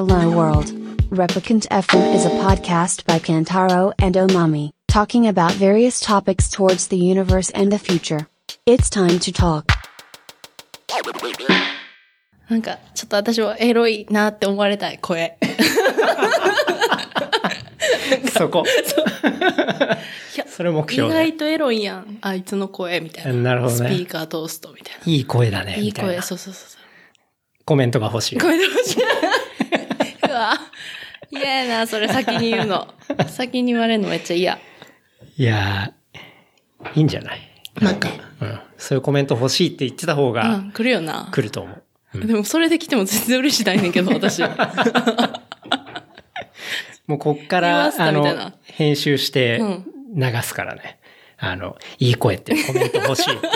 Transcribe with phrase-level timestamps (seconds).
[0.00, 0.72] Hello World.
[1.10, 6.96] Replicant FM is a podcast by Kantaro and Omami, talking about various topics towards the
[6.96, 8.26] universe and the future.
[8.64, 9.66] It's time to talk.
[12.48, 15.36] なんか、ちょっと私はエロいなって思われたい、声。
[18.38, 18.64] そこ。
[20.34, 22.16] いやそれ目意標ね外とエロいやん。
[22.22, 23.32] あいつの声、みたいな。
[23.34, 25.72] なるほどねスピーカートーストみたいいい声だね。
[25.72, 25.76] な。
[25.76, 26.80] いいみたいな声、そうそうそう。
[27.66, 28.38] コメントが欲しい。
[28.40, 29.09] 声で欲しい。
[30.40, 30.58] うわ。
[31.30, 32.92] 嫌やな、それ先に言うの。
[33.28, 34.58] 先に言われるのめっちゃ嫌。
[35.36, 37.40] いやー、いいんじゃない？
[37.80, 38.08] なんか、
[38.40, 38.60] うん。
[38.78, 41.28] そういうコメント欲しいって言ってた方うがん、来るよな。
[41.32, 41.72] 来ると思
[42.14, 42.26] う。
[42.26, 44.42] でもそれで来ても全然嬉しないねんけど、私。
[47.06, 49.84] もうこっから、あの編集してうん
[50.16, 50.98] 流すからね。
[51.38, 53.52] あの、いい声ってコメント欲しいっていう。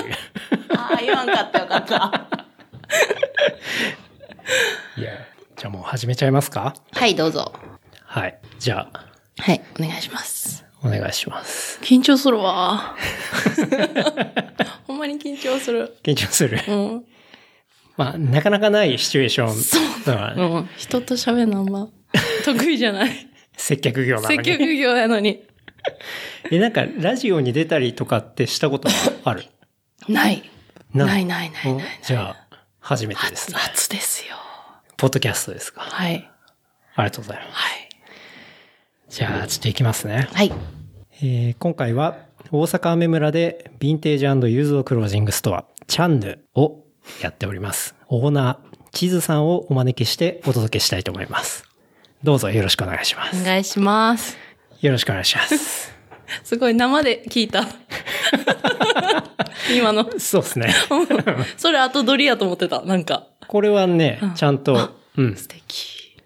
[0.76, 2.28] ああ、言わんかったよかった。
[4.96, 5.10] いや、
[5.56, 6.74] じゃあもう始めちゃいますか？
[6.92, 7.52] はい、どうぞ。
[8.04, 8.38] はい。
[8.58, 9.04] じゃあ、
[9.38, 10.64] はい、お願いします。
[10.82, 11.78] お願いします。
[11.82, 12.94] 緊張するわ。
[14.86, 15.96] ほんまに緊張する。
[16.02, 16.60] 緊張する。
[16.68, 17.04] うん。
[17.96, 20.68] まあ、なかなかないシチュエーションだからねうん。
[20.76, 21.88] 人と喋るのあんま
[22.44, 23.10] 得意じゃない。
[23.56, 24.42] 接客業なの接に。
[24.44, 25.44] 客業やのに。
[26.50, 29.44] え、なんか、ラジオに出たりとかってしたことはある？
[30.08, 30.42] ない。
[30.92, 33.56] なないないないないおじゃあ、初めてですね。
[33.58, 34.36] 初ですよ。
[35.04, 35.82] ポッドキャストですか？
[35.82, 36.30] はい。
[36.94, 37.50] ありがとうございます。
[37.52, 37.88] はい。
[39.10, 40.28] じゃあ、ちょっと行きますね。
[40.32, 40.50] はい。
[41.20, 42.16] えー今回は、
[42.50, 46.84] 大阪アメ村で、ヴィンテージユーズドクロージングストア、チャンヌを
[47.20, 47.94] やっております。
[48.08, 51.66] オーナー、チズさんをお招きしてお届けしたいと思います。
[52.22, 53.42] どうぞよろしくお願いします。
[53.42, 54.38] お願いします。
[54.80, 55.92] よろしくお願いします。
[56.44, 57.64] すごい生で聞いた。
[59.76, 60.18] 今の。
[60.18, 60.74] そうですね。
[61.58, 62.80] それ後撮りやと思ってた。
[62.80, 63.26] なんか。
[63.54, 65.36] これはね、ちゃんと、うん。
[65.36, 66.16] 素敵。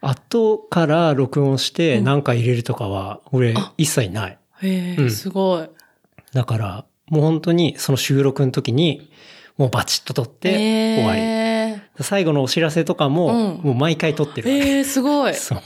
[0.00, 4.38] 後から録音して何か入れるとかは、俺、一切ない。
[4.62, 5.68] へえ、うんすごい。
[6.32, 9.10] だから、もう本当にその収録の時に、
[9.58, 11.20] もうバチッと撮って終わり。
[11.22, 14.70] え最後のお知らせとかも、うんもう毎回撮ってー、るわけ。
[14.76, 15.34] えー、すごい。
[15.34, 15.62] そう。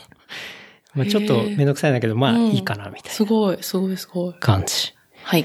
[0.94, 4.34] まあ、ちょっとめんどくさいんだけど、まあうんいいかな、みたいなすごい、すごい、すごい。
[4.40, 4.94] 感じ。
[5.24, 5.42] はい。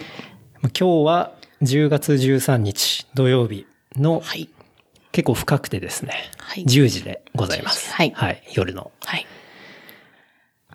[0.61, 1.33] まあ今日は
[1.63, 3.67] 10月13日土曜日
[3.97, 4.47] のはい。
[5.15, 7.93] 結構深くてですね、はい10時でございます。
[7.93, 8.43] はいはい。
[8.53, 8.91] 夜の。
[8.99, 9.25] はい。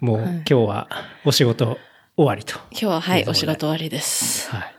[0.00, 0.88] もう今日は
[1.26, 1.76] お仕事
[2.16, 2.54] 終わりと。
[2.70, 4.48] 今日は、はい、お仕事終わりです。
[4.48, 4.74] はい。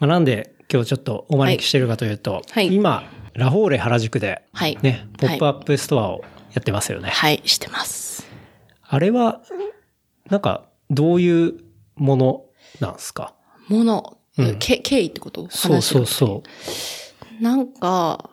[0.00, 7.08] まあ、なんで今日ちょっとお招きしてるかというと、はい今、ラフォーレ原宿で、はいね、ポップアップストアをやってますよね。
[7.08, 8.26] はい、してます。
[8.82, 9.40] あれは、
[10.28, 11.54] なんか、どういう
[11.96, 12.44] もの
[12.80, 13.32] なんですか？
[13.68, 15.48] もの、うんけ経緯ってこと？
[15.48, 16.06] そうそうう。
[16.06, 16.42] そ
[17.40, 17.42] う。
[17.42, 18.30] なんか、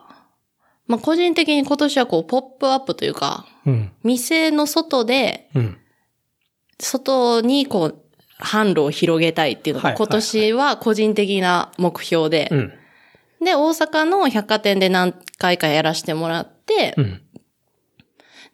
[0.86, 3.92] まあ、個人的に今年はこう、ポップアップというか、うん。
[4.02, 5.78] 店の外で、うん。
[6.78, 7.98] 外にこう、
[8.42, 12.72] 販路を広げたいっていうのがはい今年は個人的な目標で、うん。
[13.44, 17.22] で、大阪の百貨店で何回かやらせてもらって、うん。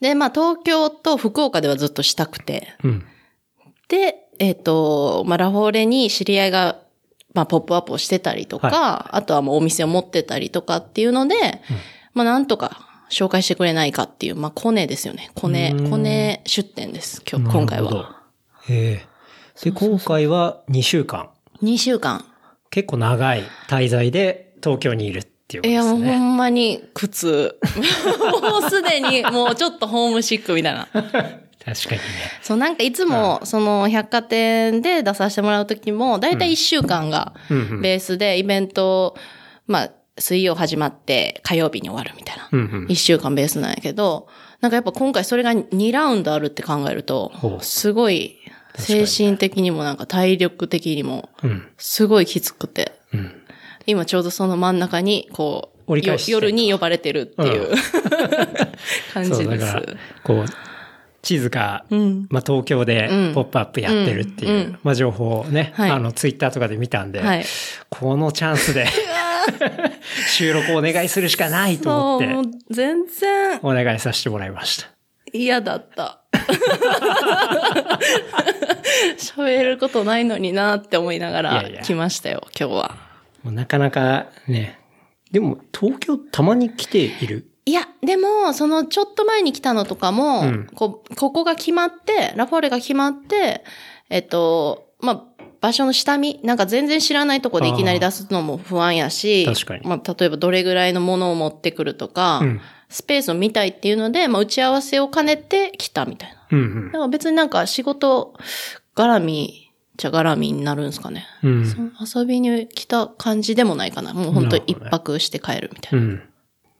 [0.00, 3.04] で、まあ東京と福岡ではずっとしたくて、うん。
[3.88, 6.78] で、えっ、と、まあラフォーレに知り合いが、
[7.34, 11.60] まあポップアップをしてたりとか、はあとはもうお店を持ってたりとかっていうので、
[12.18, 15.30] まあなんとか紹介してくれないかっていう、まあコネですよね。
[15.36, 17.22] コネコネ出店です。
[17.30, 18.22] 今日、今回は。。
[18.68, 19.06] へえ。
[19.62, 21.30] で、今回は2週間。
[21.62, 22.24] 2週間。
[22.70, 26.00] 結構長い滞在で東京にいるっていうこといや、ですね。
[26.00, 27.56] もうほんまに苦痛。
[28.42, 30.88] もうすでにもうちょっとホームシックみたいな。
[30.92, 31.98] 確かにね。
[32.42, 39.16] そう、なんかいつも、その百貨店で出させてもらうときも、だいたい1週間がベースでイベント、
[39.66, 42.48] まあ、水曜始まって火曜日に終わるみたいな。
[42.52, 42.86] うんうん。
[42.86, 44.28] 1週間ベースなんやけど、
[44.60, 47.64] なんかやっぱ今回それが2ラウンドあるって考えるほと、う。
[47.64, 48.36] すごい
[48.76, 51.66] 精神的にもなんか体力的にも、うん。
[51.76, 52.92] すごいきつくて。
[53.12, 53.32] うん。
[53.86, 57.70] 今ちょうどその真ん中に、こう、夜に呼ばれてるっていう、
[59.14, 59.76] 感じそう、です。
[60.22, 60.44] こう、
[61.22, 62.26] 地図が、ん。
[62.30, 63.34] まあ東京でうん。
[63.34, 64.56] ポップアップやってるっていう、うん。
[64.56, 64.78] うん。
[64.82, 65.90] まあ情報をね、はい。
[65.90, 67.44] あのツイッターとかで見たんで、はい。
[67.88, 68.86] このチャンスで
[70.28, 74.88] 収録お願いするしかないと思ってもう全然お願いさせてもらいました。
[75.32, 76.20] 嫌だった。
[79.18, 82.96] 喋ることないのになって思いながいやいやら来ましたよ、今日は。
[83.42, 84.78] もうなかなかね、
[85.30, 87.46] でも東京たまに来ている？
[87.66, 93.62] いや、でも、そのちょっと前に来たのとかも、うんこここが決まって、ラフォーレが決まって、
[94.08, 102.60] えっと、まあ、場所の下見、なんか全然知らないとこでいきなり出すのも不安やし、確かにまあ、例えばどれぐらいのものを持ってくるとか、うん
[102.90, 106.46] スペースを見たいっていうので、まあ打ち合わせを兼ねて来たみたいな。
[106.50, 108.32] うんだから別になんか仕事
[108.96, 111.26] 絡みじゃ絡みになるんですかね。
[111.42, 111.52] うん。
[111.52, 111.66] うん。
[111.66, 111.90] その
[112.22, 114.14] 遊びに来た感じでもないかな。
[114.14, 116.14] もう本当一泊して帰るみたいうな。
[116.14, 116.22] ん。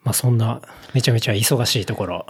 [0.02, 0.62] まあそんな、
[0.94, 2.26] めちゃめちゃ忙しいところ。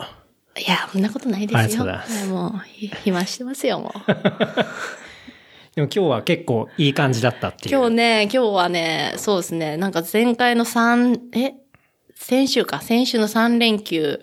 [0.56, 1.58] いや、そんなことないですよ。
[1.60, 4.00] ありがとうございますもう、ひ暇してますよ、もう。
[5.78, 7.76] でも今日は結構いい感じだったっていう。
[7.76, 11.54] 今日ね、今日はね、そうですね、なんか前回の3、え？
[12.16, 14.20] 先週か、先週の3連休、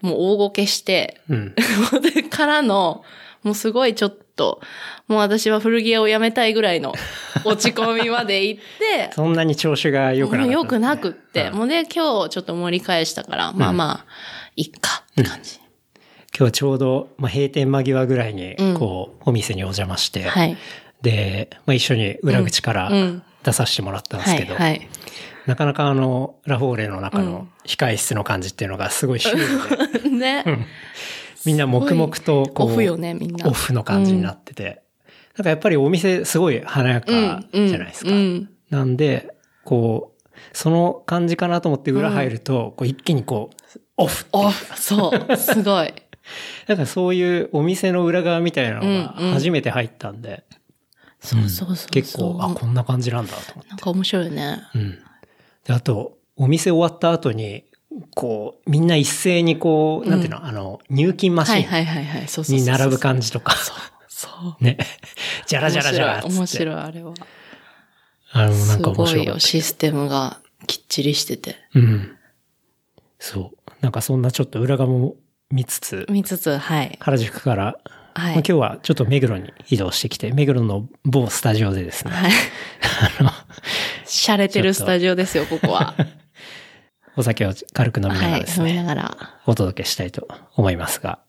[0.00, 1.54] もう大ごけして、うん。
[2.14, 3.04] でからの、
[3.42, 4.62] もうすごいちょっと、
[5.06, 6.94] もう私は古着屋を辞めたいぐらいの
[7.44, 11.54] 落ち込みまで行って、そんなに調子が良くなかった、もう良くなくって、うん。
[11.54, 14.12] もうね、今日ちょっと盛り返したから、まあまあ、
[14.56, 15.58] いっかって感じ。
[16.36, 20.56] 今日はちょうど、まあ、閉店間際ぐらいにうん、こう、お店にお邪魔して、はい。
[21.02, 23.22] で、まあ、一緒に裏口からうんうん。
[23.44, 24.88] 出させてもらったんですはい、けど、はい。
[25.46, 30.66] なかなかあの、ラフォーレの中の控え室の感じっていうのがすごいシュールで、 ね。
[31.44, 33.46] みんな黙々とこう、オフよね、みんな。
[33.46, 34.82] オフの感じになってて、
[35.36, 38.10] なんかやっぱりお店すごい華やかじゃないですか。
[38.10, 38.16] うん。
[38.16, 45.94] うんなんで、こう、その感じかなと思って裏入ると、こう一気にこう、オフオフ、そう、すごい。
[46.66, 49.32] なんかそういうお店の裏側みたいなのがうんうん。
[49.34, 50.63] 初めて入ったんで、そう
[51.24, 51.88] そうそうそう。
[51.90, 53.70] 結構、あ、こんな感じなんだと思って。
[53.70, 54.58] なんか面白いよね。
[54.74, 54.98] うん。
[55.64, 57.64] で、あと、お店終わった後に、
[58.14, 62.28] こう、みんな一斉にこう、なんていうの、あの、入金マシンはいはいはいはい。
[62.28, 62.74] そうそうそうそう。
[62.74, 63.56] に並ぶ感じとか、
[64.08, 64.28] そ
[64.60, 64.64] う。
[64.64, 64.78] ね。
[65.46, 66.36] じゃらじゃらじゃらっつって。
[66.36, 67.14] 面白い、面白い、あれは。
[68.32, 69.40] あの、なんすか面ごいよ、白かった。
[69.40, 71.56] システムがきっちりしてて。
[71.74, 72.16] うん。
[73.18, 73.70] そう。
[73.80, 75.14] なんかそんなちょっと裏側も
[75.50, 76.98] 見つつ、見つつ、はい。
[77.00, 77.78] 原宿から、
[78.14, 78.34] はい。
[78.34, 82.30] まあ今日はちょっと目黒に移動してきて、目黒の某スタジオでですね、はい。
[83.20, 83.30] あの、
[84.06, 85.94] 洒落てるスタジオですよ、ここは。
[87.16, 89.16] お酒を軽く飲みながはい、らですね、飲みながら。
[89.46, 90.26] お届けしたいと
[90.56, 91.20] 思いますが、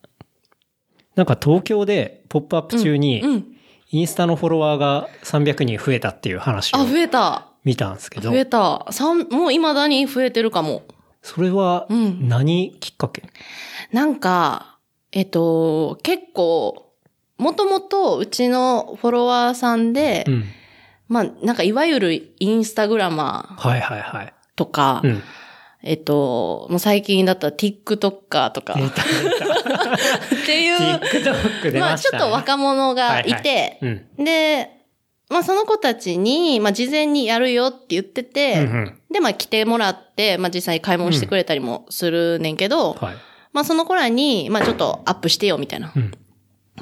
[1.15, 3.45] なんか東京でポップアップ中に、うん。
[3.91, 7.47] インスタのフォロワーが300人増えたっていう話をあ、増えた。
[7.63, 8.85] 見たんですけど増、えた。
[8.91, 10.83] 三、もう未だに増えてるかも。
[11.21, 13.23] それはうん何きっかけ、
[13.91, 14.74] なんか、
[15.15, 16.91] えっと、結構、
[17.37, 20.43] もともとうちのフォロワーさんで、うん。
[21.07, 24.33] まあ、なんかいわゆるインスタグラマーはいはいはい。
[24.57, 25.23] とか、うん。
[25.83, 28.73] えっと、もう最近だったら TikToker とか。
[28.75, 28.77] っ
[30.45, 30.99] ていう、
[31.71, 31.97] 出まあ。
[31.97, 33.79] ちょっと若者がいて、はいはい
[34.17, 34.25] うん。
[34.25, 34.69] で、
[35.29, 43.15] まあその子たちに、まあ事前にやるよって言ってて、うんうんで、まあ来てもらって、まあ実際に買い物してくれたりもするねんけど、はい。
[43.55, 45.93] まあその子らに、まあちょっとアップしてよみたいな。
[45.95, 46.11] うん。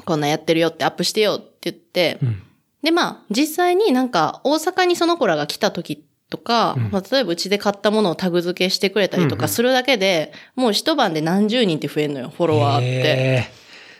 [0.04, 2.42] こんなんやってるよってアップしてよって言って、うん。
[2.82, 13.44] でまあ実際になんか大阪にその子らが来た時とか、うんまあ例えばうちで買ったものをタグ付けしてくれたりとうんうんかするだけで、もう一晩で何十人って増えんのよ、フォロワーって。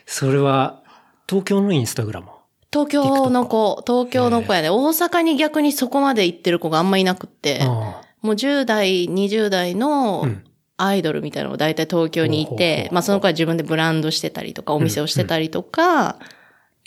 [0.04, 0.82] それは、
[1.28, 2.26] 東京のインスタグラム？
[2.72, 4.68] 東京の子、東京の子やね。
[4.68, 10.44] 大阪に逆にそこまで行ってる子があんまいなくって、あもう10代、20代のうん
[10.76, 16.16] アイドルみたいなのが大体東京にいて、うまあその子は自分でブランドしてたりとか、お店をしてたりとか、っ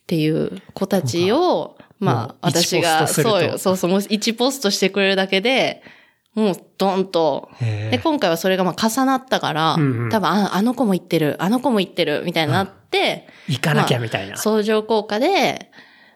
[0.07, 5.83] ていう子たちを、まあ私が、そうよ、そうそう、もう1ポストしてくれるだけで、
[6.33, 10.09] もうドンと、で、ー今回はそれがまあ重なったから、うんうん。
[10.09, 14.37] 多分あ、あの子も行ってる、あの子も行ってる、みたいになって、行かなきゃみたいな。
[14.37, 15.71] 相乗効果で、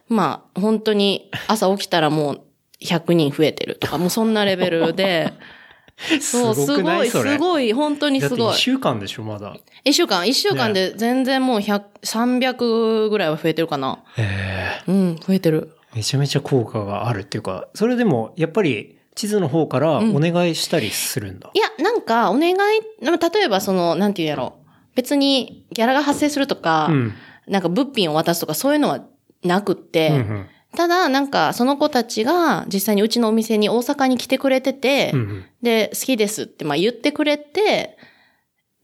[0.10, 2.41] まあ、本当に朝起きたらもう
[2.81, 5.34] 100人増えてるとか、もうそんなレベルで、
[6.22, 8.53] そう、すすごい、すごい、本当にすごい。
[8.55, 9.55] 週間でしょ、まだ。
[9.84, 14.03] 一週間、一週間で全然もう100、300ぐらいは増えてるかな。
[14.17, 15.75] へうん、増えてる。
[15.93, 21.51] ーめちゃめちゃ効果があるっていうか、それでも、やっぱり、地図の方からお願いしたりするんだ。
[21.53, 22.55] いや、なんか、お願い、
[23.03, 24.55] まあ例えばその、なんていうんやろ。
[24.96, 27.13] 別に、ギャラが発生するとか、うん。
[27.48, 29.03] なんか物品を渡すとかそういうのは
[29.43, 37.97] なくって、うんうんただ、なんか、その子たちが実際にうちのお店に大阪に来てくれてて、うんうんで、好きですって、まあ言ってくれて、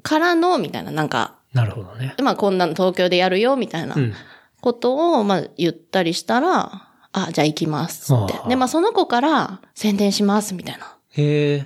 [0.04, 2.14] からの、みたいな、なんか、なるほどね。
[2.22, 4.14] まあこんなの東京でやるよ、みたいなうん。
[4.62, 10.94] ことを、まあ言ったりしたら、あ、じゃあ行きますってで、まあその子から宣伝します、みたいな。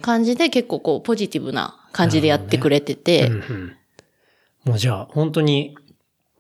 [0.02, 3.78] 感じで結構こう、ポジティブな感じでやってくれてて、うんうん
[4.64, 5.76] もうじゃあ、本当に、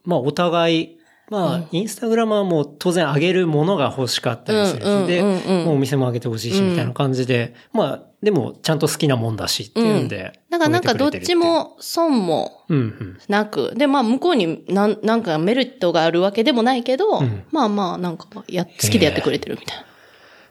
[0.03, 0.97] まあ、お互い、
[1.31, 10.33] まあ、インスタグラムはもう当然上げるものが欲しかったりするし、うんうんで、うんうんもうお店も上げてほしいし、みたいな感じで、まあ、でも、ちゃんと好きなもんだしっていうんで。
[10.49, 13.17] だからなんかどっちも損も上げてくう、うんうん。
[13.29, 19.85] なく、で、まあ向こうになんなんかメリットがあるわけでもないけど、うんまあまあなんかや、好きでやってくれてるみたいな。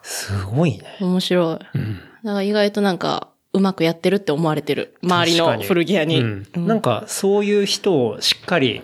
[0.02, 0.96] すごいね。
[1.00, 1.78] 面白い。
[1.78, 1.94] うん。
[2.25, 4.94] だから意外となんか、うまくやってるって思われてる。
[5.02, 6.20] 周りの古着屋に。
[6.20, 8.82] うんうんなんか、そういう人をしっかり、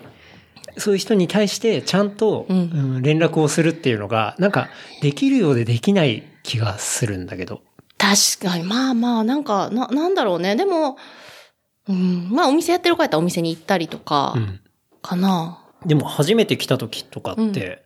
[0.77, 2.61] そういう人に対してちゃんと、うんう
[2.99, 4.69] ん連絡をするっていうのが、なんか、
[5.01, 7.61] できるようでできない気がするんだけど。
[7.97, 10.55] 確かに、まあまあ、なんか、な、なんだろうね。
[10.55, 10.97] でも、
[11.87, 14.59] うん、まあお店やってる子やったらお店に行ったりとかう、ん。
[15.01, 15.59] かな。
[15.85, 17.83] でも、初めて来た時とかって、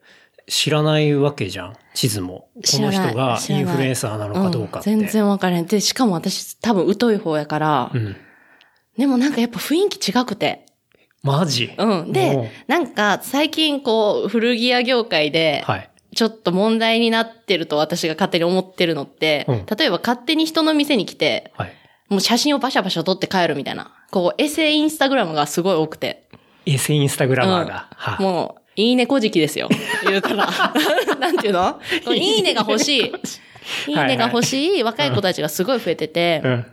[0.47, 1.75] 知らないわけじゃん。
[1.93, 2.49] 地図も。
[2.55, 4.93] この人がインフルエンサーなのかどうかって。
[4.93, 5.65] ん全然わからへん。
[5.65, 8.15] で、しかも私多分疎い方やから、うん。
[8.97, 10.65] でもなんかやっぱ雰囲気違くて。
[11.23, 11.73] マジ？
[11.77, 11.89] うん。
[12.07, 15.89] もでう、なんか最近こう、古着屋業界で、はい。
[16.13, 21.71] ちょっと問題になってると私が勝手に思ってるのって、うん例えば勝手に人の店に来て、はい。
[22.09, 23.93] もう写真をバシャバシャ撮って帰るみたいな。
[24.11, 26.27] こう、エセインスタグラムがすごい多くて。
[26.65, 27.87] エセインスタグラマーが？
[27.95, 29.69] はもう、いいねこじきですよ。
[30.05, 30.47] 言うたら。
[31.19, 31.79] なんていうの？
[32.13, 33.13] いいねが欲しい。
[33.87, 36.49] いいねが欲しい若い子たちがすごい増えててう。
[36.49, 36.65] ん。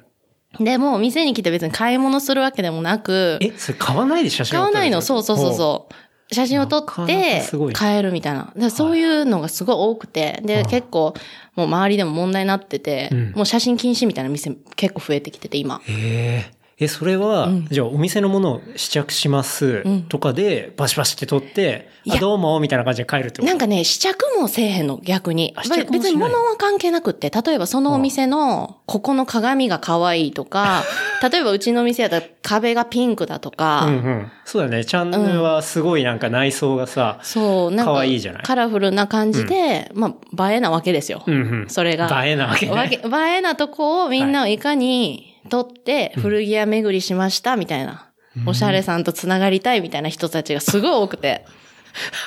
[0.61, 5.55] で、もう店に来て別に買い物するわけでもなく、え、それ買わないで写真買わないの、そうそうそうう。
[5.55, 5.95] そう。
[6.35, 8.41] 写真を撮ってかすごい買えるみたいな。
[8.41, 11.15] だからそういうのがすごい多くて、で、結構
[11.57, 15.81] もう周りでも問題になってて、うんもう写真禁止みたいな店結構増えてきてて今。
[15.87, 16.51] へ
[16.81, 16.85] え。
[16.85, 23.45] え、それは、うんじゃあお店のものを試着しますうんとかで、バシバシって撮って、あ、どうも、みたいな感じで帰るってこと？
[23.47, 25.55] なんかね、試着もせえへんの、逆に
[25.91, 30.85] 別に物は関係なくって、例えばそのお店の、ここの鏡が可愛いとか、
[31.31, 34.33] 例えばうちの店やったら壁がピンクだとか、うんうん。
[34.45, 34.85] そうだね。
[34.85, 38.43] チャンネルはすごいなんか内装がさ、そう、なんか、可愛いじゃない？
[38.45, 41.25] カラフルな感じで、まあ、映えなわけですよ。
[41.27, 41.67] うんうん。
[41.69, 42.25] それが。
[42.25, 43.01] 映えなわけね。
[43.03, 48.05] 映えなとこをみんなをいかに撮って古着屋巡りしましたみたいな。
[48.47, 51.45] おしゃれさんとつながりたいみたいな人たちがすごい多くて。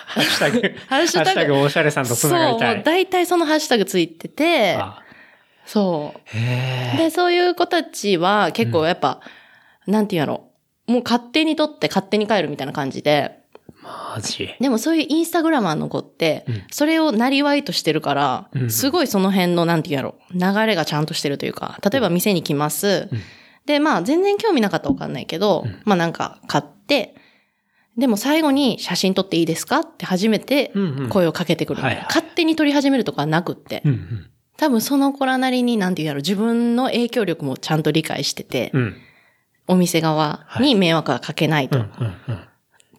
[0.05, 2.81] ハッシュタグ、 ハッシュタグおしゃれさんとつそう、もながりたい。
[2.81, 5.01] う大体そのハッシュタグついてて、あ
[5.65, 6.97] そへう。
[6.97, 9.21] で、そういう子たちは結構やっぱ、
[9.87, 10.49] なんていうんやろ。
[10.87, 13.40] もう勝手に撮って勝手に帰るみたいな感じで。
[13.83, 14.53] マジ？
[14.59, 23.09] でもそういうインスタグラマーの子って、それをなりわいとしてるから、うんすごいその辺の、なんていうんやろ、流れがちゃんとしてるというか、例えば店に来ます。
[23.65, 27.15] で、まあ全然興味なかったらわかんないけど、まあなんか買って、
[27.97, 31.09] でも最後に写真撮っていいですかって初めてうんうん。
[31.09, 31.81] 声をかけてくる。
[31.81, 38.81] 勝手に撮り始めるとかはなくって、うん多分その子らなりに、なんていうんやろ、自分の影響力もちゃんと理解してて、うん。
[38.81, 38.95] うん。
[39.67, 42.39] お店側に迷惑はかけないと、うんっうんうん。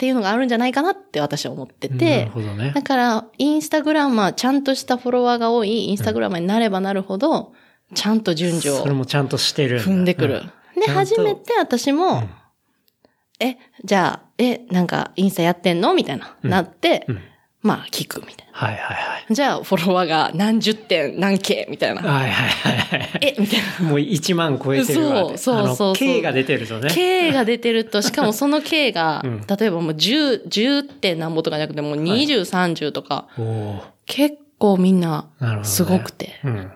[0.03, 2.83] ていうのがあるんじゃないかなって私は思ってなてる、ほどねだ。
[2.83, 7.53] から、インスタグラマー、ちゃんとしたフォロワーが多いインスタグラマーになればなるほど、
[7.95, 9.81] ちゃんと順序をそれもちゃんとしてる。
[9.81, 10.43] 踏んでくる。
[10.75, 12.31] で、ちゃんと初めて私も、うん
[13.39, 15.95] え、じゃあ、え、なんか、インスタやってんの？
[15.95, 17.21] みたいな、なって、うん
[17.63, 19.27] まあ、聞くみたいはいはいはい。
[19.29, 19.35] な。
[19.35, 22.03] じゃあ、フォロワーが何十点、何 K みたいな。
[22.03, 23.11] はいはいはいはい。
[23.23, 23.89] え、みたいな。
[23.89, 25.17] もう1万超えてるわ。
[25.29, 26.91] そうそうそうそう K が出てるとね。
[26.93, 33.29] K が出てると、 しかもその K が、うん例えばもう10、10点なんぼとかじゃなくてもう20、30とか、
[34.07, 36.41] 結構みんななるほどね、すごくて。
[36.45, 36.73] うん。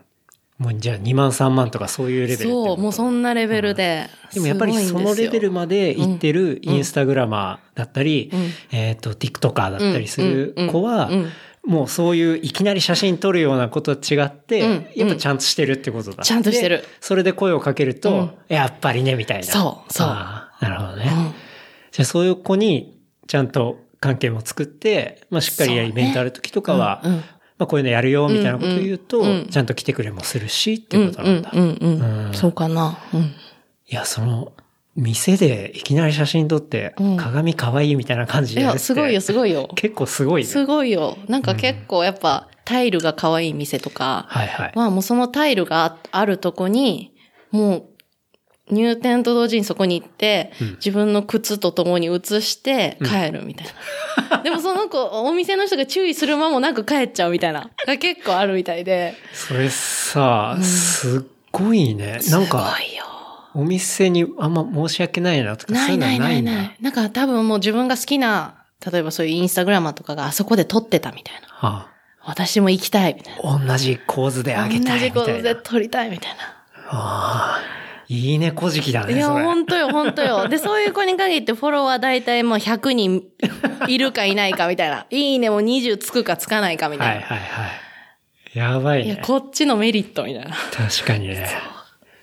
[0.59, 4.09] もうじゃあ2万3万とかそういうレベルそう、もうそんなレベルで。
[4.33, 8.51] でもやっぱりそのレベルまで行ってるインスタグラマーだったり、うん。
[8.73, 11.13] えっ、と、TikToker だったりする子はうん。
[11.13, 11.21] うん。
[11.25, 11.31] うん、
[11.71, 14.87] もうそういういきなり写真撮るようなことと違って、うん。
[14.97, 16.23] やっぱちゃんとしてるってことだ。
[16.23, 16.79] ちゃんとしてる。
[16.79, 18.31] でそれで声をかけると、うん。
[18.49, 19.45] やっぱりね、みたいな。
[19.45, 20.07] そうそう。
[20.07, 21.13] なるほどね。
[21.15, 21.35] うん。
[21.93, 25.89] じゃあそういう子にちゃんと関係も作って、まあしっかりそうね。
[25.89, 27.25] イベントある時とかは、うんうん
[27.59, 31.51] まあこういうのやるよみたいなことを言うと、うんうんちゃんと来てくれもするしってうんいうことなんだ。
[31.53, 32.99] うんうんうんうんそうかな。
[33.15, 33.21] うん。
[33.21, 33.33] い
[33.89, 34.53] や、その、
[34.97, 38.77] 店でいきなり写真撮って、うん鏡可愛いみたいな感じいでやるって。
[38.79, 39.69] や、すごいよ、すごいよ。
[39.75, 40.49] 結構すごいね。
[40.49, 41.19] すごいよ。
[41.29, 44.73] なんか結構やっぱ、タイルが可愛い店とか、はいはい。
[44.75, 47.13] まあもうそのタイルがあるとこに、
[47.53, 47.85] もう、
[48.71, 53.67] 入店と同時にそこに行って、うん自分の靴と共に写して帰るみたい
[54.31, 54.43] な。
[54.43, 57.71] でもその子、お店の人が注意する間もなく帰っちゃうみたいな。
[57.87, 59.15] が結構あるみたいで。
[59.33, 62.21] それさ、すっごいね。
[62.31, 63.05] なんかす、ごいよ。
[63.55, 66.77] お店にあんま申し訳ないなとか、ないないないない。
[66.81, 71.49] なんか多分もう自分が好きな、例えばそういうインスタグラマーとかがあそこで撮ってたみたいな。
[71.49, 71.89] は
[72.23, 74.65] 私も行きたいみたいあ、同じ構図でな。
[74.65, 75.15] あげたいみたいな。
[75.15, 76.39] 同じことで撮りたいみたいな。
[76.89, 77.61] ああ、
[78.09, 79.29] いいね、小じきだね、いや。
[79.29, 80.49] 本当よ、 本当よ。
[80.49, 83.25] で、そういう子に限ってフォロワー大体もう100人
[83.89, 85.07] いるかいないかみたいな。
[85.11, 87.15] いいねも20つくかつかないかみたいな。
[87.15, 87.67] はいはいは
[88.55, 88.59] い。
[88.59, 89.23] やばいいや、ね。
[89.23, 90.51] こっちのメリットみたいな。
[90.73, 91.49] 確かにね。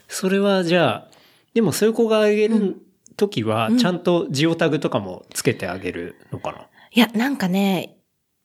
[0.08, 1.08] それはじゃあ、
[1.54, 2.78] でもそういう子があげる
[3.18, 7.98] ときは、ちゃんとジオタグとかもつけてあげるのかな、いや、なんかね、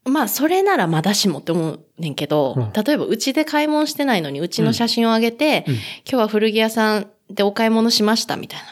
[0.05, 8.67] まあ、それならまだしもって思うねんけど、うん例えばうちで買い物してないのにうちの写真を上げて、うん今日は古着屋さんでお買い物しましたみたいな。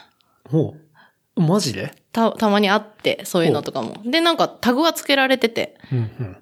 [0.50, 0.74] ほ
[1.36, 1.40] う。
[1.40, 1.94] マジで？
[2.12, 3.96] た、たまにあって、そういうのとかも。
[4.04, 5.76] で、なんかタグはつけられてて。
[5.92, 6.36] うん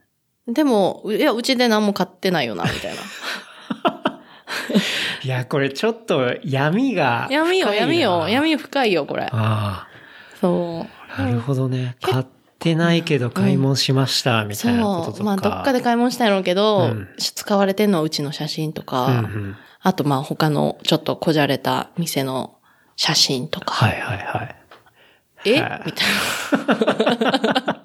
[0.47, 0.55] うん。
[0.55, 3.01] でも、いや、うちで何も買ってないよな、みたいな。
[5.25, 7.27] いや、これちょっと闇が。
[7.31, 9.29] 闇よ、闇よ、闇深いよ、これ。
[9.33, 9.89] あ
[10.41, 11.21] そう。
[11.21, 11.97] あ、なるほどね。
[12.03, 12.27] 買っ
[12.59, 15.17] てないけど買い物しました、みたいなこととか。
[15.17, 15.27] そう。
[15.27, 19.57] まあ、どっかで買い物したいのけど、うん使われてんのはうちの写真とか、うんうん。
[19.85, 22.57] あと、まあ、他のちょっとこじゃれた店の
[22.97, 23.75] 写真とか。
[23.75, 24.57] はいはいはい。
[25.45, 25.61] え？
[25.61, 27.85] はいみたいな。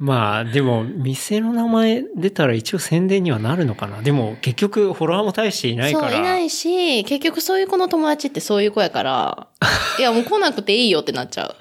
[0.00, 4.02] まあ、でも、店の名前出たら一応宣伝にはなるのかな。
[4.02, 6.10] でも、結局、フォロワーも大していないから。
[6.10, 9.46] そう、いないし、結局そういう子の友達ってそういう子やから、
[10.00, 11.54] いや、もう来なくていいよってなっちゃう。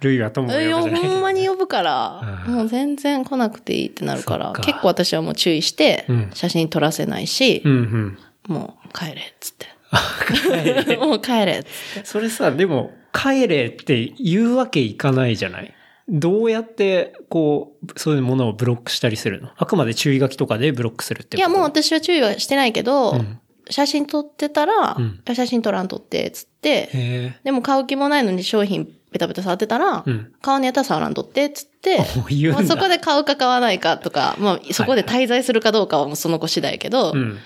[0.00, 8.18] ルイは友を呼ぶいや、ほんまに呼ぶから、うんもう全然来なくていいってなるからか結構私はもう注意してうん、写真撮らせないし、うんうん。
[8.54, 9.66] もう帰れっつって。
[10.98, 11.66] もう帰れっつ
[11.98, 12.04] って。
[12.04, 15.74] それさ、でも、帰れって言うわけいかないじゃない？
[16.08, 19.50] どうやって、こう、そういうものをブロックしたりするの？
[19.56, 23.38] あくまで注意書きとかでブロックするっていや、もう私は注意はしてないけど、うん
[23.72, 30.10] 写真撮ってたら、うん写真撮らんとって、つって、へでも買う気もないのに商品ペタペタ触ってたら、え。
[30.10, 30.32] うん。
[30.42, 31.98] 買わんのやったら触らんとって、つって。
[32.52, 37.38] まあ、そこで買うか買わないかとか、まあ、そこで滞在するかどうかはもうその子次第やけど、うん。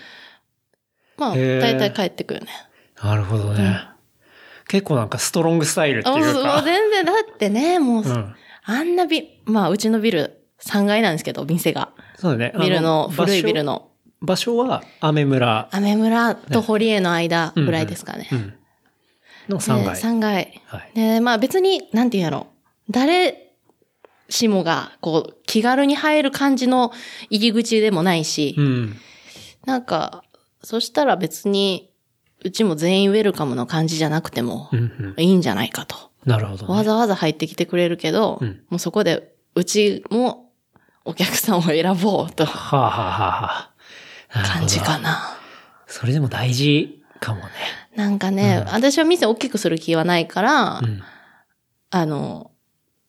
[1.16, 2.46] まあ、大体帰ってくるね。
[3.02, 3.88] なるほどね。
[4.68, 6.62] 結構なんかストロングスタイルってあもうもういうか。
[6.62, 8.34] 全然、だってね、もう、うん。
[8.64, 11.90] あんなビ、まあ、うちのビル3階なんですけど、店が。
[12.16, 12.52] そうだね。
[12.54, 13.90] あビルの、古いビルの。
[14.22, 15.68] 場所は、アメ村。
[15.70, 18.28] アメ村と堀江の間ぐらいですかね。
[18.32, 18.54] うん。
[19.48, 19.94] の3階。
[19.96, 20.62] 3階。
[20.66, 20.90] はい。
[20.94, 22.46] で、まあ別に、なんて言うんやろ。
[22.88, 23.52] 誰
[24.30, 26.92] しもが、こう、気軽に入る感じの
[27.28, 28.96] 入り口でもないし、うん。
[29.66, 30.24] なんか、
[30.64, 31.90] そしたら別に、
[32.42, 35.22] うちも全員ウェルカムの感じじゃなくてもう、んうん。
[35.22, 35.96] いいんじゃないかと。
[36.26, 36.74] なるほど、ね。
[36.74, 40.50] わざわざ入ってきてくれるけど、うんもうそこで、うちも
[41.04, 45.38] お客さんを選ぼうと、はあ、はあは感じかな。
[45.86, 47.50] それでも大事かもね。
[47.94, 51.02] なんかね、私は店大きくする気はないから、うん。
[51.90, 52.50] あの、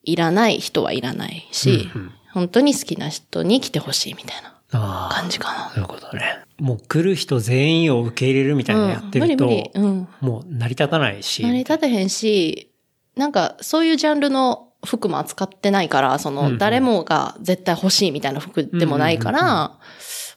[0.04, 5.10] いらない人はいらないし、うんうん本当に好きな人に来てほしいみたいな。
[5.10, 5.70] 感じかな。
[5.70, 6.45] そういうことね。
[6.60, 9.72] もう来る人全員を受け入れるみたいなのやってると、無理無理。
[9.74, 10.08] うん。
[10.22, 11.44] もう成り立たないし。
[11.44, 12.72] 成り立てへんし、
[13.16, 19.80] なんかそういうジャンルの服も扱ってないから、その誰もが絶対欲しいみたいな服でもないから、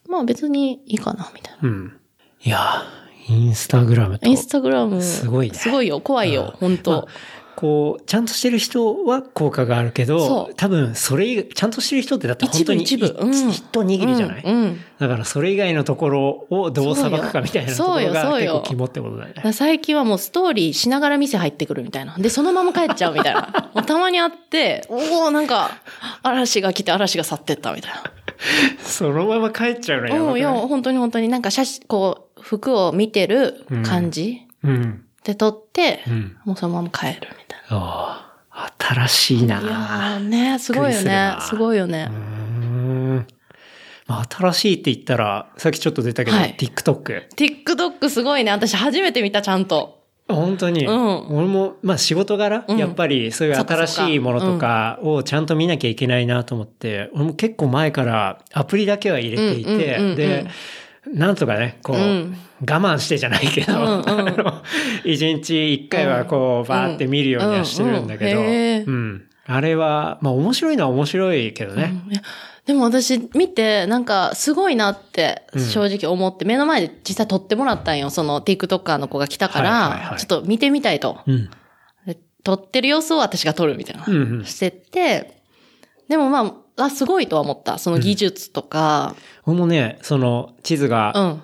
[0.09, 1.68] まあ別にいいかな、みたいな。
[1.68, 2.00] うん。
[2.42, 2.83] いや、
[3.28, 5.02] インスタグラムとイン、スタグラム。
[5.02, 6.00] すごいねすごいよ。
[6.00, 6.54] 怖いよ。
[6.59, 7.09] 本当、
[7.58, 14.54] こう、ちゃんとしてる人は効果があるけそどう、多分、それ以外、ちゃんとしてる人ってだって本当に一部一部うん一一握りじゃない、うん。
[14.54, 19.34] うんだからそれ以外のところをどう裁くかみたいなところがそうよそうよ結構肝ってことだよね。
[19.34, 22.16] だから最近はもうストーリーしながら店入ってくるみたいな。
[22.18, 23.42] で、そのまま帰っちゃうみたいな。
[23.86, 25.70] たまにあって、おおなんか、
[26.22, 28.02] 嵐が来て嵐が去ってったみたいな。
[28.82, 35.04] そのまま帰っちゃうのやばうん、いや、本当に本当になんか写真、こう、服を見てる感じうん。
[35.24, 36.36] で撮って、うん。
[36.44, 39.61] もうそのまま帰るみたいああ、新しいな。
[39.61, 40.18] な。
[40.18, 42.14] いね、すごいよねすごいよねう。
[42.14, 43.26] ん。
[44.07, 47.28] まあ、新しいって言ったら、さっきちょっと出たけど、はい TikTok。
[47.37, 48.52] TikTok すごいね。
[48.52, 49.98] 私初めて見た、ちゃんと。
[50.28, 50.87] 本当に？
[50.87, 60.46] うん俺も、まあ仕事柄、うんやっぱりそういう新しいものとかをちゃんと見なきゃいけないなと思って、俺も結構前からアプリだけは入れていて、うんうんうんうんで、
[61.06, 64.62] なんとかね、こう、うん我慢してじゃないけど、うんうん あの
[65.04, 69.24] 一日一回はこう、バーって見るようにはしてるんだけど、うん。
[69.46, 71.92] あれは、まあ面白いのは面白いけどね。
[72.66, 78.11] でも私見て、なんかすごいなってうん正直思って、目の前で実際撮ってもらったんよ。
[78.11, 81.20] その TikToker の子が来たからちょっと見てみたいと。
[82.44, 84.44] 撮ってる様子を私が撮るみたいな。
[84.44, 85.42] してて、
[86.08, 87.78] でもまあ、あ、すごいとは思った。
[87.78, 89.14] その技術とか、
[89.46, 91.42] 俺もね、その地図が、うん。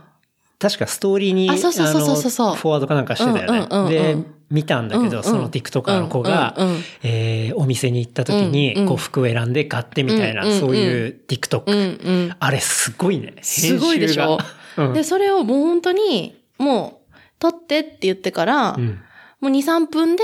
[0.58, 3.66] 確かストーリーに、あそうそうそうそうそうフォワードかなんかしてたよね。
[3.70, 4.16] うんうんうんうんで、
[4.50, 11.82] 見たんだけど、うんうんその TikToker の子が、うんうんうんえーお店に行った時に、うんうんこう服を選んで買ってみたいな、うんうんうんそういう TikTok、うんう
[12.28, 12.36] ん。
[12.38, 13.34] あれすごいね。
[13.42, 14.92] すごいでしょ編集がうん。
[14.94, 19.00] で、それをもう本当に、もう、撮ってって言ってから、うん
[19.40, 20.22] もう2、3分で、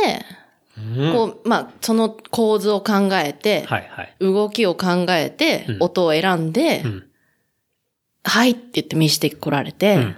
[0.96, 4.16] うんこう、まあ、その構図を考えて、はいはい。
[4.20, 7.04] 動きを考えて、うん音を選んで、うん
[8.22, 10.16] はいって言って見してこられて、うん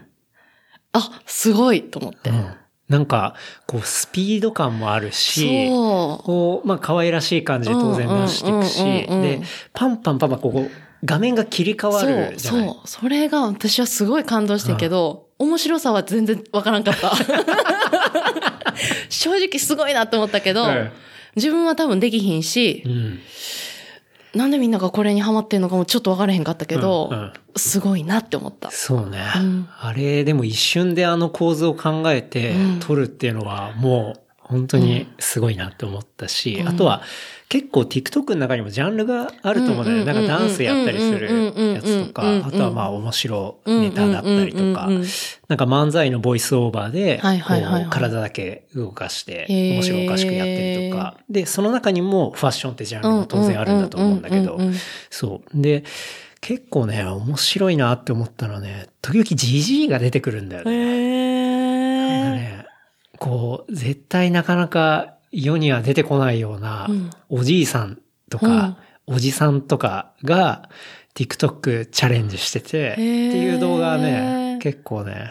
[0.92, 2.30] あ、すごいと思って。
[2.30, 2.54] うん
[2.88, 3.34] なんか、
[3.66, 6.26] こう、スピード感もあるし、そう。
[6.26, 9.40] こう、まあ、可愛らしい感じで当然出していくし、で、
[9.72, 10.70] パンパンパンパン、こう、
[11.02, 12.88] 画面が切り替わそう、るじゃないそう。
[12.88, 17.12] それが私はすごい感動してんけど、面白さは全然わからんかった。
[19.10, 20.90] 正直すごいなって思ったけど、うん
[21.34, 23.18] 自分は多分できひんしう、ん。
[24.34, 28.70] なんでみんながこれにハマってんのかもちょっと分からへんかったけど、うんうんすごいなって思った。
[28.70, 29.18] そうね。
[29.36, 37.02] うんあれ、でも一瞬であの構図を考えてうん撮るっていうのはもう本当にすごいなって思ったし、うんあとは
[37.52, 40.00] 結構 TikTok の中にもジャンルがあると思うんだよね。
[40.00, 44.88] うんなんかダンスやったりするやつとかあとはまあ面白ネタだったりとか
[45.48, 47.20] なんか漫才のボイスオーバーで、
[47.90, 54.58] 体だけ動かして面白おかしくやったりとか、で、その中にもファッションってジャンルも当然あるんだと思うんだけど。
[55.10, 55.62] そう。
[55.62, 55.84] で、
[56.40, 62.64] 結構ね、面白いなって思ったのはね、時々ジジイが出てくるんだよね
[63.18, 67.98] こう、絶対なかなか世には出てこないようなうん、おじいさん
[68.30, 70.68] とか、おじさんとかが
[71.14, 75.30] TikTok チャレンジしてて、っていう動画はね、結構ね、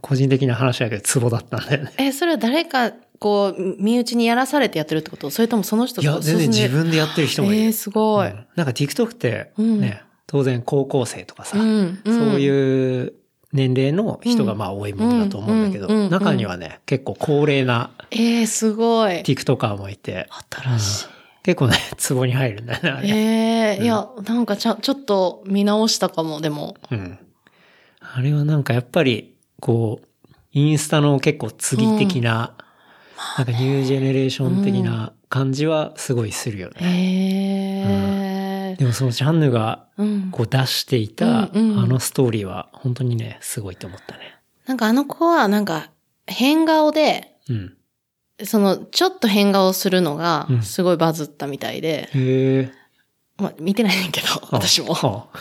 [0.00, 1.92] 個人的な話だけどツボだったんだよね。
[1.98, 5.30] え、それは誰か、こう、身内にやらされてやってるってこと？
[5.30, 7.62] それともその人いや、全然自分でやってる人もいる。
[7.64, 8.28] えー、すごい。
[8.28, 8.46] うん。
[8.56, 9.80] なんか TikTok ってうん。
[9.80, 12.18] ね、当然高校生とかさ、うんうん。
[12.18, 13.12] そういう
[13.52, 19.22] 年齢の人がまあ多いものだと思うんだけど、中にはね、結構高齢なえー、すごい。
[19.22, 21.06] TikToker もいて、新しい。
[21.42, 23.08] 結構ね、 ツボに入るんだよね、あれ。
[23.08, 26.76] ええいや、なんかちゃん、ちょっと見直したかも、でも。
[26.90, 27.18] うん。
[28.00, 32.54] あれはなんかやっぱり、こう、インスタの結構次的な、
[33.38, 36.76] なんかニュージェネレーション的な感じはすごいするよね。
[36.80, 40.28] ええでもそのジャンヌがうん。
[40.30, 44.36] こう出していたあうんうんのストーリーは本当にね、すごいと思ったね。
[44.66, 45.90] なんかあの子は、なんか、
[46.26, 47.76] 変顔で、うん。
[48.44, 52.72] その、ちょっと変顔するのがう、んすごいバズったみたいで、へえ。
[53.38, 54.94] まあ、見てないねんけど、私も。
[54.94, 55.38] はあ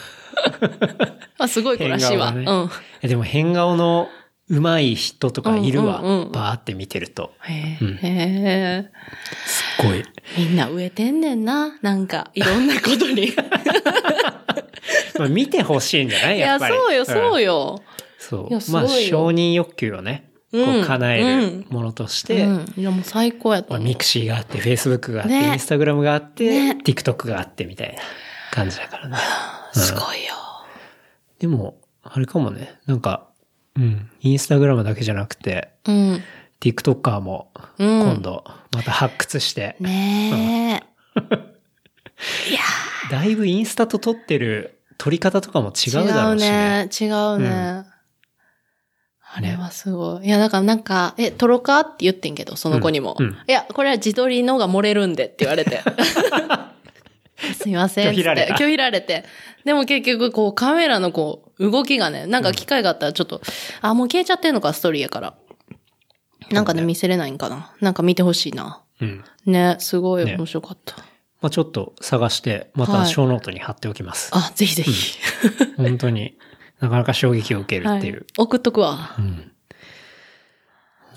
[1.37, 2.31] まあ、すごい子らしいわ。
[2.31, 2.69] 変顔うん。
[3.01, 4.07] えでも変顔の
[4.49, 5.99] 上手い人とかいるわ。
[5.99, 7.33] うんうんうんバーって見てると。
[7.41, 8.89] へうんえ。
[9.45, 10.03] すっごい。
[10.37, 11.77] みんな飢えてんねんな。
[11.81, 13.33] なんか、いろんなことに。
[15.19, 16.37] まあ見てほしいんじゃない？
[16.37, 16.75] いや、やっぱり。
[16.75, 17.41] そうよ、そうよ。
[17.41, 17.81] よ。
[18.17, 22.73] そうまあ承認欲求をね、こうんう叶えるものとして、うん。
[22.75, 23.77] いや、もう最高やと。
[23.79, 28.01] mixi があって、フェイスブックがあって、ねインスタグラムがあって、ね TikTok があってみたいな
[28.51, 29.17] 感じだからね。
[29.73, 30.33] すごいよ。
[31.37, 33.27] でも、あれかもね、なんか、
[33.75, 36.23] うん、インスタグラムだけじゃなくて、うん。
[36.59, 38.43] TikToker もうん今度
[38.75, 40.83] また発掘して、ね
[41.15, 41.19] え。
[42.49, 42.59] いや
[43.11, 46.85] だいぶインスタと撮ってる撮り方とかも違ーうだろうしね。
[46.85, 46.89] ね。
[46.99, 47.85] 違うね。
[49.31, 50.25] あれはすごい。
[50.25, 53.15] いや、だからなんか、え、撮ろうかって言ってんけど、その子にも。
[53.19, 55.81] うんうんいや、これは自撮りのが漏れるんでって言われて。
[57.53, 58.09] すいません。
[58.09, 59.23] 拒否られて拒否られて。
[59.63, 63.41] でも結局、こう、カメラのこう、動きがね、なんか機会があったらちょっと、
[63.81, 65.35] あ、もう消えちゃってんのか、ストーリーやから。
[66.51, 67.71] なんかね、見せれないんかな。
[67.81, 68.81] なんか見てほしいな。
[68.99, 69.23] うん。
[69.45, 70.97] ね、すごいね面白かった。
[71.41, 74.31] まあちょっと探して、またはい小ノートに貼っておきます。
[74.33, 75.17] あ、ぜひぜひ。
[75.77, 76.37] 本当に
[76.79, 78.13] なかなか衝撃を受けるっていう。
[78.13, 78.25] はい。
[78.37, 79.15] 送っとくわ。
[79.17, 79.51] うん。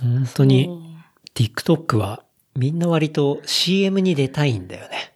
[0.01, 0.97] 本当に
[1.35, 2.25] TikTok は
[2.57, 5.15] みんな割と CM に出たいんだよね。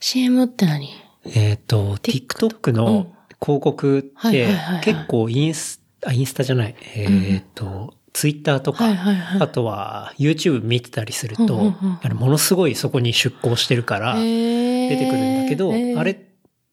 [0.00, 0.88] CM って何？
[1.34, 4.48] えっ、と、TikTok の広告って
[4.82, 9.42] 結構インス、あ、インスタじゃない、えっ、と、Twitter とか、はいはいはい。
[9.42, 15.98] あとは YouTube 見てたりすると、うんうんうんものすごいそこに出向してるから出出てくるんだけど、えー。
[15.98, 16.14] あれ、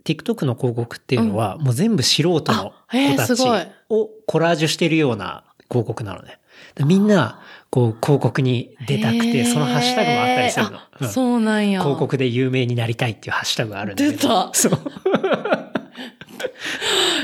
[0.06, 3.44] TikTok の広告っていうのは、もう全部素人の子たち
[3.90, 6.40] をコラージュしてるような広告なのね。
[6.76, 10.78] でみんな、こう、広告に出たくて、そのハッシュタグもあったりするの。
[10.78, 11.82] あうんそうなんや。
[11.82, 14.18] 広告で有名になりたいっていうハッシュタグがあるんだけど。
[14.18, 14.80] 出た そう。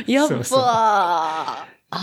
[0.08, 0.64] やっそうそう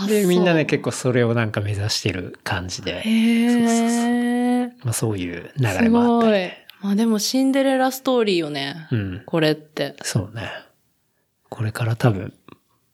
[0.07, 0.91] で、みんなね、結構。
[0.91, 4.65] 構それをなんか目指してる感じで、へそうそうえ。
[4.83, 6.31] まあそういう流れすもあったり。
[6.31, 6.51] ごい。
[6.81, 8.87] まあでもシンデレラストーリーよね。
[8.91, 9.23] うん。
[9.25, 9.95] これって。
[10.03, 10.49] そうね。
[11.49, 12.33] これから多分、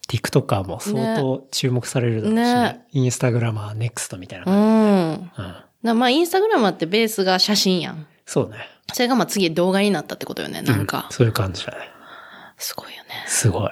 [0.09, 2.43] TikToker も相当注目されるだろうしね。
[2.43, 5.31] ねインスタグラマー NEXT みたいなう感ん。
[5.35, 5.41] じ。
[5.41, 5.55] うん。
[5.81, 8.05] なまあインスタグラムってベースが写真やん。
[8.25, 8.57] そうね。
[8.91, 10.61] それがまあ次動画になったってことよね。
[10.61, 11.13] なんかう。
[11.13, 11.89] そういう感じだね。
[12.57, 13.09] すごいよね。
[13.27, 13.71] すごい。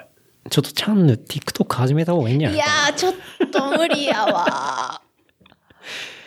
[0.50, 2.66] ちょっとチャンネル TikTok 始めた方がいいんじゃないいや。
[2.90, 3.14] ー、ちょっ
[3.52, 5.02] と無理やわ。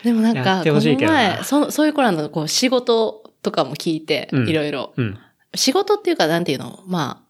[0.04, 4.92] でもなんやか、この前、そそういう子らのこう仕事とかも聞いて、うんいろいろ。
[4.96, 5.18] うん。
[5.54, 6.82] 仕事っていうか、なんていうの？
[6.86, 7.24] ま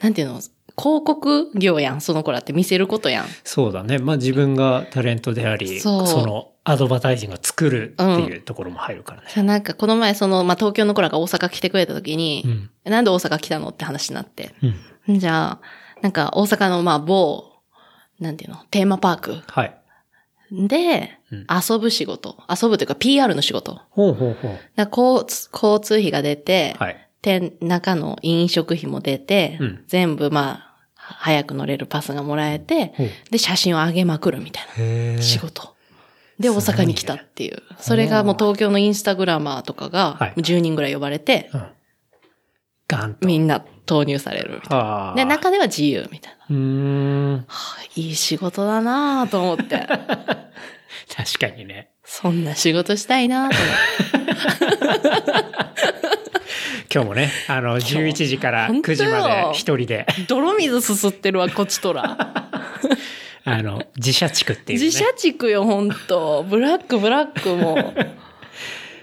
[0.00, 0.40] あ、なんていうの？
[0.76, 3.26] 広告業やん、その子らって見せることやん。
[3.44, 3.98] そうだね。
[3.98, 9.28] まあ自分がタレントであり、そのアドバタイジングを作るっていうところも入るからね。
[9.28, 12.70] さなんかこの前その、まあ東京の子らが大阪来てくれた時に、うん。
[12.90, 14.54] なんで大阪来たのって話になって。
[15.06, 15.18] うん。
[15.18, 17.52] じゃあ、なんか大阪のまあ某、
[18.18, 19.76] なんていうのテーマパークはい。
[20.50, 22.36] で、うん遊ぶ仕事。
[22.48, 23.80] 遊ぶというか PR の仕事。
[23.90, 24.58] ほうほうほう。
[24.76, 27.08] 交通費が出て、はい。
[27.24, 32.92] 店、中の飲食費も出て、うん全部まあ、早く乗れるパスがもらえて、
[33.30, 35.74] で、写真を上げまくるみたいな仕事。
[36.38, 37.62] で、大阪に来たっていう。
[37.78, 41.66] それがもう東京のインスタグラマーとかが10人ぐらい呼ばれて、うん。
[42.88, 43.26] ガンと。
[43.26, 44.78] みんな投入されるみたい。
[44.78, 45.14] な。
[45.16, 46.56] で、中では自由みたいな。
[46.56, 47.44] うん。
[47.48, 49.86] はあいい仕事だなぁと思って。
[51.16, 51.90] 確かにね。
[52.04, 53.56] そんな仕事したいなぁと
[54.82, 55.93] 思って。
[56.94, 62.16] 今日もね、あの、11時から9時まで一人で、泥水すすってるわ、こっちとら。
[63.46, 64.84] あの、自社地区っていうね。
[64.84, 66.46] 自社地区よ、ほんと。
[66.48, 67.92] ブラック、ブラックも。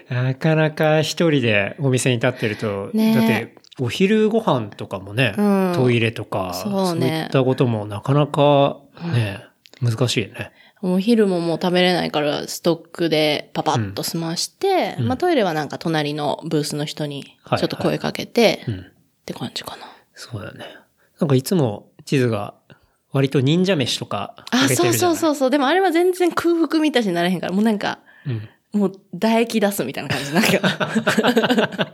[0.07, 8.77] なかなか一人でお店に立ってると、ねえだって、お昼ご飯とかもね、うんトイレとか、そうねいったこともなかなか
[9.13, 9.43] ね、
[9.81, 10.51] 難しいよね。
[10.81, 18.79] お昼ももう食べれないから、ストックでパパッと済まして、うんまあトイレはなんか隣のブースの人にはいちょっと声かけて、うん。
[18.79, 18.83] っ
[19.25, 19.85] て感じかな。
[20.15, 20.65] そうだね。
[21.19, 22.55] なんかいつも地図が
[23.11, 25.49] 割と忍者飯とかあそうそうそうそう。
[25.49, 28.49] でもあれは全然空腹満たしになれへんから、もうなんか、うん。
[28.73, 30.33] もう唾液出すみたいな感じ。
[30.33, 31.91] なんか、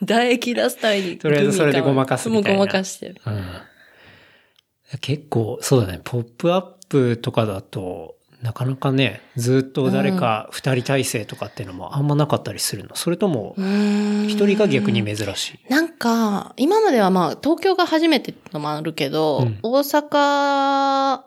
[0.00, 1.18] 唾液出すために。
[1.18, 3.20] とりあえずそれでごまかすみたいなもうごまかしてる。
[3.26, 4.98] うん。
[5.00, 6.00] 結構、そうだね。
[6.04, 12.96] ポップアップとかだと、なかなかね、ずっと誰か二人体制とかっていうのもあんまなかったりするの。
[12.96, 15.60] それとも、一一人が逆に珍しい。
[15.68, 21.20] なんか、今まではまあ、東京が初めてのもあるけど、うん大阪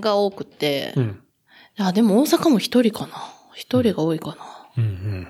[0.00, 1.22] が多くて、いうん。
[1.76, 3.12] や、でも大阪も一人かな。
[3.54, 4.36] 一人が多いかな。
[4.78, 5.28] うん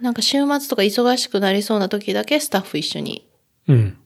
[0.00, 3.26] なんか週末とか忙しくなりそうな時だけスタッフ一緒に
[3.68, 3.76] うん。
[3.76, 3.82] うん。
[3.84, 3.96] 連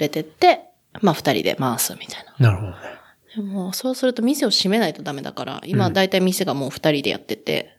[0.00, 0.62] れてって、
[1.02, 2.50] まあ二人で回すみたいな。
[2.50, 2.99] なるほどね。
[3.36, 5.70] でも、そうすると店を閉めないとダメだから、うん。
[5.70, 7.76] 今だいたい店がもう二人でやってて、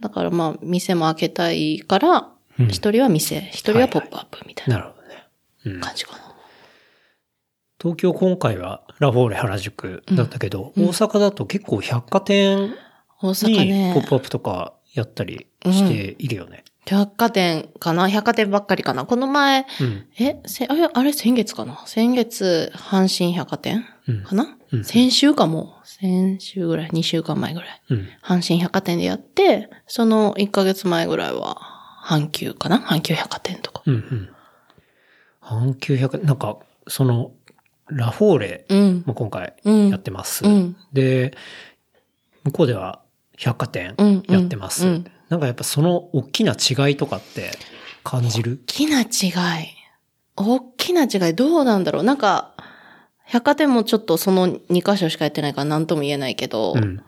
[0.00, 5.24] だからまあ店も開けたいからうん、一人は店、一人はポップアップみたいななるほどね。
[5.64, 5.80] うん。
[5.80, 6.34] 感じかな。
[7.80, 10.84] 東京今回はラフォーレ原宿だったけど、うん。
[10.88, 12.74] 大阪だと結構百貨店
[13.22, 16.64] 大阪にねポッ、プアップとかやったりしているよね。
[16.84, 18.06] 百貨店かな？
[18.10, 19.06] 百貨店ばっかりかな。
[19.06, 20.06] この前、うん。
[20.18, 21.82] え、せあれ、あれ先月かな？
[21.86, 23.84] 先月、阪神百貨店うん
[24.24, 25.76] かな、うん先週かも。
[25.84, 27.82] 先週ぐらい、2週間前ぐらい。
[27.90, 28.08] うん。
[28.22, 31.58] 阪神百貨店でやって、その1ヶ月前ぐらいは、
[32.04, 32.78] 阪急かな？
[32.78, 33.82] 阪急百貨店とか。
[33.86, 34.28] うんうん。
[35.42, 37.32] 阪急百貨、なんか、その、
[37.88, 39.02] ラフォーレうん。
[39.04, 40.44] も今回うんやってます。
[40.46, 40.76] うん。
[40.92, 41.36] で、
[42.44, 43.00] 向こうでは
[43.36, 44.86] 百貨店うんやってます。
[44.86, 47.52] うんうんなんかやっぱその大きな違いとかって
[48.04, 48.60] 感じる？
[48.66, 49.04] 大きな違
[49.62, 49.66] い。
[50.36, 52.04] 大きな違い、どうなんだろう？
[52.04, 52.51] なんか、
[53.32, 54.58] 百貨店もちょっとその2
[54.92, 57.02] 箇所しかやってないから何とも言えないけど、うん。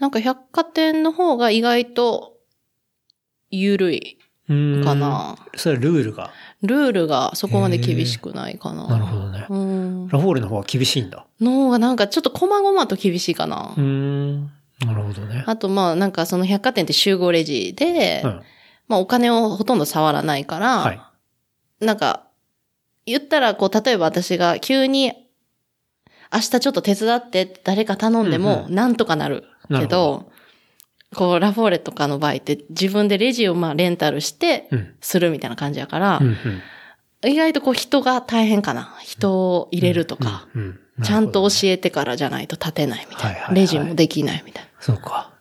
[0.00, 2.34] なんか百貨店の方が意外と、
[3.50, 5.36] 緩いうんかな。
[5.54, 6.32] それはルールが？
[6.62, 8.88] ルールがそこまで厳しくないかな。
[8.88, 9.46] なるほどね。
[9.48, 10.08] うん。
[10.08, 11.24] ラフォーレの方が厳しいんだ。
[11.40, 13.72] の方がなんかちょっと細々と厳しいかな。
[13.76, 14.42] うーん。
[14.84, 15.44] なるほどね。
[15.46, 18.42] あとまあなんかその百貨店って集合レジで、うん。
[18.88, 21.00] まあお金をほとんど触らないから、はい。
[21.84, 22.26] なんか、
[23.06, 25.27] 言ったらこう例えば私が急に
[26.32, 30.30] 明日ちょっと手伝って誰か頼んでもうんなんとかなるけど、
[31.14, 34.94] こうラフォーレとかの場合って自分でレジをまあレンタルしてうん。
[35.00, 36.20] するみたいな感じやから。
[37.24, 38.94] 意外とこう人が大変かな。
[39.02, 40.46] 人を入れるとか、
[41.02, 41.70] ちゃんと教え。
[41.70, 43.48] えてからじゃないと立てないみたいな。
[43.48, 44.70] レジもできないみたいな。
[44.80, 45.32] そうか。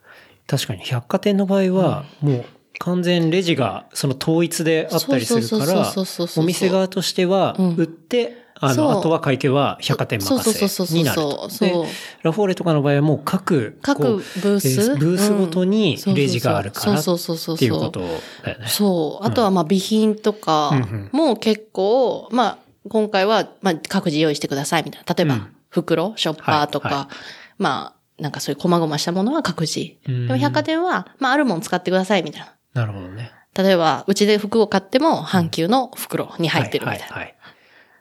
[0.47, 2.45] 確かに百貨店の場合は、もう
[2.79, 11.49] 完全レジがその統一であったりするからそうそうそう、そうお店側としてはうん、売って、あの、あとは会計は百貨店そうそうそうそう任せになるそうと。
[11.49, 11.89] そうで、
[12.23, 14.67] ラフォーレとかの場合はもう各、各ブース？
[14.67, 17.99] えーブースごとにうんレジがあるからそうそうそうそうそうっていうこと
[18.43, 18.67] だよね。
[18.67, 19.25] そう。
[19.25, 20.71] あとはまあ備品とか
[21.11, 22.57] も結構、まあ
[22.89, 25.13] 今回はまあ各自用意してくださいみたいな。
[25.13, 27.09] 例えばうん袋、ショッパーとか、はいは
[27.57, 29.97] まあなんかそういう細々したものは各自。
[30.07, 32.53] うんでも百貨店はまああるもん使ってくださいみたいな。
[32.73, 33.31] なるほどね。
[33.55, 37.27] 例えばうちで服を買っても阪急の袋に入ってるみたいな。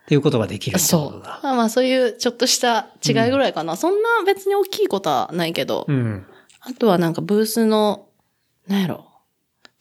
[0.07, 1.19] っていうことができるそう。
[1.19, 3.75] まあまあそういうちょっとした違いぐらいかな。
[3.75, 6.25] そんな別に大きいことはないけど、うん。
[6.61, 8.07] あとはなんかブースの、
[8.67, 9.05] なんやろ、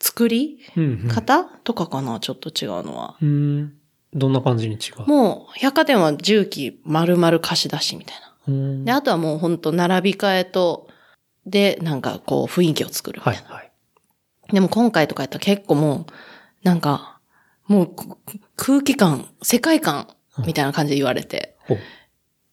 [0.01, 1.09] 作りうんうん。
[1.09, 3.17] 方とかかな、ちょっと違うのは。
[3.23, 3.75] うん。
[4.15, 5.09] どんな感じに違う？
[5.09, 8.35] もう、百貨店は重機丸々貸し出しみたいな。
[8.49, 10.89] うんで、あとはもうほんと並び替えと、
[11.47, 13.39] で、なんかこう雰囲気を作るみたな。
[13.39, 13.73] はいいはい。
[14.53, 16.13] でも今回とかやったら結構もう、
[16.65, 17.21] なんか、
[17.69, 18.17] もうく
[18.57, 20.09] 空気感、世界観
[20.45, 21.57] みたいな感じで言われて。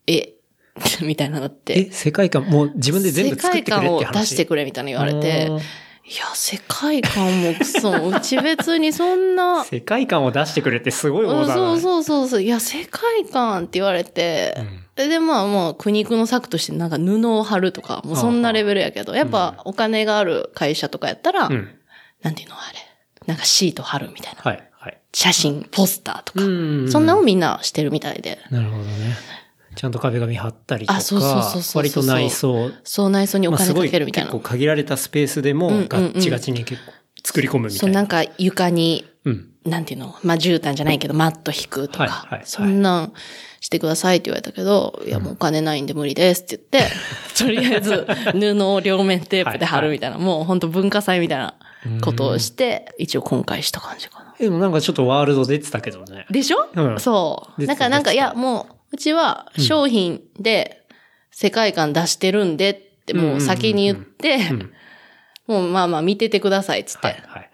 [0.08, 0.34] え、
[1.02, 1.92] みたいなのっえ、て。
[1.92, 4.12] 世界観、もう自分で全部世作ってくれ界観を。
[4.12, 5.60] 出してくれみたいな言われて、うん
[6.06, 11.54] いや、世界観もクソ、うち別にそんな、 世界観を出してくれってすごいうん大だな。
[11.54, 12.42] そうそうそうそう。
[12.42, 14.58] いや、世界観って言われて、
[14.98, 21.70] で、まあもう苦肉の策としてなんか布を貼るとか、もうそんなレベルやけど、やっぱお金がある会社とかやったら、うん。
[22.22, 22.80] なんていうのあれ。
[23.26, 24.42] なんかシート貼るみたいな。
[24.42, 24.70] はい、はい。
[25.14, 26.42] 写真、ポスターとか。
[26.42, 28.40] んそんなのみんなしてるみたいで。
[28.50, 28.90] なるほどね。
[29.76, 34.32] ちゃんと壁紙貼ったりとか、あそうそうそうそう割と内装、そう内装にお金かけるみたいな。
[34.32, 36.92] 結構限られたスペースでもうんうんうんガッチガチに結構
[37.24, 38.02] 作り込むみたそう、いな。
[38.02, 39.50] なんか床に、うん。
[39.66, 40.16] なんていうの？
[40.24, 43.14] まあ、絨毯じゃないけど、マット引くとか、はいはいはいそんなん
[43.62, 46.92] してくださいって言われたけど、いや、もうお金ないんで無理ですって言って、
[47.42, 51.56] とりあえず布を両面テープで貼るみたいな、もう本当文化祭みたいな
[52.02, 54.23] ことをして、一応今回した感じかな。
[54.44, 56.26] でもなんかちょっとワールド出てたけどね。
[56.30, 57.66] でしょ、うんそう。
[57.66, 60.86] なんか、なんか、いや、もう、うちは商品で
[61.32, 64.72] 世界観出してるんでって、もう先に言って、ん
[65.48, 67.08] もうまあまあ見ててくださいっつって。
[67.08, 67.50] はい、はい、はい。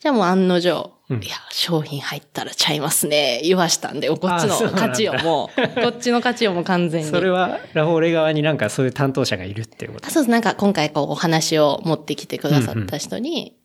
[0.00, 7.10] じゃあもう案の定、うんいや、商品入ったらちゃいますね、言わしたんで、こっちのなんだ勝ちをもう、こっちの勝ちをもう完全に。
[7.10, 10.06] それは、ラフォーレ側になんかそういう担当者がいるっていうこと？
[10.06, 10.30] あそうです。
[10.30, 13.56] なんか今回こうお話を持ってきてくださった人に、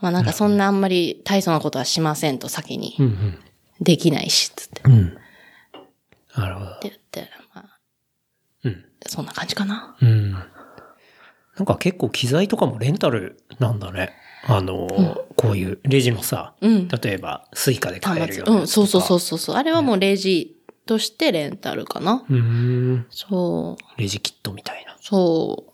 [0.00, 3.38] まあなんかそんなあんまり大層なことはしませんと先に、うん
[3.80, 4.82] できないし、つって。
[4.86, 4.92] うん。
[4.92, 5.18] うん。
[6.34, 6.78] なるほどっ。
[6.78, 7.78] て言って、まあ、
[8.64, 8.84] うん。
[9.06, 9.96] そんな感じかな。
[10.00, 10.32] うん。
[10.32, 10.38] な
[11.62, 14.14] んか結構機材とかもレンタルなんだね。
[14.46, 14.88] あの、
[15.36, 18.36] こういうレジのさ、うん例えば Suica で買える。
[18.36, 19.20] ようなうん、そうそうそうう。
[19.20, 19.56] そうそう。
[19.56, 20.56] あれはもうレジ
[20.86, 22.24] としてレンタルかな。
[22.28, 23.06] うーん。
[23.10, 24.00] そう。
[24.00, 24.96] レジキットみたいな。
[25.00, 25.72] そう。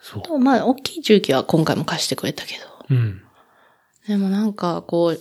[0.00, 0.38] そう。
[0.38, 2.54] まあ、大きい重機は今回も貸してくれたけ
[2.88, 2.94] ど。
[2.96, 3.22] うん。
[4.08, 5.14] でもなんか、こ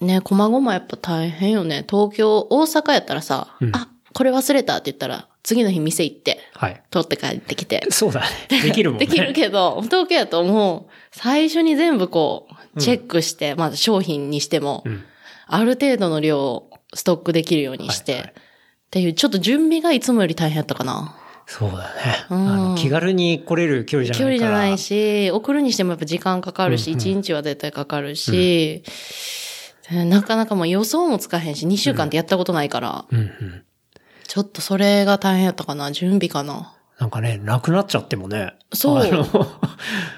[0.00, 1.84] う、ね、こまごまやっぱ大変よね。
[1.88, 6.82] 東京、大阪やったらさ、うんあ、これ忘れたって言ったら、次の日店行って、はい。
[6.90, 7.86] 取って帰ってきて。
[7.90, 8.62] そうだね。
[8.62, 9.06] できるもんね。
[9.06, 15.04] できるけど、東京やともう、最初に全部こう、チェックして、まず商品にしても、うん。
[15.46, 18.32] ある程度の量をストックできるようにして、はいはい
[18.88, 21.14] っていう、ちょっと準備がいつもより大変やったかな。
[21.50, 22.26] そうだね。
[22.28, 24.50] うんあの気軽に来れる距離じゃないから。
[24.50, 28.82] 距離じゃないし、送るにしてもやっぱ時間かかるし、うんうん1日は絶対かかるし、
[29.90, 33.64] でなかなかもう予想もつかへんし、2週間ってやったことないから、うんうん。
[34.26, 36.74] ちょっとそれが大変やったかな、準備かな。
[36.98, 38.54] なんかね、なくなっちゃってもね。
[38.74, 39.24] そうあの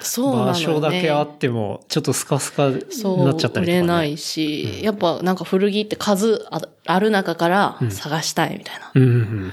[0.01, 0.53] そうなのよ、ね。
[0.53, 3.79] 場所だけあっても、ちょっとスカスカにそう、なっちゃったりとか、ね。
[3.79, 8.91] 売れないし、やっぱなんか古着って数あある中から探したいみたいな。
[8.95, 9.53] うんうんうん。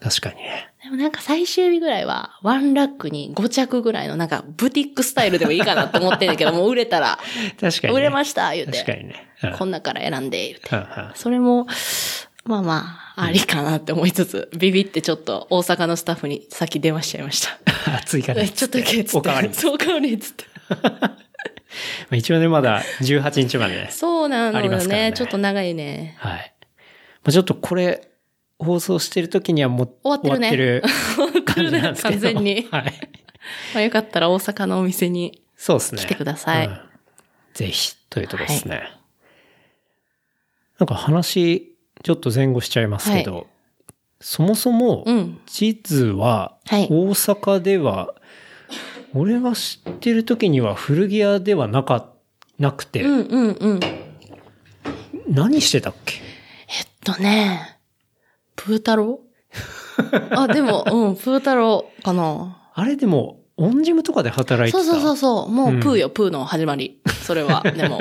[0.00, 0.73] 確かにね。
[0.84, 7.18] でもなんか最終日ぐらいは、ワンラックに5着ぐらいのなんかブティックスタイルでもいいかなって思ってんだけど、もう売れたら、
[7.58, 8.00] 確かに、ね。
[8.00, 8.72] 売れました、言うて。
[8.80, 9.28] 確かにね。
[9.44, 10.68] うんこんなから選んで、言うて。
[10.72, 11.66] うんうんそれも、
[12.44, 17.58] まあまあ、ありかなって思いつつ、ビビってちょっと大阪のスタッフにさっき電話しちゃいました。
[18.04, 18.46] 追加で。
[18.50, 19.18] ちょっとだけっつって。
[19.18, 19.54] おかわり。
[19.54, 20.44] そう、おかわりっつって。
[22.14, 23.88] 一応ね、まだ18日までね。
[23.90, 26.16] そうなのありよねますからねちょっと長いね。
[26.18, 26.54] はい。
[27.24, 28.10] まあ、ちょっとこれ、
[28.64, 30.82] 放送してる時にはもう終わってるね
[31.14, 32.20] 終わってる 感じなんですけど。
[32.22, 32.92] 完全にはい。
[33.74, 35.42] まあよかったら大阪のお店に。
[35.56, 36.02] そうですね。
[36.02, 36.78] 来てくださいうん
[37.54, 38.82] ぜひ、というところですね。
[40.80, 43.46] なんか話、ちょっと前後しちゃいますけど、
[44.20, 45.40] そもそもう、ん。
[45.46, 48.14] 地図は、はい大阪では、
[49.14, 52.10] 俺が知ってる時には古着屋ではなか、
[52.58, 53.80] なくて、うんうんうん。
[53.84, 54.04] えっ
[55.28, 56.14] 何してたっけ？
[57.04, 57.73] とね、
[58.56, 59.20] プー太郎
[60.30, 62.56] あ、でも、うん、プー太郎かな。
[62.74, 64.84] あれでも、オンジムとかで働いてた？
[64.84, 65.48] そうそうそうそう。
[65.48, 67.00] もうんうプーよ、プーの始まり。
[67.22, 67.62] それは。
[67.70, 68.00] でも。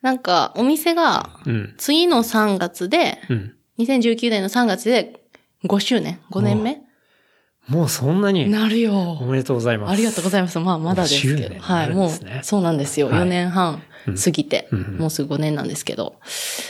[0.00, 1.74] なんか、お店が、うん。
[1.76, 3.54] 次の3月で、うん。
[3.78, 5.24] 2019年の3月で
[5.64, 6.82] 5周年 ?5 年目？
[7.66, 9.18] もうそんなに、なるおよ。
[9.22, 9.92] めでとうございます。
[9.92, 10.58] ありがとうございます。
[10.60, 11.60] まあ、まだですけ5周年ど。
[11.60, 12.10] はい、もう
[12.42, 13.08] そうなんですよ。
[13.08, 16.20] はい4年半うん過ぎて、うんもうすぐ5年なんですけど。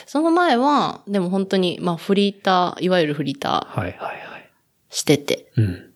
[0.06, 4.50] その前は、でも本当に、まあ、フリーター、いわゆるフリーターはいはいはい。
[4.90, 5.52] してて。
[5.56, 5.94] うん。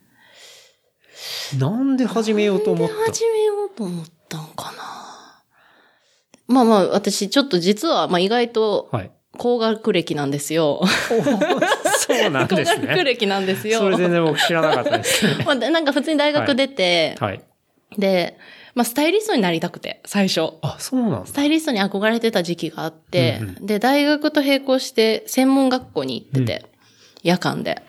[1.58, 4.98] なんで始めようと思っで始めようと思ったんかな。
[6.46, 9.10] まあまあ、私ちょっと実は、まあ意外とたはい。
[9.36, 10.82] 高学歴なんですよ。
[11.06, 13.04] そうなん高です学ね。
[13.04, 13.78] 歴なんですよ。
[13.78, 15.24] それ全然僕知らなかったです。
[15.46, 17.42] まあ、でなんか普通に大学出て、はい。
[17.96, 18.36] で、
[18.78, 20.52] まあスタイリストになりたくて、最初。
[20.62, 21.26] あ、そうなんだ。
[21.26, 26.66] スタイリストに憧れてた時期があって、うんで、大学と並行して専門学校に行ってて、
[27.24, 27.82] 夜間で。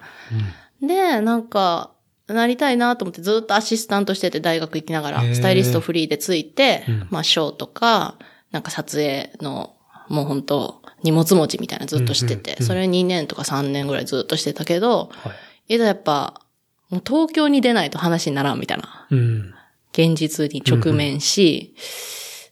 [0.82, 1.92] で、なんか、
[2.26, 8.16] なりたいなと思ってずっとアシスタントしてて大学行きながら、スタイリストフリーでついて、うんまあショーとか、
[8.50, 9.76] なんか撮影の、
[10.08, 15.34] もう本当荷物持ちみたいなのずっとしてて、うんうんうんそれ2年とか3年ぐらいずっとしてたけど、は
[15.68, 15.76] い。
[15.76, 16.42] いざやっぱ、
[16.90, 19.54] もう東京に出ないと話にならんみたいな、うん。
[20.00, 21.76] 現実に直面し、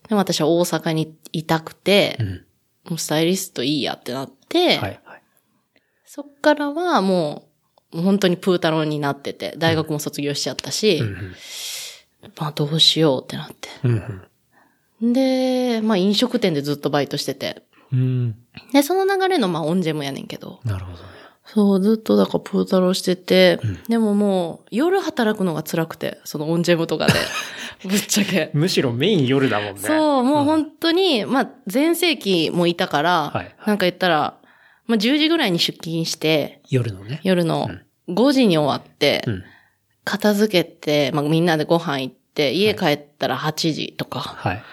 [0.10, 2.28] でも私は大阪にいたくてう、ん。
[2.89, 5.02] もうスタイリストいいやってなって、はい。
[5.06, 5.22] はい。
[6.06, 7.50] そっからはも
[7.93, 11.36] う、本当にプータロンになってて、大学も卒業しちゃったし、うん
[12.39, 13.70] まあどうしようってなって。
[13.84, 14.28] うん。
[15.02, 15.14] うん。
[15.14, 17.64] で、まあ飲食店でずっとバイトしてて。
[17.93, 18.36] うん。
[18.74, 20.60] で、その流れのまあオンジェムやねんけど。
[20.66, 21.16] なるほどね。
[21.58, 27.14] そう、ずっとだからプータローしてて、うんでももう夜働くのが辛くて、そのオンジェムとかで。
[27.84, 28.51] ぶっちゃけ。
[28.53, 29.80] むしろメイン夜だもんね。
[29.82, 34.38] そう、もううん本当に、まあ前世紀もいたから、はいはいなんか言ったら、
[34.86, 37.22] まあ10時ぐらいに出勤して、夜のね。
[37.24, 37.68] 夜の
[38.08, 39.43] 5時に終わって、うん。
[40.03, 44.20] 片付けて、まあみんなでご飯行って、家帰ったら8時とか。
[44.20, 44.64] はい。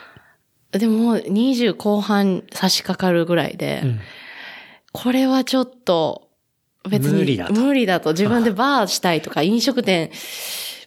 [0.78, 4.00] でももう20後半差し掛かるぐらいで、うん。
[4.92, 6.23] これはちょっと、
[6.88, 8.10] 別に無理だと無理だと。
[8.12, 10.10] 自分でバーしたいとか、飲食店、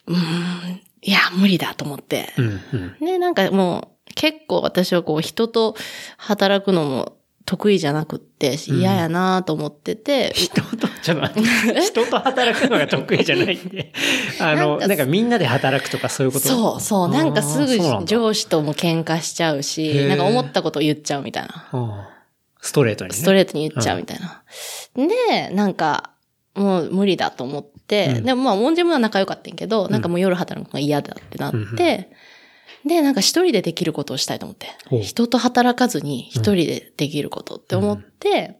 [0.07, 2.33] うーん、いや、無理だと思って。
[2.37, 2.45] うん。
[2.45, 3.05] うん。
[3.05, 3.79] で、なんかも
[4.09, 5.75] う、結構私はこう、人と
[6.17, 13.93] 働くのも得意じゃなくって、嫌やなと思ってて、人と、ちょっと待って、 人と働くのが得意じゃないんで。
[14.41, 16.47] あの、なんかみんなで働くとかそういうこと？
[16.47, 22.09] そうそう、なんかすぐ上司とも喧嘩しちゃうへし、ーなんか思ったことを言っちゃうみたいな。
[22.67, 23.15] ストレートにね。
[23.15, 24.43] ストレートに言っちゃうみたいな。
[24.95, 26.11] で、なんか、
[26.53, 28.23] もう無理だと思って、うん。
[28.25, 32.11] でもまあ、モンジェムは仲良かったんやけど、なんかもう夜働くのが嫌だってなって、
[32.85, 34.67] で、なんか一人でできることをしたいと思って。
[35.01, 38.59] 人と働かずに一人でできることって思って、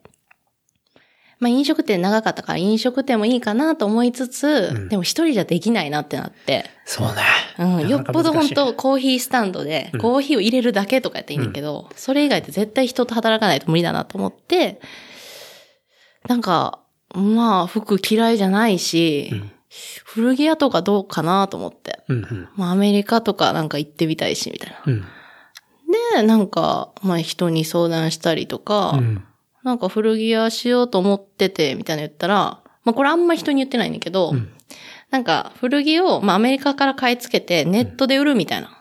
[1.39, 7.21] まあ飲食店長かったから飲食店もいいかなと思いつつ、うんでも一人じゃできないなってなって、そうね。
[7.59, 14.79] うん、よっぽど本当コーヒースタンドでうんコーヒーを入れるだけとかやっていいんだけど、それ以外で絶対人と働かないと無理だなと思って、
[16.27, 16.79] なんか、
[17.13, 19.51] まあ服嫌いじゃないし、うん
[20.03, 21.99] 古着屋とかどうかなと思って。
[22.07, 22.49] うんうん。
[22.55, 24.81] まあアメリカとかなんか行ってみたいし、みたいな。
[24.85, 25.01] うん。
[26.15, 29.23] で、なんか、まあ人に相談したりとか、うん。
[29.67, 34.49] なんか古着屋しようと思ってて、みたいなの言ったら、まあこれあんま人に言ってないんだけど、うん。
[35.11, 38.71] なんか古着を、まあアメリカから買い付けてネットで売るみたいな。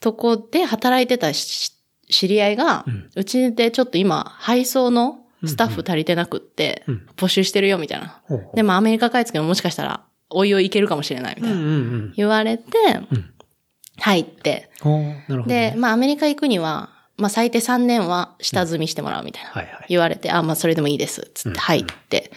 [0.00, 1.72] とこで働いてたし
[2.08, 8.20] 知り合いが、うちでちょっと今、配送のスタッフ足りてなくってうん、募集してるよみたいな。
[8.24, 8.38] ほう。
[8.38, 12.12] ほうでもアメリカ買い付けももしかしたら、おいおいいけるかもしれないみたいな。
[12.16, 12.78] 言われて、
[13.10, 13.30] うん。
[14.00, 14.70] 入って。
[15.46, 19.50] で、まあアメリカ行くには、まあ最低3年は下積みしてもらうみたいな。
[19.50, 19.86] はいはい。
[19.88, 21.30] 言われて、あ、まあそれでもいいです。
[21.34, 22.30] つって入って。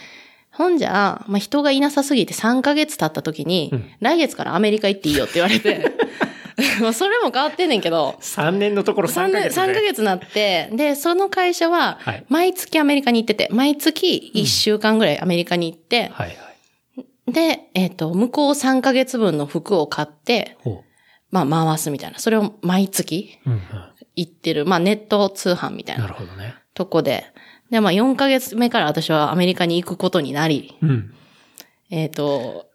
[0.51, 5.86] ほんじゃ、まあ人がいなさすぎて3ヶ月経った時に、うん来月からアメリカ行っていいよって言われて、
[6.82, 9.63] まあそれも変わってんねんけど、3年のところ3 3ヶ年、月、ね。
[9.63, 16.34] 3ヶ月なって、で、その会社ははい、毎月アメリカに行ってて、毎月1週間ぐらいアメリカに行って、はいは
[17.27, 17.32] い。
[17.32, 20.84] で、えっ、と、向こう3ヶ月分の服を買って、ほ
[21.29, 22.19] まあ回すみたいな。
[22.19, 23.49] それを毎月う。
[23.49, 23.91] うんうん。
[24.16, 26.55] 行ってる、まあネット通販みたいななるほどね。
[26.74, 27.26] とこで。
[27.70, 31.14] で、まあ4ヶ月目から私はアメリカに行くことになり、うん。
[31.89, 32.68] えっ、と、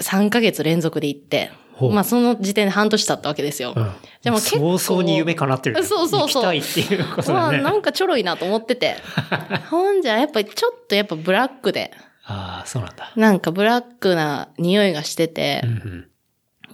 [0.00, 3.74] 3ヶ月連続で行って、まあその時点で半年経ったわけですよ。
[3.76, 3.92] うん。
[4.22, 5.84] でも結構早々に夢叶ってる。
[5.84, 7.62] そうそうそう行きたいっていうことまあだね。
[7.64, 8.96] なんかちょろいなと思ってて。
[9.70, 11.92] ほんじゃ、やっぱりちょっとやっぱブラックで、
[12.26, 13.12] ああ、そうなんだ。
[13.16, 16.06] なんかブラックな匂いがしててうん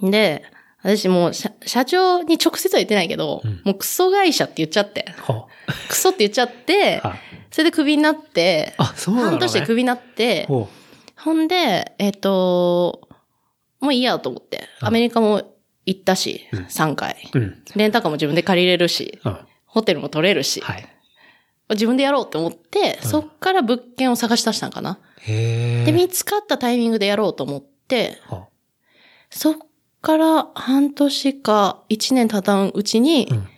[0.02, 0.10] う、ん。
[0.10, 0.44] で、
[0.82, 5.48] 私もう社社長に直接は言ってないけど、うんもうクソ会社って言っちゃって、ほ
[5.88, 7.02] クソって言っちゃって。
[7.50, 9.30] それでクビになって、あ、そうなのね。
[9.32, 10.68] 半年でクビになって、ほ
[11.16, 13.08] ほんで、えっ、と、
[13.80, 15.42] もういいやと思って、うんアメリカも
[15.84, 17.16] 行ったし、うん3回。
[17.34, 17.38] う。
[17.38, 17.62] うん。
[17.74, 19.38] レンタカーも自分で借りれるし、うん。
[19.66, 20.88] ホテルも取れるし、はい。
[21.70, 24.98] 自分でやろうって思って、うんそっから物件を探し出したんかな。
[25.26, 28.44] で、見つかったタイミングでやろうと思って、ほ
[29.30, 29.56] そっ
[30.00, 33.34] から半年か1年経たんうちに、う。
[33.34, 33.48] うん。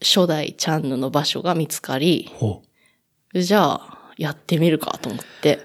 [0.00, 2.30] 初代チャンヌの場所が見つかり。
[3.34, 5.48] じゃあ、やってみるかと思って。
[5.48, 5.60] へ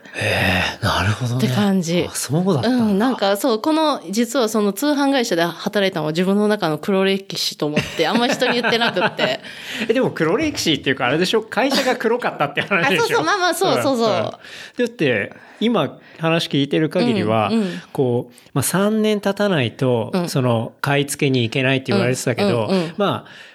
[0.79, 1.45] え、なるほどね。
[1.45, 2.85] って感じあそうだったんだ。
[2.85, 9.39] うん、なんかそう、この、実はその通販会社で働いたのは自分の中の黒歴史と思って、あんまり人に言ってなくって。
[9.89, 11.41] え、でも黒歴史っていうかあれでしょ？
[11.41, 13.03] 会社が黒かったって話でしょ？
[13.03, 14.39] あそうそうまあまあそうそうそうだ
[14.85, 23.52] って、今話聞いてる限りは、うんうんこう、まあ3年経たないと、うんその、買い付けに行けないって言われてたけど、うんうんうんまあ、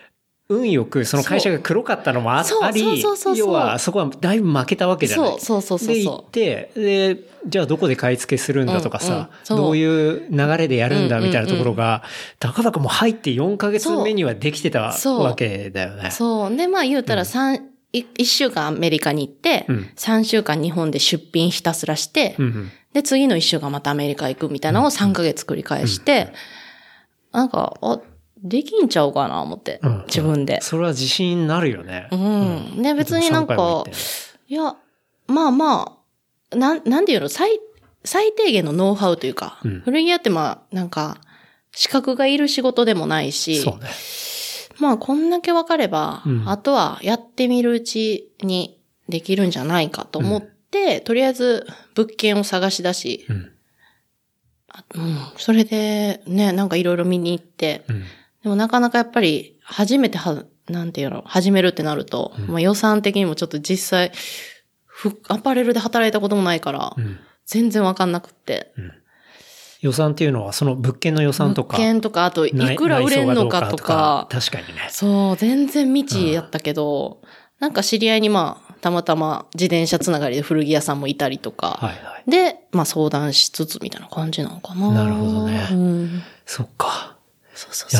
[0.50, 2.64] 運よくその会社が黒かったのもあそう。
[2.64, 3.02] あり
[3.36, 5.40] 要はそこはだいぶ負けたわけじゃない。
[5.40, 16.08] そうそうそうそうで、行そって、で、じゃあどこで買い付けするんだとかさ、うんうんどういう流れでやるんだみたいなところが、うたかだかもう入って4ヶ月目にはできてたわけだよね。
[16.08, 16.12] う。。
[16.12, 16.56] そう。
[16.56, 19.90] で、まあ言うたら三、い一週間アメリカに行って、うん。
[19.96, 22.70] 三週間日本で出品ひたすらして、うんうん。
[22.94, 26.32] で、次の一週間またアメリカ行くみたいなのを3ヶ月繰り返して、
[27.32, 28.00] なんか、あ、
[28.42, 30.04] できんちゃうかな、思ってうん。
[30.06, 30.60] 自分で。
[30.60, 32.08] それは自信になるよね。
[32.10, 32.82] うん。
[32.82, 33.92] で、別になんかて、
[34.48, 34.76] いや、
[35.26, 35.98] まあま
[36.52, 37.60] あ、なん、なんていうの、最、
[38.04, 41.18] 最低限のノウハウというか、うん古着屋ってまあ、なんか、
[41.72, 43.88] 資格がいる仕事でもないし、そうね。
[44.80, 53.52] まあこんだけ分かれば、うんあとはやってみるうちにできるんじゃないかと思って、とりあえず物件を探し出し、うん。
[54.68, 58.04] あうん、それでね、なんかいろいろ見に行って、うん。
[58.42, 64.12] でもなかなかやっぱり初めては、なんていうの、始めるってなると、まあ予算的にもちょっと実際、
[64.86, 67.18] ふアパレルで働いたこともないから、うん。
[67.46, 68.72] 全然わかんなくって。
[69.80, 71.76] 予算っていうのは、その物件の予算と物か。
[71.76, 74.88] 件とか、あとい内くら売れんのかと内装がどうか、確かにね。
[74.90, 77.22] そう、全然未知やったけど、
[77.58, 82.30] なんか知り合いにまあ、たまたま自転車つながりで古着屋さんもいたりとか、はいはい。
[82.30, 84.92] で、まあ相談しつつみたいな感じなのかな。
[84.92, 86.22] なるほどねうん。
[86.46, 87.17] そっか。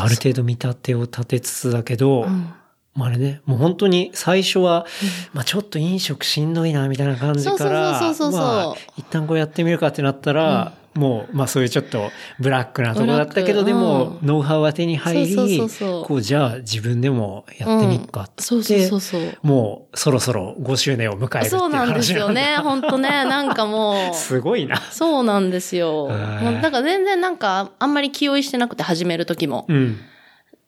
[0.01, 2.53] ある程度見立てを立てつつだけど、うん。
[2.95, 4.85] まああれね、もう本当に最初は、
[5.33, 8.01] まあちょっと飲食しんどいなみたいな感じから、
[8.33, 19.39] まあ一旦こうやってみるかってなったら、もうまあそういうちょっとブラックなところだったけど、でもうんノウハウは手に入り、そうそうそうそうこうじゃあ自分でもやってみっかって、そうそうそうそう。
[19.43, 22.41] もうそろそろ5周年を迎えるっていうそうなんです話なんだ。
[22.41, 22.57] よね。
[22.63, 23.09] 本当ね。
[23.09, 24.15] なんかもう。
[24.15, 24.81] すごいな。
[24.91, 26.09] そうなんですよ。
[26.11, 29.67] へーもうだから全然なんか、あんまり気負いしてなくて始める時も。
[29.69, 29.99] うん。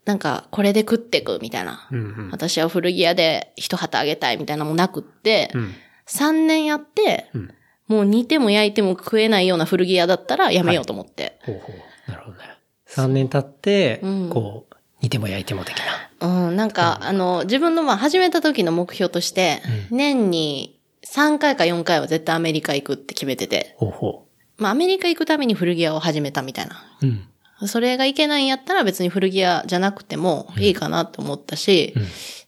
[0.04, 1.88] なんか、これで食ってくみたいな。
[1.90, 2.28] うんうん。
[2.32, 5.74] 私は古着屋で一旗あげたいみたいなのもなくって、うん。
[6.08, 7.50] 3年やって、うん。
[7.90, 11.40] もう煮ても焼いても食えないような古着屋だったらやめようと思って。
[11.42, 12.10] ほうほう。
[12.10, 12.44] なるほどね。
[12.86, 15.76] 3年経って、うんこう、煮ても焼いても的
[16.20, 16.46] な。
[16.46, 19.60] うん、なんか、あの、自分のまあ始めた時の目標として、
[19.90, 24.26] 年に3回か4回は絶対アメリカ行くって決めてて、ほうほ
[24.56, 26.76] まあアメリカ行くために古着屋を始めたみたいな。
[27.02, 27.06] う。
[27.06, 27.68] うん。
[27.68, 32.02] それがいけないんやったら別に古着屋じゃなくてもいいかなと思ったし、うん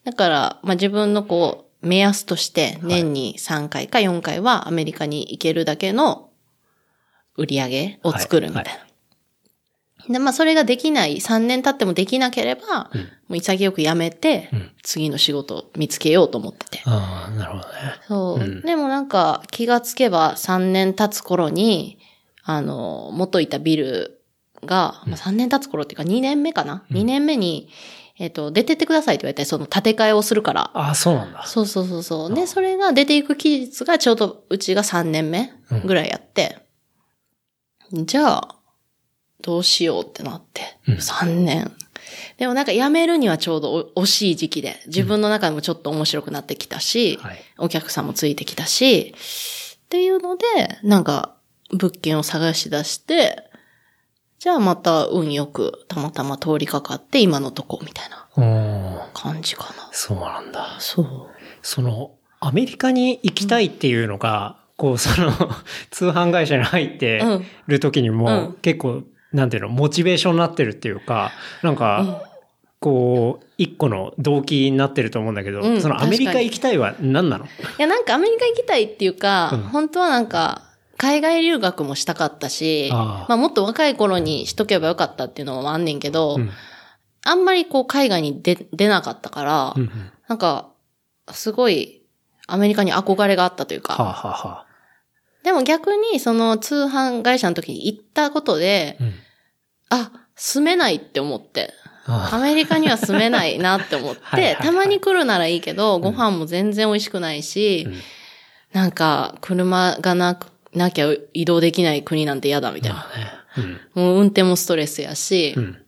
[0.05, 6.31] だから、まあ自分のこう、目安として年に3回か4回はアメリカに行けるだけの
[7.37, 8.71] 売り上げを作るみたいな。
[8.71, 8.93] は
[10.09, 16.83] で、まあそれができない、3年経ってもできなければ、うんもう潔くやめて、うん次の仕事を見つけようと思ってて。
[16.87, 17.73] ああ、なるほどね。
[18.09, 18.41] そう。
[18.41, 21.99] うんでもなんか気がつけば3年経つ頃に、
[22.43, 24.23] あの、元いたビル
[24.65, 27.69] が、まあ、3年経つ頃っていうか2年目かな、?2 年目に、
[28.23, 30.71] えっ、と、出てってくださいって言われて、その建て替えをするから。
[30.75, 31.45] ああ、そうなんだ。
[31.45, 32.35] そうそうそうそう。
[32.35, 35.53] で、それが出ていく期日がちょうどうちが3年目
[35.85, 36.61] ぐらいやって、
[37.93, 38.55] じゃあ、
[39.41, 41.73] どうしようってなって、うん3年。
[42.39, 47.43] でもなんか辞めるにはちょうどお惜しい時期で、自分の中でもちょっと面白くなってきたし、はい。
[47.59, 49.17] お客さんもついてきたし、
[49.85, 50.45] っていうので、
[50.85, 51.35] なんか
[51.73, 53.51] 物件を探し出して、
[54.43, 58.27] じゃあまた運よくたまたま通りかかって今のとこみたいな
[59.15, 59.89] 感じかな。
[59.93, 60.75] そうなんだ。
[60.81, 61.07] そう。
[61.63, 65.31] その、アメリカに行きたいっていうのが、こう、その、
[65.93, 68.53] 通販会社に入ってうんる時にも、うん。
[68.55, 71.31] 結構、なんていうの、モチベーションになってるっていうか、
[71.63, 72.25] なんか、
[72.81, 77.45] こう、一個の動機になってると思うんだけど、うんそのアメリカ行きたいは何なの？
[77.45, 79.61] いや、なんかアメリカ行きたいっていうか、うん。
[79.69, 80.63] 本当はなんか、
[81.03, 86.51] 海外留学もしたかったし、ああまあもっと若い頃にしとけばよかったっていうのもあんねんけど、うん。
[87.25, 90.13] あんまりこう海外に出出なかったから、うんうん。
[90.29, 90.69] なんか、
[91.33, 92.03] すごい
[92.47, 94.67] アメリカに憧れがあったというか、はあ、はあはあ、
[95.43, 99.15] でも逆にその通販会社の時に行ったことで、うん。
[99.91, 101.75] あ、住めないって思って。
[102.07, 104.57] あアメリカには住めないなって思っはいはいはい。
[104.57, 108.01] て、たまに来るならいいけど、ご飯も全然美味しくないし、うん。
[108.73, 112.97] なんか車がなく、なきゃ移動できない国なんて嫌だみたいな。
[112.97, 113.33] まあね。
[113.95, 114.03] うん。
[114.03, 115.79] もう運転もストレスやし、うん。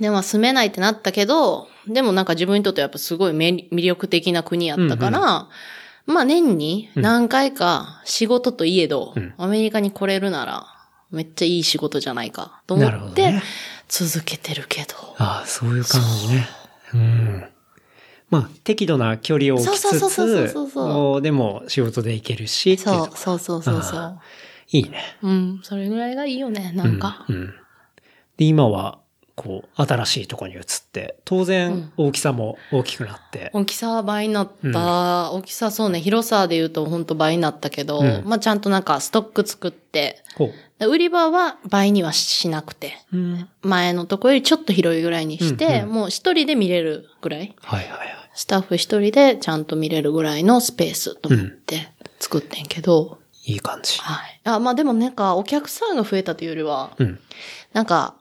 [0.00, 5.48] で、まあ住めないってなったけど、でもなんか自分にとってやっぱすごいめ魅力的な国やったから、
[6.06, 10.66] まあ年に何回か仕事といえど、うんアメリカに来れるなら、
[11.10, 13.34] めっちゃいい仕事じゃないかと思って、
[13.88, 14.94] 続けてるけど。
[15.18, 16.48] ああ、そういう感じね。
[16.94, 17.51] うん。
[18.32, 24.20] まあ、適度な距離を置きつそうそうそうそうつでも仕事で行けるし、そうそうそうそうそあう。
[24.70, 25.02] いいね。
[25.22, 27.26] うん、それぐらいがいいよね、なんか。
[27.28, 27.34] うん。
[27.36, 27.54] うん
[28.38, 28.98] で、今は、
[29.34, 35.32] こう、新しいところに移って、当然、大きさも大きくなって、大きさは倍になった。
[35.32, 40.22] 大きさそうね、広さで言うと本当倍になったけど、うんまあちゃんとなんかストック作って、
[40.80, 43.48] 売り場は倍にはしなくて、うん。
[43.62, 47.54] 前のとこよりちょっと広いぐらいにして、うんうんもう一人で見れるぐらい。
[47.62, 48.21] はいはいはい。
[48.34, 53.98] スタッフ一人でちゃんと見れるぐらいのスペースと思って作ってんけど、いい感じ。
[53.98, 54.40] はい。
[54.44, 57.18] あ、まあでもなんかお客さんが増えたというよりは、うん。
[57.72, 58.14] なんか、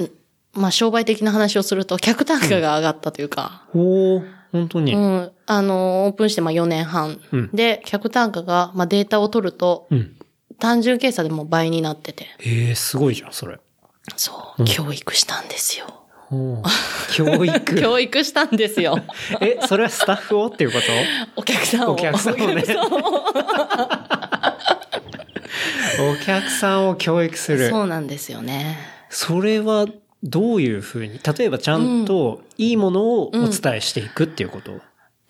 [0.00, 4.94] んまあ商売的な話をすると客単価が上がったというか、おー、本当に。
[4.94, 5.16] ううん。
[5.18, 9.88] ん、あの、オープンしてまあ4年半、うんで、客単価が、まあデータを取ると、
[10.58, 13.58] 単純計算でもう倍になってて、ええすごいじゃん、それ。
[14.16, 16.01] そう、教育したんですよ。
[17.14, 17.74] 教育。
[17.80, 18.98] 教育したんですよ。
[19.40, 21.40] え、それはスタッフをっていうこと？
[21.40, 21.92] お客さんを。
[21.92, 22.64] お客さんをね
[26.00, 27.68] お客さんを教育する。
[27.68, 28.78] そうなんですよね。
[29.10, 29.86] それは
[30.22, 34.80] どういうふうに、例えばちゃんといいものをお伝えしていくっていうこと、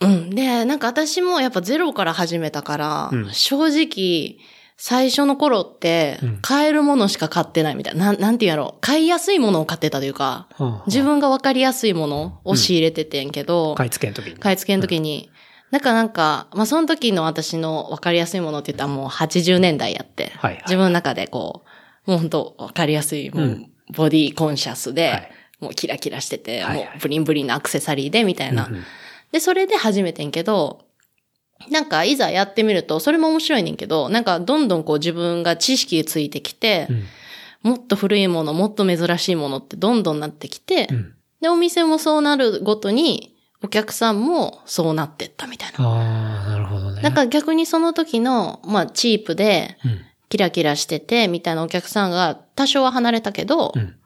[0.00, 0.30] うん。
[0.30, 4.36] で、なんか私もやっぱゼロから始めたから、うん正直、
[4.84, 8.06] 最初の頃ってうん、買えるものしか買ってないみたいな。
[8.06, 8.80] なん、なんて言うんやろう。
[8.80, 10.82] 買いやすいものを買ってたというか、はあはあ。
[10.88, 14.40] 自分がわかりやすいものを仕入れててんけど、買い付けの時に。
[14.40, 15.30] 買い付けの時に、
[15.70, 15.82] なん。
[15.82, 20.62] かなんか、まあ、その時の私の分かりやすいものって言ったらもう80年代やって、はいはい。
[20.66, 21.62] 自分の中でこ
[22.04, 23.70] う、もう本当分かりやすい、もう、うん。
[23.94, 25.30] ボディコンシャスで、はい。
[25.60, 26.86] もうキラキラしてて、はいはい。
[26.86, 28.66] もうブリンブリンのアクセサリーでみたいな。
[28.66, 28.82] うんうん。
[29.30, 30.86] で、それで始めてんけど、
[31.70, 37.04] なんかいざやってみると、それも面白いねんけど、なんかどんどんこう自分が知識ついてきて、うん。
[37.62, 41.14] もっと古いもの、もっと珍しいものってどんどんなってきて、うん。
[41.40, 45.88] で、お店もそうなるごとに、お客さんもそうなってったみたいな。
[45.88, 47.02] ああ、なるほどね。
[47.02, 53.96] なんか逆にその時の、まあ、チープで、うん、キラキラしてて、みたいなお客さんが多少は離れたけど、うん。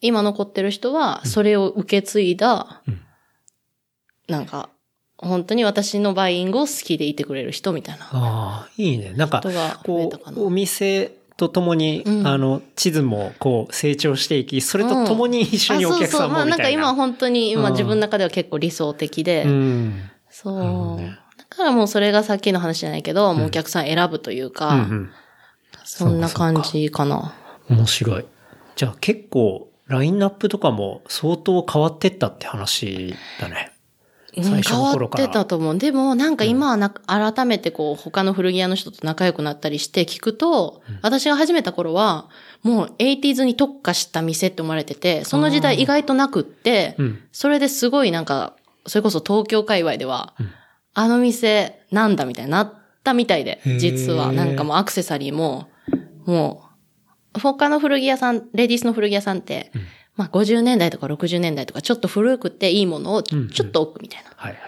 [0.00, 3.00] 今残ってる人は、それを受け継いだ、うん。
[4.28, 4.70] なんか、
[5.22, 9.12] 本当に私のバイイングを好きでいてくれる人みたいなああ、いいね。
[9.14, 9.42] なんか
[9.84, 10.10] こ。
[10.34, 16.28] う、お店とともに、うんあの、地図もこう成長していき、それとともに一緒にお客さんあそうそう。
[16.30, 16.80] まあなんかもみたいな。
[16.80, 20.10] 今本当に、今うん自分の中では結構理想的で、うん。
[20.30, 25.10] そう、ねだからもうそれがさっきの話じゃないけど、もうお客さん選ぶというか、うんうん。
[25.84, 27.34] そんな感じかな。
[27.68, 28.24] 面白い。
[28.76, 33.69] じゃあ結構、ラインナップとかも相当変わってったって話だね。
[34.36, 35.24] うん最初変わの頃から。
[35.24, 35.78] ってたと思う。
[35.78, 42.28] でもなんか今はな、改めてこう他の古着屋の人と仲良くなったりして聞くと、私が始めた頃は、
[42.62, 47.18] もう 80s に特化した店って思われてて、その時代意外となくって、うん。
[47.32, 48.54] それですごいなんか、
[48.86, 50.50] それこそ東京界隈では、うん。
[50.92, 52.74] あの店なんだみたいになっ
[53.04, 54.32] たみたいで実は。
[54.32, 55.68] なんかもうアクセサリーも、
[56.26, 56.64] も
[57.34, 59.72] う、他の古着屋さん、レディースの古着屋さんって、
[60.16, 64.30] まあ50年代とか60年代とかちょっと古くていいものをちょっと置くみたいな。
[64.36, 64.60] はいはい。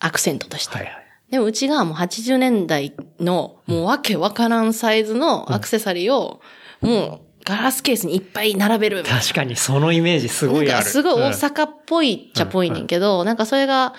[0.00, 0.76] アクセントとして。
[0.76, 1.06] はいはい。
[1.30, 6.40] でもうちがもう80年代のもうわけわからんサイズのアクセサリーを
[6.80, 9.04] もうガラスケースにいっぱい並べる。
[9.04, 10.84] 確かにそのイメージすごいある。
[10.86, 13.94] すごい大うん阪っぽいっちゃっぽいねんけど、なんかそれが、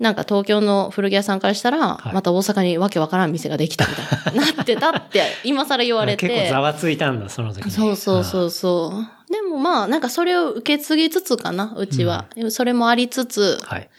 [0.00, 6.26] なんか東京の古着屋さんからしたら、いまた大阪にわけわからん店ができたみたいな、 なってたって今更言われて。
[6.26, 7.70] 結構ざわついたんだ、その時に。
[7.70, 8.94] そうそうそうそ
[9.28, 9.32] う。
[9.32, 12.24] でもまあ、なんかそれを受け継ぎつつかな、うちは。
[12.48, 13.90] それもありつつうん。、はい。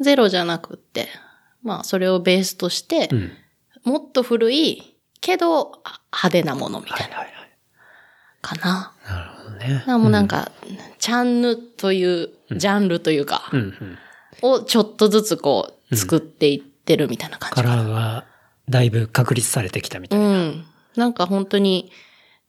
[0.00, 1.08] ゼロじゃなくって、
[1.62, 3.32] まあそれをベースとして、うん。
[3.84, 7.48] もっと古い、けどあ派手なものみたいな、はいはいはい。
[8.40, 8.92] かな。
[9.06, 9.84] なるほどね。
[9.98, 10.50] もうなんか、
[10.98, 13.98] チャンヌというジャンルというか、うんうん。
[14.40, 17.82] をちょっとずつこう、作っていってるみたいな感カじかな。
[17.82, 18.24] ラーが
[18.68, 20.28] だいぶ確立されてきたみたういな。
[20.30, 20.64] ん。
[20.96, 21.92] なんか本当に、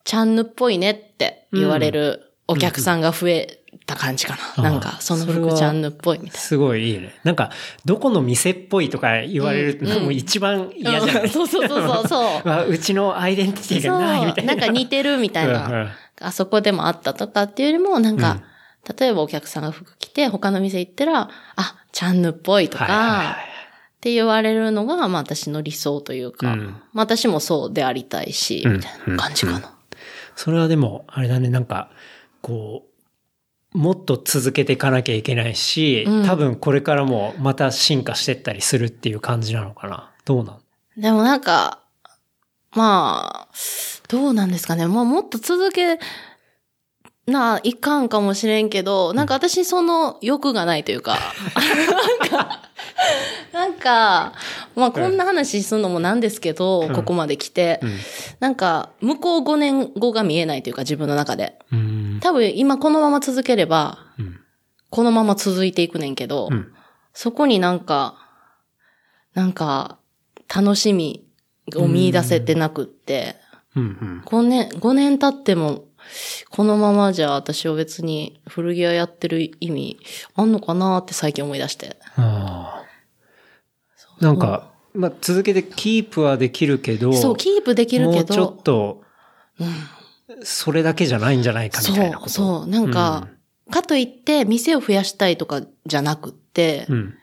[0.03, 4.39] チャンヌっぽいねって言われるお客さんが増えた感じかな。
[4.57, 7.13] うんなんか、その服チャンヌっぽいみたいすごいいいね。
[7.23, 7.51] なんか、
[7.85, 10.91] どこの店っぽいとか言われるのも一番な。
[10.91, 12.47] 嫌じゃない、うんそうそうそうそうそう。
[12.47, 14.53] わうちのアイデンティティがないみたいな。
[14.53, 15.95] そうなんか似てるみたいな。
[16.21, 18.41] あそこでもあったとかっていうよりも、なんか、
[18.97, 29.73] 例えばお客さんが服着て他の店行ったら、あ、チャンヌっぽいとか、はいって言われるのが、まあ私の理想というか、うんまあ私もそうでありたいし、うんみたいな感じかな。
[30.35, 31.89] それはでも、あれだね、なんか、
[32.41, 32.83] こ
[33.73, 40.11] う、もっと続けていかなきゃいけないし、うん多分これからもまた進化してったりするっていう感じなのかな。
[40.25, 40.59] どうな
[40.97, 41.01] ん？
[41.01, 41.79] でもなんか、
[42.73, 43.55] まあ、
[44.09, 44.85] どうなんですかね。
[44.85, 45.97] まあもっと続け
[47.25, 51.17] な、いかんかもしれんけど、なんか私その欲がないというか、
[52.21, 52.61] なんか、
[53.53, 54.33] なんか、
[54.75, 57.97] まあこんな話するのもなんですけど、うんここまで来て、うん
[58.39, 61.57] なんか、向こう5年後が見えないというか自分の中で。
[61.71, 62.19] うん。
[62.21, 64.39] 多分今このまま続ければ、うん。
[64.89, 66.73] このまま続いていくねんけど、うん。
[67.13, 68.15] そこになんか、
[69.33, 69.97] なんか、
[70.53, 71.25] 楽しみ
[71.75, 73.37] を見出せてなくって、
[73.75, 74.23] うん。
[74.25, 75.85] 5年、5年経っても、
[76.49, 79.97] このままじゃ私は別に古着屋やってる意味
[80.35, 81.97] あんのかなって最近思い出して。
[82.15, 82.83] あ
[84.19, 84.23] あ。
[84.23, 89.03] なんか、まあ、続けてキープはできるけど、そう、キープできるけもうちょっど、
[89.57, 89.65] と、
[90.43, 92.29] それだけじゃないんじゃないかみたいなそう、こと。
[92.29, 93.27] そう、なんか、
[93.69, 97.17] かといって店を増やしたいとかじゃなくって、うん。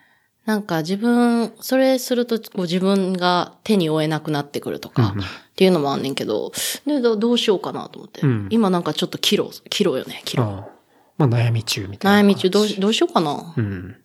[0.50, 5.14] なんか自分、それするとこう自分が手に負えなくなってくるとか、
[5.52, 6.50] っていうのもあんねんけど、
[6.84, 8.22] でどどうしようかなと思って。
[8.22, 10.42] うん今なんかちょっとキロ、キロよね、キロ。
[10.42, 10.80] ああ
[11.18, 12.20] まあ、悩み中みたいな。
[12.20, 13.60] 悩み中どうし、どうしようかなう。
[13.60, 13.96] ん。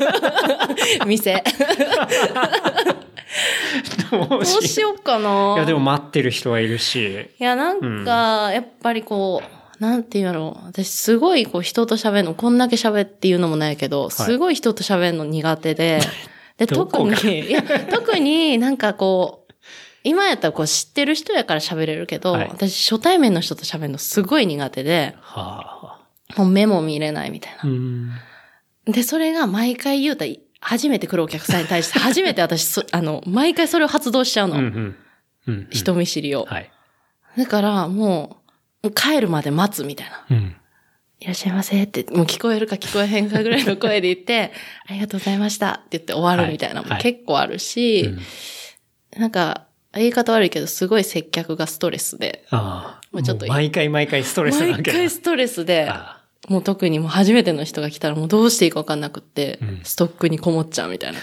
[1.06, 1.44] 店。
[4.10, 7.28] どどうしようかないや、でも待ってる人はいるし。
[7.38, 10.66] いや、なんか、やっぱりこう、なんていうやろう。
[10.66, 16.00] 私すごいこう人と喋るの、こんだけ喋っていうのもないけど、すごい人と喋るの苦手で、
[16.58, 19.54] で、特に、いや、特になんかこう、
[20.04, 25.98] 今やったらこう知ってる人やから喋れるけど、はい私初対面の人と喋るのすごい苦手で、は
[26.36, 26.36] あ。
[26.36, 27.58] もう目も見れないみたいな。
[27.64, 28.10] うん。
[28.86, 34.56] で、それが毎回言うたら、初めて来るお客さんに対して、初めて私そ、 あの、毎回それを発動しちゃうの。
[34.56, 34.96] うんうん。
[35.46, 35.68] うん。
[35.70, 36.44] 人見知りを。
[36.44, 36.70] はい。
[37.36, 38.39] だから、もう、
[38.88, 40.26] 帰るまで待つみたいな。
[40.30, 40.56] うん。
[41.20, 44.52] いらっしゃいませって、もう聞こえるか聞こえへんかぐらいの声で言って、
[44.88, 48.10] ありがとうございましたって言って終わるみたいなのもはいはい結構あるし、
[49.16, 53.00] なんか、言い方悪いけど、すごい接客がストレスで、ああ。
[53.12, 54.82] もうちょっとも毎回毎回ストレスなわ毎。
[54.84, 61.18] 回ストレスで、あもう特にもう初めての人が来たらもうどうしていいかわかんなくって、うんストックにこもっちゃうみたいな。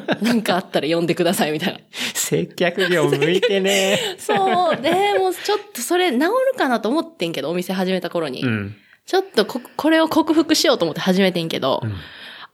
[0.22, 1.80] なんかあったら呼んでくださいみたいな。
[1.90, 3.98] 接客業向いてね。
[4.18, 4.80] そう。
[4.80, 8.42] で、もうちょっとそれ治るかなと思ってんけど、お店始めた頃に。
[8.42, 8.76] うん。
[9.06, 11.92] ちょっとこ、これを克服しようと思って始めてんけど、ん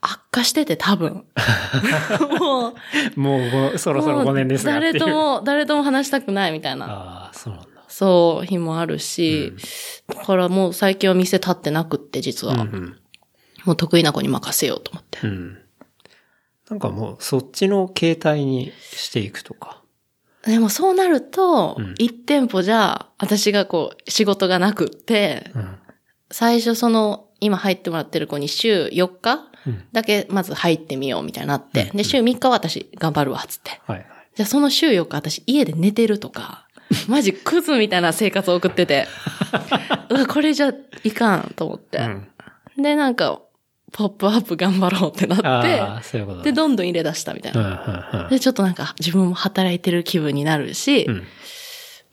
[0.01, 1.25] 悪化してて多分。
[2.39, 2.73] も
[3.17, 4.65] う、もうご、そろそろ5年です。
[4.65, 6.85] 誰とも、誰とも話したくないみたいな。
[6.85, 7.67] ああ、そうなんだ。
[7.87, 9.53] そう、日もあるし、
[10.07, 12.53] だからもう最近は店立ってなくって、実は。
[12.53, 12.97] うん
[13.65, 15.19] もう得意な子に任せようと思って。
[15.23, 15.58] うん。
[16.69, 16.77] うん。
[16.77, 19.81] なんかもう、そっちの形態にしていくとか。
[20.43, 25.77] でもそうなると、うん一店舗じゃ、私がこう、仕事がなくって、うん。
[26.31, 33.81] 最初その、今入ってもらってる子に週4日うんだけまず入ってみようみたいになって、で、週3日は私頑張るわ、つって。
[33.85, 34.07] はいはい。
[34.35, 36.67] じゃあその週4日私家で寝てるとか、
[37.07, 39.07] マジクズみたいな生活を送ってて、
[40.09, 41.97] うわ、これじゃいかんと思って。
[41.97, 42.27] うん。
[42.77, 43.41] で、なんか、
[43.91, 46.55] ポップアップ頑張ろうってなあっあ、そういうで、だ。
[46.55, 48.05] どんどん入れ出したみたいうんな。
[48.13, 51.23] うんうんで、ちょっとなんか自分も働いてる気分になるし、うん。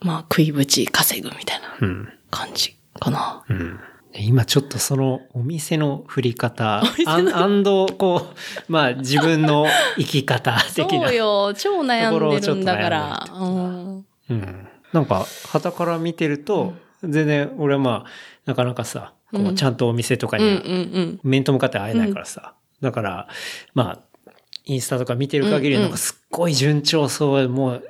[0.01, 2.09] まあ、食いぶち稼ぐみたいなうん。
[2.31, 3.45] 感じかな。
[3.49, 3.81] うん。
[4.19, 8.29] 今ちょっとそのお店の振り方、 アンド、こ
[8.69, 9.67] う、まあ自分の
[9.99, 11.09] 生き方的な。
[11.09, 13.25] そうよ、超悩んでるんだから。
[13.27, 14.69] とうんうん。
[14.93, 16.73] なんか、旗から見てると、
[17.03, 18.11] 全然俺はまあ、
[18.47, 21.21] なかなかさ、こうちゃんとお店とかにうんうんうん。
[21.23, 22.55] 面と向かって会えないからさ。
[22.81, 23.29] だから、
[23.75, 24.21] まあ、
[24.65, 27.85] インスタとか見てる限りうんうんなんかすっごい順調そう、もう、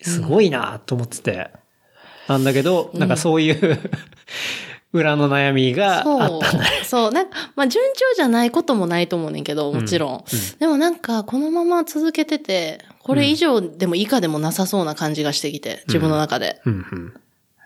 [0.00, 1.50] すごいなと思ってて。
[2.28, 3.78] なんだけど、なんかそういう
[4.92, 6.66] 裏の悩みがあったんだ。。
[6.84, 7.12] そう。
[7.12, 10.24] なんか、まあ、順調じゃないこともないと思うねんけど、もちろん。
[10.58, 16.60] でもなんか、このまま続けてて、これ以上でも以下でもなさそうな感じがしてきて、自分の中で。
[16.64, 17.14] うんうん。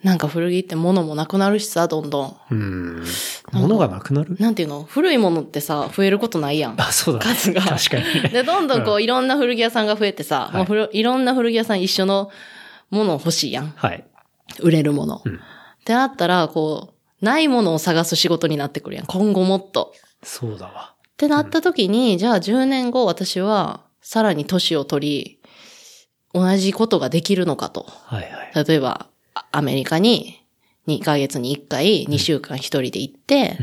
[0.03, 2.37] なんか古着って物もなくなるしさ、どんどん。
[2.51, 3.05] うん。
[3.53, 4.37] 物がなくなる？
[4.39, 4.85] なんていうの？
[4.85, 6.81] 古いものってさ、増えることないやん。
[6.81, 7.35] あ、そうだ、ね。
[7.35, 8.29] 数が確かにね。
[8.29, 12.31] で、どんどんこう、いろんな古着屋さんが増えてさ、いもう古いろんな古着屋さん一緒の
[12.91, 13.73] もの欲しいやん。
[13.77, 14.05] はい。
[14.61, 15.23] 売れるもの。
[15.25, 15.39] うんっ
[15.87, 19.07] てなったら、こう、ないものを探す仕事になってくるやん。
[19.07, 19.95] 今後もっと。
[20.25, 20.95] そうだわ。
[20.99, 25.41] ってなった時に、じゃあ10年後私はさらに年を取り、
[26.35, 27.87] 同じことができるのかと。
[27.89, 28.67] はいはい。
[28.67, 29.07] 例えば、あ
[29.53, 30.47] アメリカに
[30.87, 33.59] 2ヶ月に1回2週間一人で行って、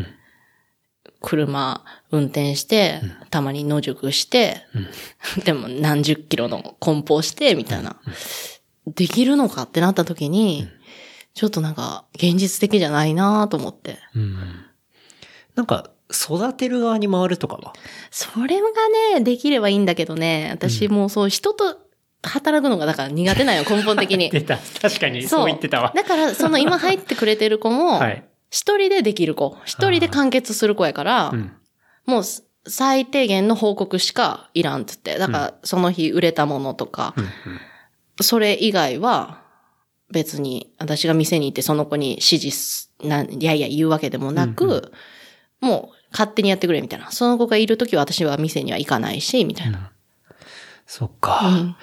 [1.22, 4.58] 車運転して、たまに野宿して、
[5.46, 7.96] でも何十キロの梱包して、みたいな。
[8.86, 10.68] できるのかってなった時に、
[11.34, 13.98] ちょっとなんか現実的じゃないなと思って。
[14.14, 14.38] うん。
[15.56, 17.74] なんか、育てる側に回るとかは？
[18.12, 18.68] それが
[19.14, 21.78] ね、できればいいんだけどね、私もうそう人と
[22.30, 24.30] 働くのがだから苦手なんよ、根本的に。
[24.32, 24.58] 出た。
[24.82, 25.92] 確かに、そう言ってたわ。
[25.96, 28.24] だから、その今入ってくれてる子も、はい。
[28.50, 31.52] 一人でできる子、一人で完結する子やから、うん。
[32.06, 32.24] もう
[32.68, 35.18] 最低限の報告しかいらんっつって。
[35.18, 37.30] だから、その日売れたものとか、うん。
[38.22, 39.42] それ以外は、
[40.12, 44.94] 別に私が店に行ってその子に指示す、なんいやいや言うわけでもなく、
[45.60, 47.12] もう勝手にやってくれみたいな。
[47.12, 49.92] その子がいるときは私は店には行かないし、みたいな。
[50.86, 51.48] そっか。
[51.48, 51.76] うん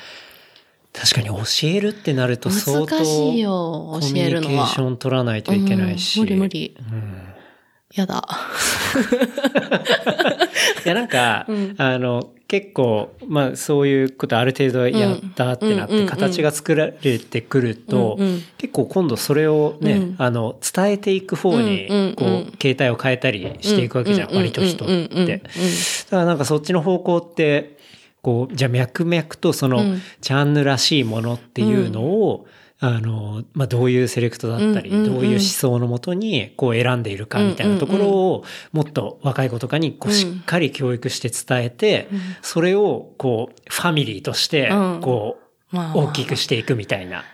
[0.93, 4.53] 確かに教えるってなると相当難しいよ、教コミュえるのは。
[4.53, 6.21] ニケーション取らないといけないし。
[6.21, 6.77] うん無理無理。
[6.79, 7.31] うん
[7.95, 8.23] やだ。
[10.85, 22.29] いや、なんか、あの、結構、まあ、そういうことある程度やったってなって、うんうんうんうん形が作られてくると、うんうん結構今度それをね、うんあの、伝えていく方にうんうんうん、こう、
[22.63, 25.39] 携帯を変えたりしていくわけじゃん、うんうん割と人っうんうんうんうんて。
[25.39, 25.41] だ
[26.11, 27.77] からなんかそっちの方向って、
[28.23, 30.03] こう、じゃあ脈々とその、うん。
[30.21, 32.47] チャンヌらしいものっていうのを、
[32.83, 42.09] あの、まあ、どういうセレクトだったり、どういう思想のもとに、こう選んでいるかみたいなところを、もっと若い子とかに、こう、うんしっかり教育して伝えて、
[42.41, 45.39] それを、こう、ファミリーとしてうん、こ
[45.73, 45.95] う、まあ。
[45.95, 47.25] 大きくしていくみたいな。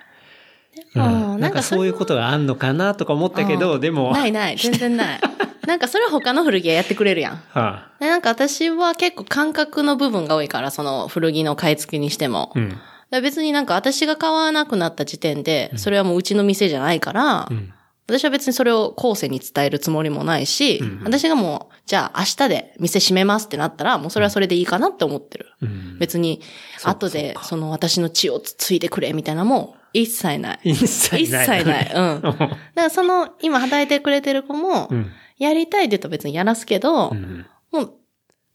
[1.39, 5.21] なんかそういうことがあんのかなとか思ったけど、うんでも、ないない、 全然ない。
[5.67, 7.43] なんかそれは他の古着屋やってくれるやん。
[7.51, 12.53] はでなんか私は結構感覚の部分が多いから、その古着の買い付けにしても。
[12.55, 13.23] あ、うん。
[13.23, 17.73] 別になんか私が買わなくなった時点で、それはもううちの店じゃないから、うん。
[18.09, 25.47] 私は別にそれを後世に伝えるつもりもないし、うん私がもう、じゃあ明日で店閉めますってなったら、もうそれはそれでいいかなって思ってる。
[25.61, 25.99] うん。
[25.99, 26.41] 別に、
[26.85, 30.61] 後でその私の血をつついてくれみたいなのも一切ない。
[30.65, 31.47] 一切一ない。
[31.47, 31.91] 切ない。
[31.95, 32.21] うん。
[32.23, 35.11] だからその、今働いてくれてる子もう、ん。
[35.39, 37.47] やりたいって言うと別にやらすけど、うん。
[37.73, 37.95] もう、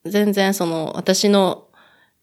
[0.05, 1.67] 全然その、私の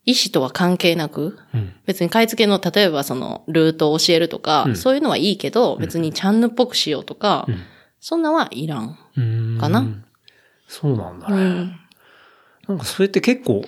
[0.05, 1.73] 意思とは関係なく、うん。
[1.87, 7.61] 別に買い付けの、例えばその、ルートを教えるとか、うんそういうのはいいけど、別にチャンヌっぽくしようとか、うん
[8.01, 8.97] そんなはいらん。
[9.17, 9.85] うんかな
[10.69, 11.35] そうなんだね。
[11.35, 11.77] うん。
[12.69, 13.65] なんかそれって結構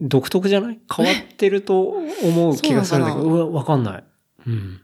[0.00, 0.78] 独特じゃない？
[0.94, 1.82] 変わってると
[2.22, 4.04] 思う気がするんだけど、わかんない。
[4.48, 4.80] うん。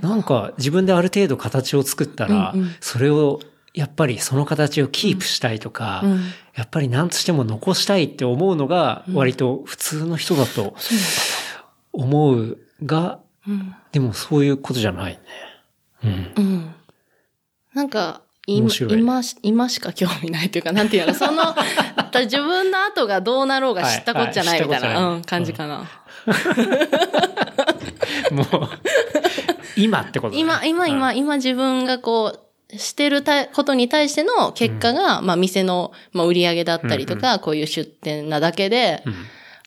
[0.00, 3.40] なんか自分である程度形を作ったら、うんうんそれを
[3.72, 6.20] やっぱりその形をキープしたいとか、うん
[6.54, 10.76] やっぱり何としても残したいって思うのが割と普通の人だと
[11.92, 13.74] 思うが、うん。
[13.92, 15.20] でもそういうことじゃないね。
[16.04, 16.32] うん。
[16.36, 16.74] うん。
[17.74, 18.70] なんか、今
[19.42, 21.56] 今しか興味ないというか、なんていうの、その、
[22.24, 25.88] 自分の後がどうなろうが知ったこっちゃないみたいな、はいはいうん、感じかな。
[28.30, 28.68] もう、
[29.76, 32.38] 今ってことだね今、今、今、今自分がこ
[32.72, 39.14] う、してるたことに対しての結果が、まあ店の、まあ売り上げだったりとか、こういう出店なだけで、うん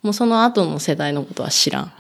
[0.03, 1.91] もうその後の世代のことは知らん。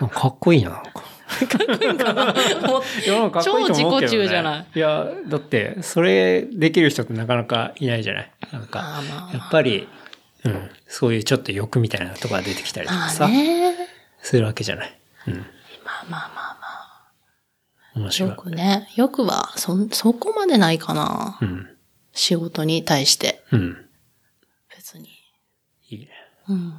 [0.00, 0.08] うん。
[0.08, 0.90] かっこいいな、なんか。
[1.46, 3.42] かっこいいと思うけど、ね。
[3.44, 4.66] 超自己中じゃない？
[4.74, 8.30] いや、だって、それできる人ってなかなかいないじゃない？
[8.52, 9.86] なんか、まあまあやっぱり、
[10.44, 13.74] うん、そういうちょっと欲みたいなとこが出てきたりとまあかさ、ね。
[14.22, 14.97] するわけじゃない。
[15.28, 15.38] うん。
[15.38, 16.66] まあまあまあま
[17.96, 17.98] あ。
[18.00, 18.36] 面白いよ。
[18.36, 18.88] くね。
[18.96, 21.38] よくは、そん、そこまでないかな。
[21.40, 21.68] うん。
[22.12, 23.42] 仕事に対して。
[23.52, 23.88] うん。
[24.74, 25.08] 別に。
[25.88, 26.08] いいね。
[26.48, 26.72] うん。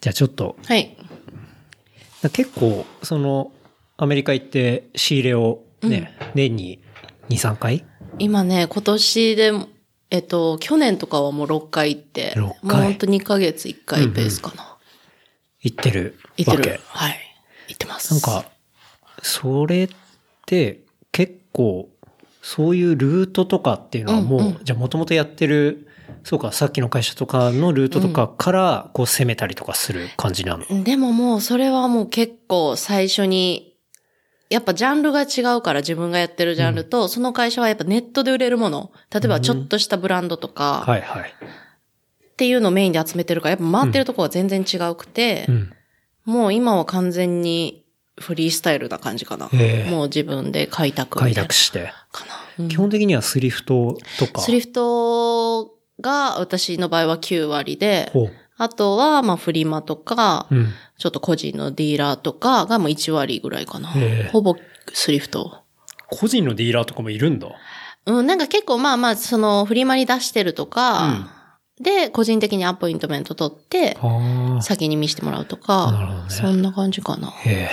[0.00, 0.96] じゃあちょっと、はい。
[2.32, 3.52] 結構、その、
[3.96, 6.80] アメリカ行って仕入れをね、年に
[7.30, 7.84] 2、3回？
[8.18, 9.68] 今ね、今年でも、
[10.10, 14.77] えっと、去年とかはもう6回行って、6もう回ほんと2ヶ月1回ペースかな。
[15.70, 16.84] 行ってる行ってるわけ。。
[16.86, 17.18] はい。
[17.68, 18.12] 行ってます。
[18.12, 18.50] なんか、
[19.22, 19.88] それっ
[20.46, 20.80] て
[21.12, 21.90] 結構、
[22.40, 25.86] そういうルートとかっていうのはもう、うんうんじゃあもともとやってる、
[26.24, 30.84] そうか、さっきの会社とかのルートとかから、こう攻めたりとかする感じなの？
[30.84, 33.76] でももうそれはもう結構最初に、
[34.48, 38.92] やっぱジャンルが違うから自分がやってるジャンルと、その会社はやっぱネットで売れるもの。
[39.12, 41.34] 例えばちょっとしたブランドとか、はいはい。
[42.38, 45.72] っていうのをメインで集めてるから、やっぱ回ってるとこが全然違うくて、うん。
[46.24, 47.84] もう今は完全に
[48.16, 49.48] フリースタイルな感じかな。
[49.48, 51.92] へえもう自分で開拓み開拓して。
[52.12, 52.34] かな。
[52.60, 54.40] うん基本的にはスリフトとか？
[54.40, 58.12] スリフトが私の場合は9割で。
[58.56, 60.68] あとはまあフリマとか、うん。
[60.96, 64.30] ちょっと個人のディーラーとかがもう1割ぐらいかなへえ。
[64.32, 64.54] ほぼ
[64.92, 65.64] スリフト。
[66.08, 67.48] 個人のディーラーとかもいるんだ。
[68.06, 71.37] うん、なんか結構まあまあ、そのフリマに出してるとか、
[71.80, 77.28] で、個人的にアポイントメント取って、あ先に見せてもらうとかねそんな感じかな。
[77.28, 77.30] あ。
[77.48, 77.70] へえ。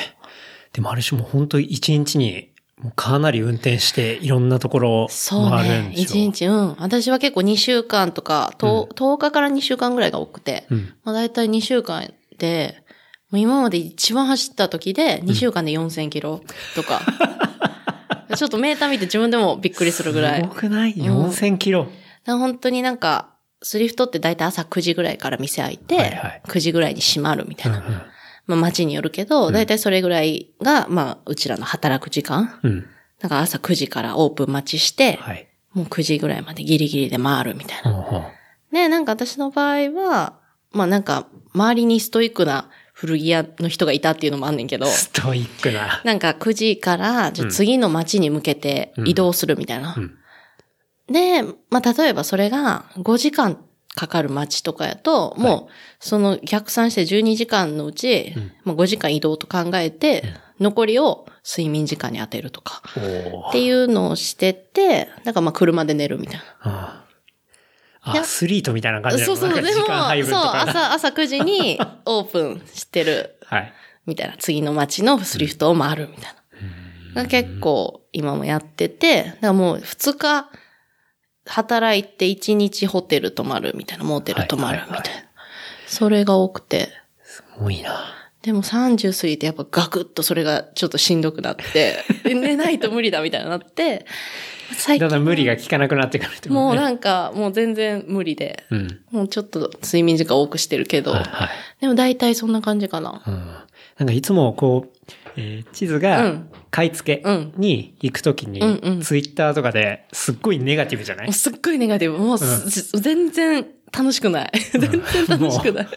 [0.73, 2.51] でもある種もう本当一日に、
[2.81, 5.49] もうかなり運転していろんなところをそうね。
[5.49, 6.75] 回るんでしょ1日、うん。
[6.79, 10.93] 私は結構2週間とか、と10日から2週間ぐらいが多くて、うん。
[11.03, 12.83] まあ大体2週間で、
[13.31, 16.41] もう今まで一番走った時で2週間で4000キロ
[16.75, 17.01] とか。
[18.35, 20.41] ちょっとメーター見て自分でもびっくりするぐらい。
[20.41, 21.87] すごくない ?4000 キロ。
[22.25, 27.79] 本当になんか、スリフトって大体朝9時ぐらいから店開いて、はいはい9時ぐらいに閉まるみたいな。
[27.79, 28.01] うん
[28.47, 32.59] まあ街によるけど、大体それぐらいが、まあうちらの働く時間。
[32.63, 32.71] うん。
[32.71, 32.85] うん。
[33.19, 35.47] だから朝9時からオープン待ちして、はい。
[35.73, 38.31] もう9時ぐらいまでギリギリで回るみたいな。
[38.71, 40.39] ね、なんか私の場合は、
[40.71, 46.01] まあなんか、周りにストイックな古着屋の人がいたっていうのもあんねんけど、ストイックな。
[46.03, 49.95] なんか9時から、じゃあ次の街に向けて移動するみたいな。
[49.97, 50.17] うん
[51.07, 53.63] で、まあ、例えばそれが5時間
[53.95, 58.33] かかる街とかやと、もう、その逆算して12時間のうち、
[58.63, 60.23] もう5時間移動と考えて、
[60.59, 62.81] 残りを睡眠時間に当てるとか、
[63.49, 67.05] っていうのをしてて、だからまあ車で寝るみたいな。
[68.07, 70.39] アスリートみたいな感じだそうそう、でも、そう。
[70.43, 73.73] 朝、朝9時に オープンしてる、はい。
[74.05, 74.35] みたいな。
[74.37, 76.35] 次の街のスリフトを回るみたい
[77.15, 77.23] な。
[77.23, 80.49] が結構今もやってて、だからもう2日
[81.45, 84.97] 働いて1日ホテル泊まるみたいな、モーテル泊まるみたいな。
[84.97, 85.25] はいはい
[85.87, 86.89] それが多くて。
[87.59, 88.05] 多いな。
[88.41, 94.05] でも30過ぎてやっぱガクッとそれがちょっとしんどくなって、で 寝ないと無理だみたいになって、
[94.73, 95.55] 最だんだん無理が。
[95.55, 98.99] が効かなくなってくるってことねもうなんか、もう全然無理で、うん。
[99.09, 101.49] もうちょっと睡眠時間多くしてるけど、はいはい。
[101.81, 103.23] でも大体そんな感じかな。
[103.25, 103.47] うん。
[103.97, 104.94] なんかいつもこう、
[105.37, 107.23] えー地図うがん買い付け
[107.57, 111.33] に行くときに、うんうんツイッターとかですっごいネガティブじゃない？
[111.33, 112.17] すっごいネガティブ。
[112.17, 114.51] もうす、全然楽しくない。
[114.71, 115.87] 全然楽しくない。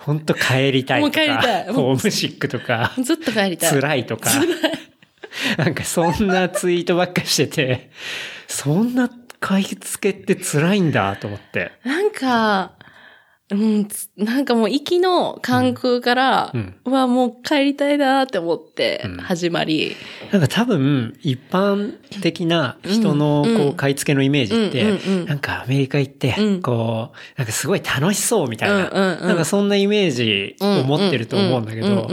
[0.00, 3.72] 本当帰りたいとか、もう帰りたいホームシックとか、ずっと帰りたい。
[3.72, 4.30] 辛いとか、
[5.56, 7.90] なんかそんなツイートばっかしてて、
[8.46, 11.72] そんな買い付けって辛いんだと思って。
[11.84, 12.72] なんか、
[13.50, 16.74] うん、つなんかもう行きの関空から、うん。
[16.84, 19.16] うわ、もう帰りたいなって思ってうん。
[19.18, 19.96] 始まり、
[20.30, 25.26] なんか多分、一般的な人のうんこう買い付けのイメージって、うんうんうん。
[25.26, 29.28] なんかアメリカ行ってうん、こう、なんかすごい楽しそうみたいな、うんうんうん。
[29.28, 32.08] なんかそんなイメージを持ってると思うんだけど、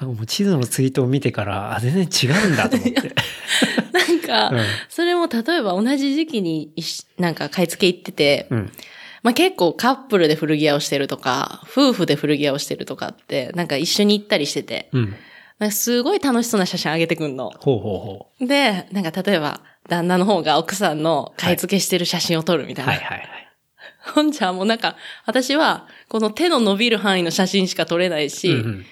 [0.00, 3.14] もう地図のツイートを見てから、あ、全然違うんだと思って。
[3.92, 4.64] なんか、うん。
[4.88, 6.72] それも例えば同じ時期に
[7.16, 8.72] なんか買い付け行ってて、うん。
[9.24, 15.14] まあ結構カップルで古着屋をしてるとか、夫婦で古着屋をしてるとかって、なんか一緒に行ったりしてて、うん。
[15.58, 17.50] なんかすごい楽しそうな写真上げてくんの。
[17.58, 22.84] ほうほうほで、なんか例えば、旦那の方が奥さんの買い付けしてる写真を撮るみたう。
[22.84, 22.92] いな。
[22.94, 23.28] はいはいはい。
[24.14, 28.86] ほんじゃもうなんか、私は、この手の伸びる範囲の写真しか撮れないし、うんうん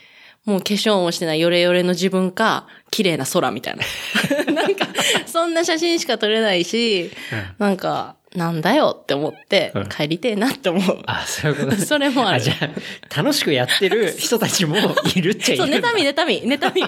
[0.44, 3.84] もう化粧もしてないヨレヨレの自分か、綺麗な空みたいな。
[4.52, 4.88] なんか、
[5.24, 7.12] そんな写真しか撮れないし、
[7.58, 11.02] なんか、なんだよって思ってうん、帰りてえなって思う。
[11.06, 14.76] あ、そういうことね それもあるじゃあ、楽しくやってる人たちも
[15.14, 15.90] いるっちゃいるそう、んだ。
[15.90, 16.82] 妬み、妬み、妬み。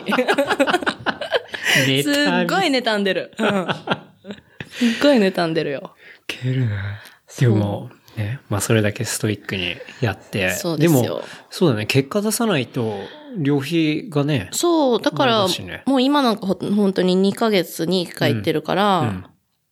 [1.87, 2.13] ネすっ
[2.47, 3.33] ごい妬んでる。
[3.39, 3.67] うん。
[4.71, 5.95] すっごい妬んでるよ。
[6.27, 7.01] けるな。
[7.39, 10.51] でも、ね、まあそれだけストイックにやって。
[10.51, 12.99] そうですよも、そうだね、結果出さないと、
[13.37, 19.25] 旅費がね、そう、だから、ねもう今なんかほ本当に2ヶ月に1回行ってるから、うんうん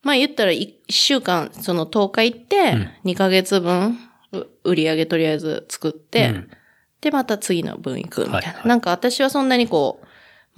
[0.03, 3.99] まあ言ったら1週間、その10日行って、2ヶ月分、
[4.33, 6.51] う売り上げとりあえず作って、うん。
[7.01, 8.37] で、また次の分行くみたいな。
[8.37, 8.69] はいはい。
[8.69, 10.07] なんか私はそんなにこう、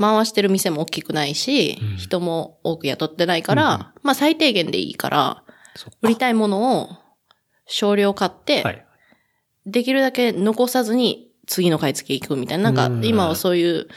[0.01, 5.45] 回してる店も大きくないし、人も多く雇ってないから、まあ最低限でいいから、
[6.03, 6.91] 売りたいものを
[7.67, 8.87] 少量買って、はい。
[9.67, 12.71] できるだけ残さずに次の買い付け行くみたいな。
[12.73, 13.01] なんうん。
[13.03, 13.89] か今はそういう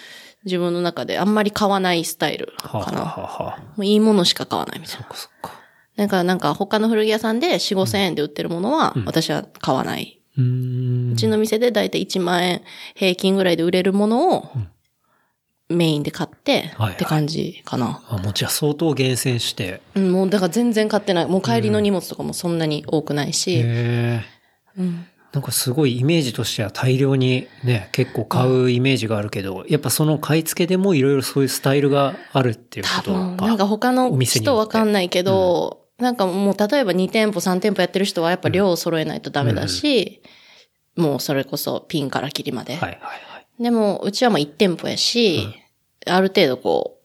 [0.45, 3.01] 自分の中であんまり買わないスタイルかな。
[3.01, 5.01] はあはあ、もういいものしか買わないみたいな。
[5.01, 5.51] そっかそっか。
[5.95, 10.21] なんかなんか他の古着屋さんで4、5千円で売ってるものは私は買わない。
[10.37, 12.61] うーんうちの店でだいたい1万円
[12.93, 14.51] 平均ぐらいで売れるものを
[15.69, 18.03] メインで買ってはいはいって感じかな。
[18.07, 19.81] あ、もうじゃあ相当厳選して。
[19.95, 21.25] うん、もうだから全然買ってない。
[21.25, 23.55] もう帰りの荷物とかもそんなに多くないし。
[23.55, 24.21] へえ。
[24.77, 40.21] うんなんかすごいイメージとしては大量にね、結構買うイメージがあるけど、やっぱその買い付けでもいろいろそういうスタイルがあるっていう多こと分、なんか他おの人わかんないけど、なんかもう例えば2店舗3店舗やってる人はやっぱ量を揃えないとダメだし、
[40.95, 42.75] もうそれこそピンから切りまで。
[42.75, 43.63] はいはいはい。
[43.63, 45.47] でも、うちはまあ1店舗やし、
[46.05, 46.99] ある程度こ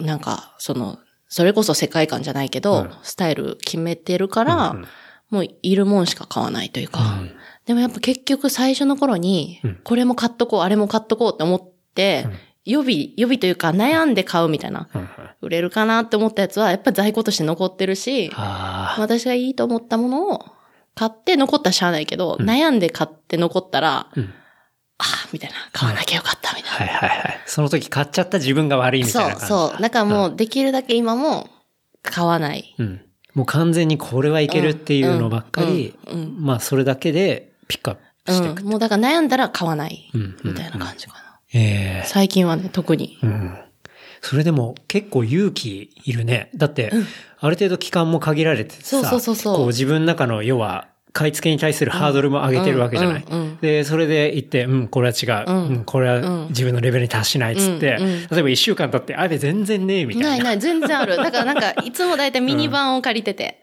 [0.00, 2.90] う、なんか、その、それこそ世界観じゃないけど、うん。
[3.02, 4.86] スタイル決めてるから、うんうん
[5.30, 7.32] もういるもんしか買わないというか、うん
[7.66, 12.28] でもやっぱ結局最初の頃にうん、これも買っとこう、あれも買っとこうって思って、
[12.64, 15.08] 予備、予備というか悩んで買うみたいな、うんうん
[15.42, 18.30] 売れるかなって思ったやつは、やっぱ在庫として残ってるし。
[18.34, 20.46] 私がいいと思ったものを
[20.94, 24.32] 買って残ったらしゃあないけど、悩んで買って残ったら、うん
[24.98, 26.92] ああ、みたいな、買わなきゃよかった、みたいな。
[26.94, 27.40] はいはいはい。
[27.44, 29.46] その時買っちゃった自分が悪いみたいそうな感じ。
[29.46, 29.82] そう。
[29.82, 31.50] だからもう、できるだけ今も
[32.02, 32.74] 買わない。
[32.78, 33.05] うん。
[33.36, 38.62] もう完全にこれはいけるっていうのばっかり、うんうんまあそれだけでピックアップしていく。
[38.62, 38.68] うん。
[38.70, 40.10] もうだから悩んだら買わない。
[40.14, 41.38] うんみたいな感じかな。
[41.52, 43.18] ええ最近はね、特に。
[43.22, 43.58] うん。
[44.22, 46.50] それでも結構勇気いるね。
[46.56, 46.90] だって、
[47.38, 53.24] ある程度期間も限られてさ、そうそうそうそうこう自分の中の要は買い付けに対するハードルも上げてるわけじゃない。
[53.62, 55.50] で、それで言って、うん、これは違う。
[55.50, 57.96] うんうん、これはうん自分のレベルに達しないっつって、
[58.30, 60.28] 例えば一週間経って、あれ全然ねえみたいな。
[60.28, 61.16] ないない、全然ある。
[61.16, 63.62] だからなんか、いつもだいたいミニバンを借りてて。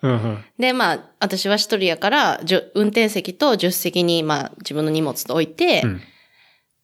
[0.58, 2.42] で、まあ、私は一人やから、
[2.74, 6.02] 運転席と助手席に、まあ、自分の荷物と置いて、うん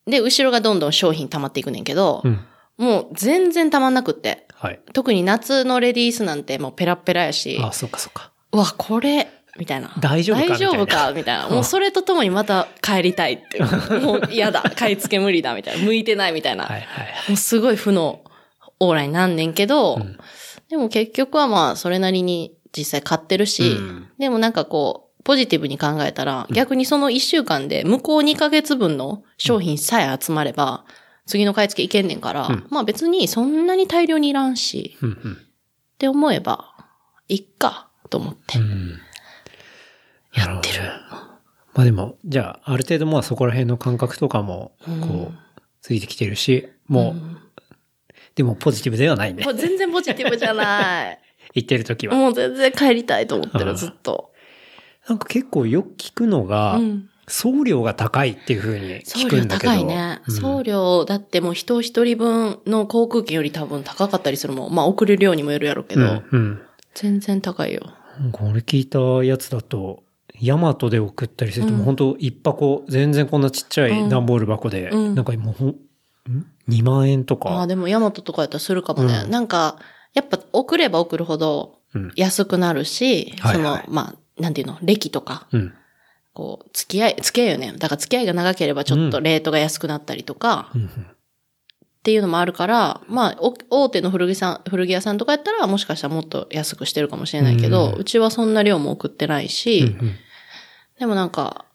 [0.09, 2.39] で、後ろがどんどん商品溜まっていくねんけど、うん。
[2.77, 4.47] もう全然溜まんなくって。
[4.55, 4.79] はい。
[4.93, 8.31] 特に夏のレディースなんてもうペラッペラやし、あ、そっかそっか。
[8.51, 9.27] うわ、これ、
[9.59, 9.93] みたいな。
[9.99, 10.47] 大丈夫か？
[10.47, 11.49] 大丈夫みたいかみたいな。
[11.49, 13.65] もうそれとともにまた帰りたいっていう。
[14.01, 14.63] もう嫌だ。
[14.75, 15.53] 買い付け無理だ。
[15.53, 15.83] みたいな。
[15.85, 16.63] 向いてないみたいな。
[16.65, 18.21] はいはいもうすごい負の
[18.79, 20.17] オーラになんねんけど、うん
[20.69, 30.85] でも結局はまあ、それなりに実際買ってるし、うんでもなんかこう、ポジティブに考えたら、逆にその1週間で向こう2ヶ月分の商品さえ集まれば、
[31.25, 35.33] 次の買い付けいけんねんから、うんまあ別にそんなに大量にいらんし、うんうん。
[35.33, 35.35] っ
[35.97, 36.65] て思えば、
[37.27, 38.61] いっか、と思ってう。
[38.61, 38.99] ん。
[40.39, 40.83] やってる。
[41.73, 47.39] まあでも、じゃあ、ある程度まあそこら辺の感覚とかも、こう、ついてきてるし、もう、
[48.35, 49.51] でもポジティブではないねも。
[49.51, 51.19] う全然ポジティブじゃない。
[51.53, 52.15] 言ってる時は。
[52.15, 54.31] もう全然帰りたいと思ってる、うんずっと。
[55.07, 59.73] なんか結構よく聞くのが、うん送料が高いっていう風に送料聞くんだけど。
[59.73, 60.19] 高いね。
[60.27, 64.73] うん送料、だってもう人一人分の航空券より多分高かったりするもん。
[64.73, 66.61] まあ送る量にもよるやろうけど、うん、うん。
[66.95, 67.83] 全然高いよ。
[68.19, 70.01] なんか俺聞いたやつだと、
[70.41, 75.75] ヤマトで送ったりすると、うんもう本当一箱、全然こんなちっちゃい段ボール箱で、うんなんかもうほん、ん
[76.67, 77.49] ?2 万円とか？
[77.49, 79.21] ああ、でもヤマトとかやったらするかもね。
[79.25, 79.79] うんなんか、
[80.13, 82.11] やっぱ送れば送るほどうん。
[82.15, 85.73] 安くなるし、その、まあ、なんていうの、歴とか、うん。
[86.33, 87.73] こう、付き合い、付き合いよね。
[87.77, 90.85] だから付き合いが長ければちょっとレートが安くなったりとか、うん。
[90.85, 90.87] っ
[92.03, 100.15] ていうのもあるから、まあ、お大手の古着さん、古着屋さんとかやったら、もしかしたらもっと安くしてるかもしれないけど、うちはそんな量も送ってないし、うんうん
[100.99, 101.65] でもなんか、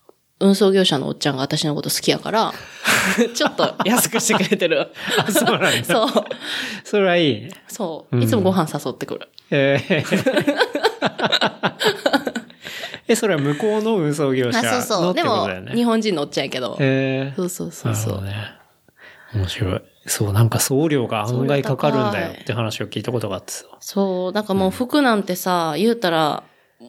[0.41, 2.53] 運送業者のおっちゃんが私のこと好きやから、
[3.35, 4.89] ちょっと安くしてくれてる。
[5.33, 6.09] そうなんだそう。
[6.85, 7.51] それはいいね。
[7.69, 8.17] そう。
[8.17, 9.29] うんいつもご飯誘ってくる。
[9.51, 10.55] えー
[13.07, 15.15] え、それは向こうの運送業者あ、そうそう。
[15.15, 15.49] でも。
[15.75, 16.77] 日本人のおっちゃんやけど。
[16.81, 18.23] えーそうそうそうそう。
[18.25, 18.35] ね。
[19.35, 19.83] 面白い。
[20.07, 23.65] そう、なんか送料が案外かかるんだよって話を聞いたことがあってさ。
[23.81, 24.33] そう。
[24.33, 26.45] なんかもう服なんてさ、言うたら、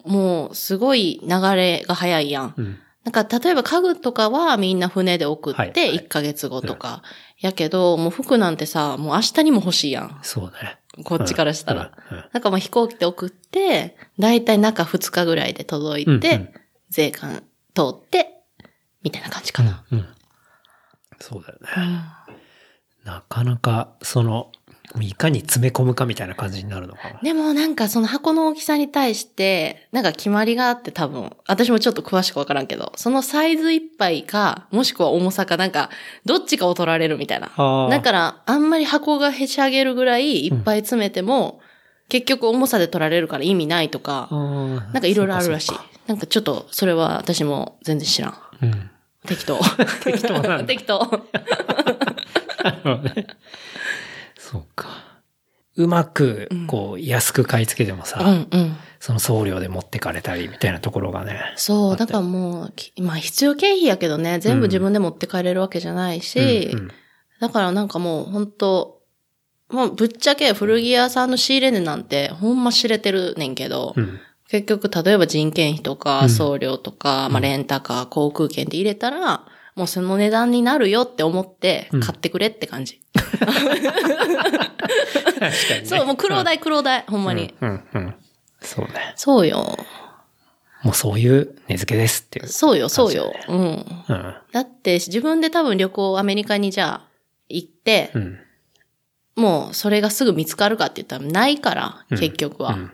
[0.06, 2.54] もうすごい流れが早いやん。
[2.56, 2.78] うん。
[3.04, 7.02] なんか、例えば家具とかはみんな船で送はいって1ヶ月後とか。
[7.40, 10.18] やけど、もう服なんてさ、もう明日にも欲しいやん。
[10.22, 10.78] そうね。
[11.04, 11.92] こっちからしたら。
[12.10, 12.16] うん。
[12.16, 16.50] うんなんかまあ飛行機で送って、だいたい中2日ぐらいで届いて、うんうん
[16.88, 17.42] 税関
[17.74, 18.44] 通って、
[19.02, 19.84] みたいな感じかな。
[19.90, 20.06] うん。
[21.18, 22.00] そうだよね。
[23.04, 24.52] なかなか、その、
[25.00, 27.20] いかに詰め込むかみたいな感じになるのかな。
[27.22, 35.90] でもなんかその箱の大きさに対して、なんか決まりがあって多分、私もちょっと詳しくわからんけど、そのサイズいっぱいか、もしくは重さかなんか、
[36.24, 37.48] どっちかを取られるみたいな。
[37.90, 41.60] だから、あんまり箱がへし上げるぐらいいっぱい詰めても、
[42.08, 45.72] 結局重さで取られるから意味ないとか、ななんかいろいろあるらしい。
[46.06, 48.32] なんかちょっと、それは私も全然知らん。
[48.32, 48.90] そうん。
[49.26, 49.58] 適当。
[50.04, 50.98] 適当 適当。
[52.62, 53.26] なるほどね
[54.50, 54.88] そうか。
[55.76, 58.76] うまく、こう、安く買い付けてもさ、うんうん。
[58.98, 61.52] その送料で持ってかれたりみたいなところがね。
[61.56, 66.90] そう、だからもう、きまあ必要経費やけどね、全部自分で持って帰れるわけじゃないし、うんうん
[67.40, 69.02] だからなんかもう本当
[69.68, 74.18] まあぶっちゃけ古着屋さんの仕入れ値なんてほんま知れてるねんけど、うん。
[74.48, 79.44] 結局例えば人件費とうかん送料とか、まあレンタカー、航空券って入れたら、
[79.76, 83.00] もうその値段になるよって思ってうん買ってくれって感じ。
[83.12, 83.54] 確か
[85.40, 85.82] に、ね。
[85.84, 87.54] そう、もう黒代黒代、ほんまに。
[87.60, 88.14] うん、うん、うん。
[88.60, 89.12] そうね。
[89.16, 89.76] そうよ。
[90.82, 92.48] もうそういう値付けですっていう。
[92.48, 93.32] そうよ、そうよ。
[93.48, 93.58] うん。
[93.58, 93.62] う
[94.14, 94.34] ん。
[94.52, 97.08] だって自分で多分旅行アメリカにじゃあ
[97.48, 98.38] 行って、うん。
[99.36, 102.72] もうそれがすぐ見つかるかって言ったらないから、うん結局は。
[102.74, 102.92] うん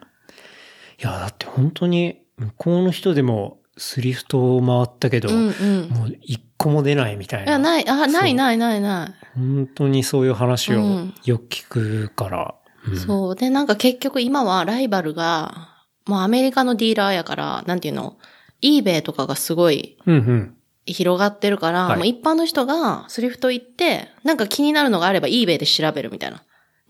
[1.02, 5.88] いや、だって本当に、向こうの人でも、スリフトを回ったけど、うんうん。
[5.90, 7.70] もう一個も出ないみたいいや、な。
[7.72, 9.14] ない、あ、ないないないない。
[9.34, 12.54] 本当にそういう話をうんよく聞くから。
[12.88, 13.36] うんそう。
[13.36, 15.68] で、なんか結局今はライバルが、
[16.06, 18.18] もうアメリカのディーラーやから、なんていうの、
[18.62, 20.56] eBay とかがすごいうんうん。
[20.84, 26.42] 広がってるから、はいもう一般の人がスリフト行って、なんか気になるのがあれば eBay で調べるみたいな。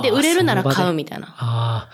[0.02, 1.28] で、あ売れるなら買うみたいな。
[1.28, 1.90] ああ、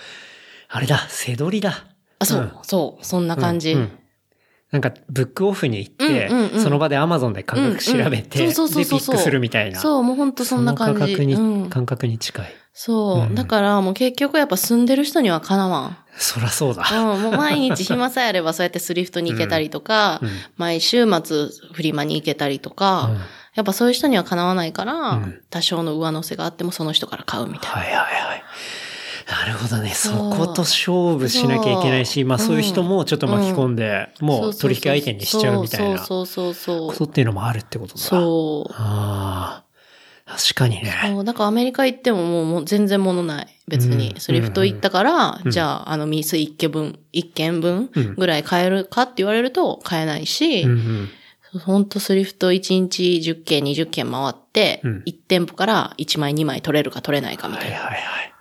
[0.68, 1.84] あれだ、背取りだ。
[2.20, 3.72] あ、そう、うんそう、そんな感じ。
[3.72, 3.98] うんうん
[4.70, 9.80] なんかブックオフに行って、うんうんうんその場でアマゾンで価格調べて、でピックするみたいな。
[9.80, 11.00] そう、もうほんとそんな感じ。
[11.00, 12.46] 価格に、うん感覚に近い。
[12.74, 15.98] そう、うんだからもう結局やっぱ住んでる人にはかなわん。
[16.16, 16.84] そらそうだ。
[16.90, 23.18] うん、もう毎日暇さえあればそうやってスリフトに行けたりとか、うん毎週末フリマに行けたりとか、うん
[23.54, 27.76] やっぱそういう人にはかなわないから、うん多少の上乗せがあってもその人から買うみたいな。
[27.78, 28.42] はいはいはい。
[29.28, 29.90] なるほどね。
[29.90, 36.96] そこと勝負しなきゃいけないし、まあそういう人もちょっと巻き込んで、もう取引相手にしちゃうみたいなこそうそうそうそう。
[36.96, 38.00] とっていうのもあるってことだ。
[38.00, 38.72] そう。
[38.74, 39.64] あ
[40.24, 40.94] あ、確かにね。
[41.04, 43.46] そうだからアメリカ行ってももうもう全然物ない。
[43.68, 44.12] 別に。
[44.12, 51.08] うんスリフト行ったから、うんじゃあ、あの、ミス一件分、一件分うんぐらい買えるかって言われると買えないし、うんうん
[51.60, 57.76] ほんとスリフト1日10件、20件回って、うん1店舗から1枚2枚取れるか取れないかみたいな。
[57.76, 58.34] はいはいはい。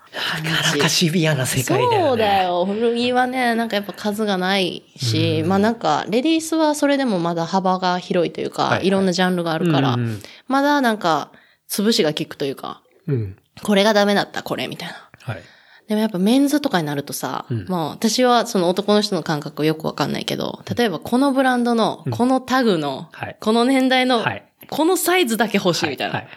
[0.44, 2.08] なかなかシビアな世界だよね。
[2.08, 2.66] そうだよ。
[2.66, 11.32] 古着はね、なんかやっぱ数がないし、うんまあなんか、レディースはそれでもまだ幅が広いというか、はいはいいろんなジャンルがあるから、うんうんまだなんか、
[11.70, 13.38] 潰しが効くというか、うん。
[13.64, 15.10] これがダメだった、これ、みたいな。
[15.22, 15.44] はい。
[15.88, 26.16] でもやっぱメンズとかになるとさ、うんまあ私はその男の人の感覚よくわかんないけど、例えばこのブランドの、このタグの、はいこの年代の、はいこのサイズだけ欲しいみたいな。
[26.16, 26.28] はい。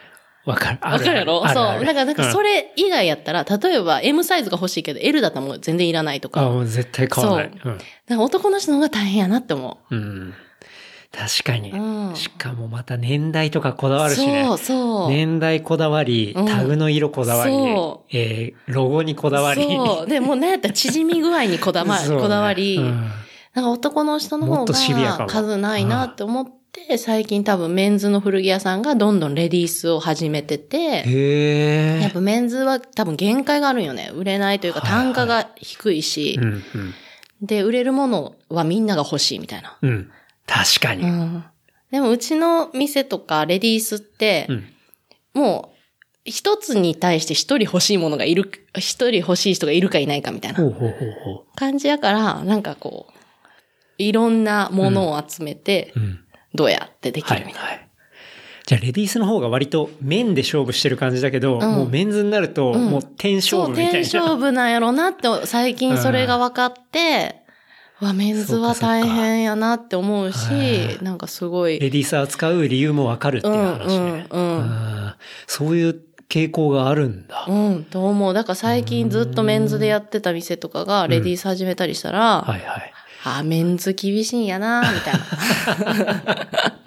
[0.47, 0.79] わかる。
[0.81, 1.47] あわかるやろ？
[1.49, 1.55] そう。
[1.55, 6.41] だからなんかそれ、れ以外やったら、例えば M サイズが欲しいけど L だったらもう全然いらないとか。
[6.43, 7.51] あ、もう絶対買わない。
[8.09, 9.99] なんか男の人の方が大変やなって思うん。
[9.99, 10.35] うん。
[11.13, 11.77] 確かにう。。
[11.77, 12.17] うん。
[12.17, 14.45] しかもまた年代とかこだわるしね。
[14.47, 15.11] そうそう。
[15.11, 19.63] 年代こだわり、うんタグの色こだわり、そえーロゴにこだわり。
[19.63, 20.07] そう。
[20.09, 23.11] で、もうなんやったら縮み具合にこだわ そうねこだわり、うん
[23.53, 31.03] なんか男の人の方もっとシビアかがも数ないなって思って、最近多分メンズの古着屋さんがどんどんレディースを始めてて、へ
[31.99, 32.01] え。
[32.01, 34.11] やっぱメンズは多分限界があるんよね。
[34.15, 36.63] 売れないというか単価が低いし、うんうん。
[37.43, 39.79] で、売れるものはみんなが欲しいみたいな。
[39.81, 40.11] うん。
[40.47, 41.05] 確かに。
[41.05, 41.45] うん。
[41.91, 44.65] でもうちの店とかレディースって、うん
[45.33, 45.77] もう
[46.25, 53.13] 一つに対して一人欲しいものがいる、一人欲しい人がいるかいないかみたいなほうほうほうほ感じやから、なんかこう、
[53.99, 56.01] いろんなものを集めて、う。
[56.01, 56.25] うん。
[56.55, 57.69] どうやってできはいるみたいな。
[57.69, 57.87] はい。
[58.67, 63.91] じゃあ、レディースの方が割と面で勝負してる感じだけど、もうメンズになると、んもう点勝そう、負みたいな。
[63.93, 67.37] 点勝負なんやろなって、最近それが分かって、
[68.01, 74.27] わ、メンズは大変やなって思うしはい、なんかすごい、レディース扱う理由もわかるっていううん、話ね。
[74.31, 74.59] うん、うん。
[74.59, 75.15] うん
[75.47, 76.01] そういう
[76.31, 77.45] 傾向があるんだ。
[77.49, 78.33] うん、と思う。
[78.33, 82.93] だから最近ずっとメンズでやってた店とかがレディース始めたりしたら、はいはい。
[83.25, 85.21] あ、メンズ厳しいんやな、みたいな。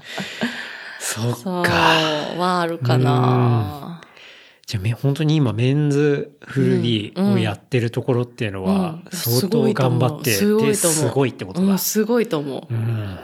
[0.99, 1.71] そっそう、か。
[1.71, 4.01] はあるかな。
[4.65, 11.77] じゃあめ、本当に今メンズ古着をやってるところっていうのはうん、相当頑張ってすごて、いすごいってことだうん、。
[11.77, 12.73] すごいと思う。
[12.73, 13.19] うん。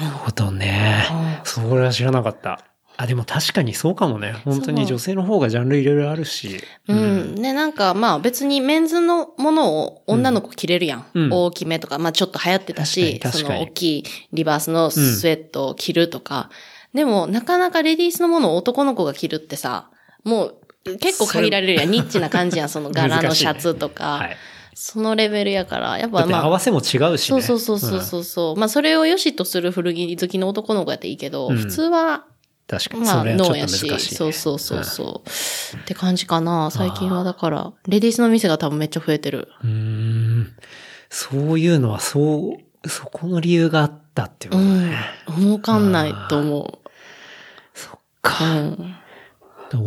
[0.00, 1.04] なるほどね。
[1.44, 2.64] それは知らなかった。
[2.96, 4.32] あ、でも確かにそうかもね。
[4.44, 6.62] 本当に女性の方がジャンルいろいろあるし。
[6.88, 7.34] うん。
[7.36, 11.06] で、なんかまあ別にメンズのものを女の子着れるやん。
[11.14, 16.50] うん大きめとか、まあちょっと流行ってたし、その大きいリバースのスウェットを着るとか。
[16.94, 19.90] でもなかなかレディースのものを男の子が着るってさ、
[20.24, 20.58] もう
[20.98, 21.90] 結構限られるやん。
[21.90, 22.68] ニッチな感じやん。
[22.70, 24.18] その柄のシャツとか。
[24.18, 24.36] はい。
[24.74, 26.44] そのレベルやから、やっぱまあ。
[26.44, 27.40] 合わせも違うしね。
[27.40, 28.56] そうそうそうそうそうそう。
[28.56, 32.24] まあそれを良しとする古着好きの男の子やっていいけど、うん普通は
[32.66, 33.04] 確かに。
[33.04, 33.98] まあ、脳やし、ね。
[33.98, 36.70] そうそうそうそう、って感じかな。
[36.70, 39.48] 最近はだから、レディースの店が多分めっちゃ増えてる。
[39.62, 40.52] うーん。
[41.10, 44.96] そういうのは、そう、そこの理由があったっていうこうんとだね。。
[45.38, 46.82] 儲かんないと思う。
[48.22, 48.44] か。
[48.44, 48.94] うん。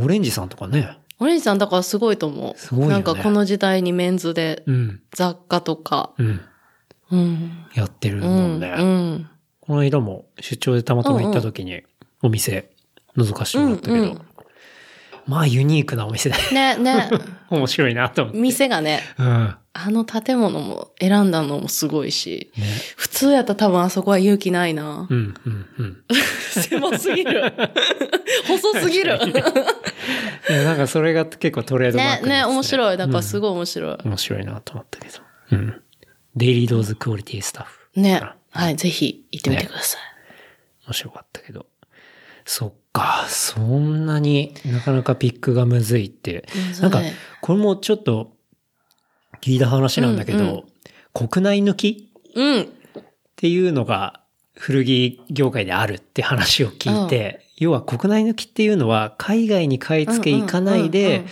[0.04, 0.98] オレンジさんとかね。
[1.20, 2.60] オレンジさんだからすごいと思う。
[2.60, 5.02] すごいよねなんかこの時代にメンズでうん。
[5.12, 6.42] 雑貨とか、うん。
[7.12, 7.66] うん。
[7.74, 8.24] やってるうん。
[8.24, 8.76] もんね。
[8.78, 9.30] うん。
[9.62, 11.82] この間も出張でたまたま行った時に
[12.26, 12.70] お店
[13.18, 14.22] 覗かしてもらったけど、うんうん
[15.28, 17.10] まあユニークなお店でね、ね。
[17.50, 18.40] 面白いなと思って。
[18.40, 19.56] 店がね、うん。
[19.74, 22.64] あの建物も選んだのもすごいし、ね。
[22.96, 25.08] 普通やったら多分あそこは勇気ないな。
[25.10, 26.04] うん、うん、うん。
[26.52, 27.42] 狭すぎる。
[28.48, 29.20] 細すぎる。
[30.48, 32.98] なんかそれが結構トレードマーね、クになっててね、面白い。
[32.98, 33.98] だからすごい面白い。
[34.06, 35.20] 面白いなと思ったけど。
[35.54, 35.82] うん。
[36.36, 38.00] デイリードーズクオリティスタッフ。
[38.00, 38.22] ね。
[38.52, 40.02] はい、ぜひ行ってみてください。
[40.86, 41.66] 面白かったけど。
[42.46, 46.48] そっか、そんなになかなかピックがむずいって。
[46.80, 47.02] なんか、
[47.42, 48.34] これもちょっと
[49.42, 51.28] 聞いた話なんだけど、うんうん。
[51.28, 52.14] 国内抜き？
[52.36, 52.62] うん。
[52.62, 52.66] っ
[53.36, 54.22] ていうのが
[54.56, 61.26] 古着業界であるって話を聞いて、要は国内抜きっていうのは海外に買い付け行かないうんうんうんで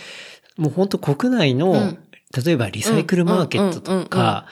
[0.58, 1.98] うん、もう本当国内の、うん。
[2.44, 4.46] 例えばリサイクルマーケットとか、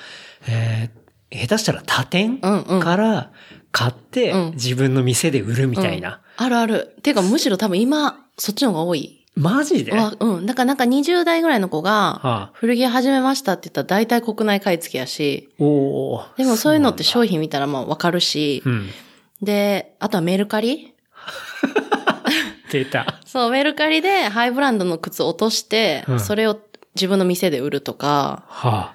[0.48, 1.02] えー
[1.34, 2.80] 下手したら他店うんうん。
[2.80, 3.32] から
[3.70, 4.50] 買ってうん。
[4.52, 6.20] 自分の店で売るみたいな。
[6.42, 6.96] あるある。
[7.02, 9.18] ていうかむしろ多分今、そっちの方が多い。
[9.34, 9.92] マジで？
[9.92, 10.46] わうん。
[10.46, 18.92] だからなんか20代ぐらいの子が、はあ、古着屋始めましたって言ったら大体国内買い付けやし、おーでもそういうのってそ商品見たらまあわかるしう、なんだ
[19.40, 20.92] で、あとはメルカリうん。
[22.70, 23.20] 出た。
[23.24, 26.58] そう、メルカリでハイブランドの靴落として、うんそれを
[26.94, 28.94] 自分の店で売るとか、は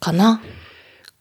[0.00, 0.42] かな。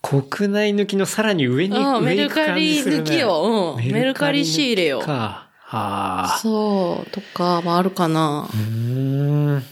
[0.01, 3.75] 国内抜きのさらに上に、うん、メ上行くルカリ感じするね抜きよ。
[3.77, 3.91] うん。
[3.91, 4.99] メルカリ仕入れよ。
[4.99, 5.46] か。
[5.69, 6.39] はあ。
[6.41, 8.47] そう、とか、まああるかな。
[8.49, 9.63] うーん。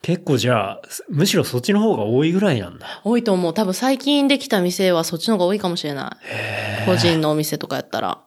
[0.00, 3.00] 結構じゃあ、むしろそっちの方が多いぐらいなんだ。
[3.02, 3.52] 多いと思う。
[3.52, 6.18] 多分最近できた店はそっちの方が多いかもしれな
[6.82, 6.86] い。
[6.86, 8.22] 個人のお店とかやったら。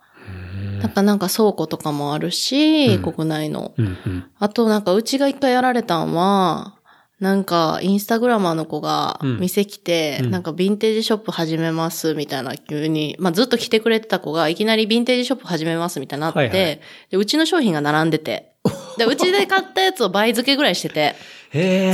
[0.82, 3.74] だからなんか倉庫とかもあるし、うん国内の。
[3.78, 4.26] うんうん。
[4.38, 6.76] あとなんかうちが一回やられたんは、
[7.24, 16.82] なんかインスタグラマーの子がうん店来て、うんなんかヴィンテージショップ始めますみたいな急に、まあずっと来てくれてた子がいきなりヴィンテージショップ始めますみたいになって、はいはい
[17.12, 18.56] で、うちの商品が並んでて、
[18.98, 21.16] で、うちで買ったやつを倍付けぐらいしてて。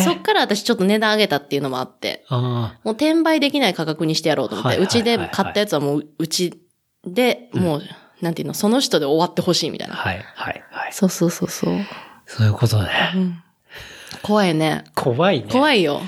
[0.04, 6.60] そっから私ちょっと値段上げたっていうのもあって、あもう転売できない価格にしてやろうと思って、うちで買ったやつはもううち
[7.06, 7.82] で、もう、
[8.22, 9.92] なんていうの、その人で終わってほしいみたいあ。
[9.92, 9.96] な。
[9.98, 10.94] はい、はい、はい。
[10.94, 11.76] そうそうそうそう。
[12.26, 12.90] そういうことね。
[13.16, 13.44] うん
[14.22, 14.84] 怖いね。
[14.96, 15.46] 怖いね。
[15.48, 15.52] い。
[15.52, 16.02] 怖いよ。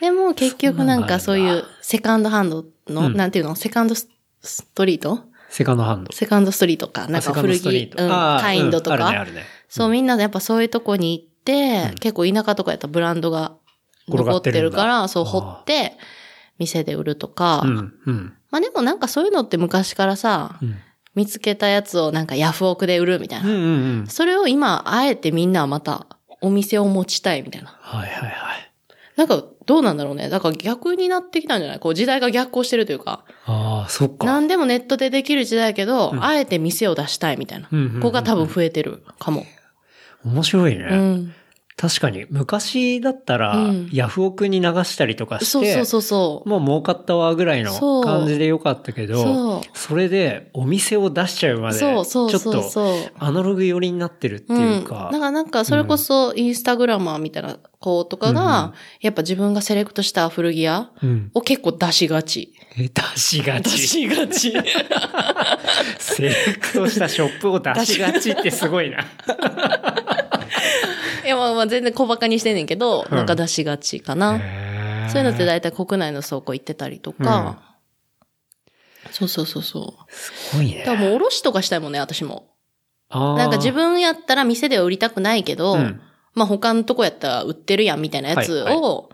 [0.00, 3.54] でも結局なんかそういうセカンドハンドの、うんなんていうの？
[3.54, 4.08] セカンドス
[4.42, 5.20] ストリート？
[5.48, 6.12] セカンドハンド。
[6.12, 7.08] セカンドストリートか。
[7.08, 8.96] なんか古着、うん、カインドとか？
[8.96, 9.44] うんね、ね。
[9.68, 13.56] そう、みんなでやっぱそういうとこに行って、うん結構田舎とかやったらブランドが
[14.08, 15.92] 残ってっるから、そう、掘って、
[16.58, 17.62] 店で売るとか。
[17.64, 18.34] うん、うん。
[18.50, 20.76] まあでもなんかそういうのって昔からさ、うん
[21.14, 23.48] 見つけたやつをなんかヤフオクで売るみたいな。
[23.48, 24.06] うん、うん、うん。
[24.08, 26.08] それを今、あえてみんなはまた
[26.44, 27.76] お店を持ちたいみたいな。
[27.80, 28.70] はい、はい、はい。
[29.16, 30.28] なんかどうなんだろうね。
[30.28, 31.78] だから逆になってきたんじゃない？
[31.78, 33.24] こう時代が逆行してるというか。
[33.46, 34.26] ああ、そっか。
[34.26, 37.68] 何でもネットでできる時代やけど、うんあえて店を出したいみたいな。
[37.70, 39.46] うんうんうんうんここが多分増えてるかも。
[40.24, 40.84] 面白いね。
[40.90, 41.34] うん。
[41.76, 46.48] 確かに、昔だったら、うんヤフオクに流したりとかして、そうそうそうそう。
[46.48, 47.72] もう儲かったわぐらいの
[48.02, 52.70] 感じでよかったけど、それでお店を出しちゃうまで、ちょっと。
[53.18, 55.12] アナログ寄りになってるっていうか、ん。
[55.12, 61.30] だからなんか、それこそ、インスタグラマーみたいな子とかが、うんやっぱ自分がセレクトした古着屋うん。
[61.34, 62.54] を結構出しがち。
[62.78, 63.78] え出しが出ち。
[63.78, 64.52] しがち。
[65.98, 69.04] セレクトしたショップを出しがちってすごいな。
[71.24, 74.40] いや、まあまあ全然小馬鹿にしてんねんけど、うんなんか出しがちかな。
[75.08, 77.76] そういうのって大体国内の倉庫行ってたりとか、
[79.10, 80.12] そうそうそうそう。
[80.12, 80.94] すごいねだ。
[80.94, 82.48] からもう卸とかしたいもんね、私も。
[83.10, 86.00] なんか自分やったら店では売りたくないけど、うん
[86.34, 89.08] まあ他のとこやったら売ってるやんみたいなやつはいを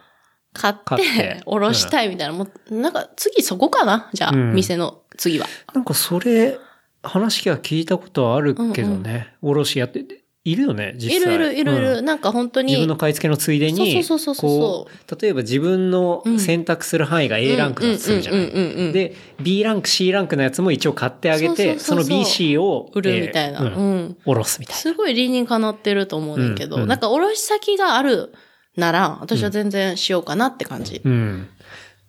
[0.54, 2.34] 買って、買って卸したいみたいな。
[2.34, 5.46] もうなんか次そこかなじゃあ、うん店の次は。
[5.74, 6.56] なんかそれ、
[7.02, 9.34] 話は聞いたことはあるけどね。
[9.42, 10.04] おろしやって、
[10.42, 11.34] いるよね、実際。
[11.34, 11.98] いるいるいるいる。
[11.98, 12.68] うんなんか本当に。
[12.68, 18.92] 自分の買い付けのついでに、そうそうそうそう例えば自分の選択する範囲が A ランクだとするじゃなうんうんうんうんうんい。
[18.94, 23.58] で、B ランク、C ランクのやつも一応買ってあげて、その B、C を、売るみたいな。
[23.58, 24.16] えーうんうん。
[24.24, 28.32] おろすみたいすごい理にかなってると思うねんけど、うんうんなんか卸先がある
[28.76, 31.02] なら、私は全然しようかなって感じ。
[31.04, 31.10] な。
[31.10, 31.48] うん。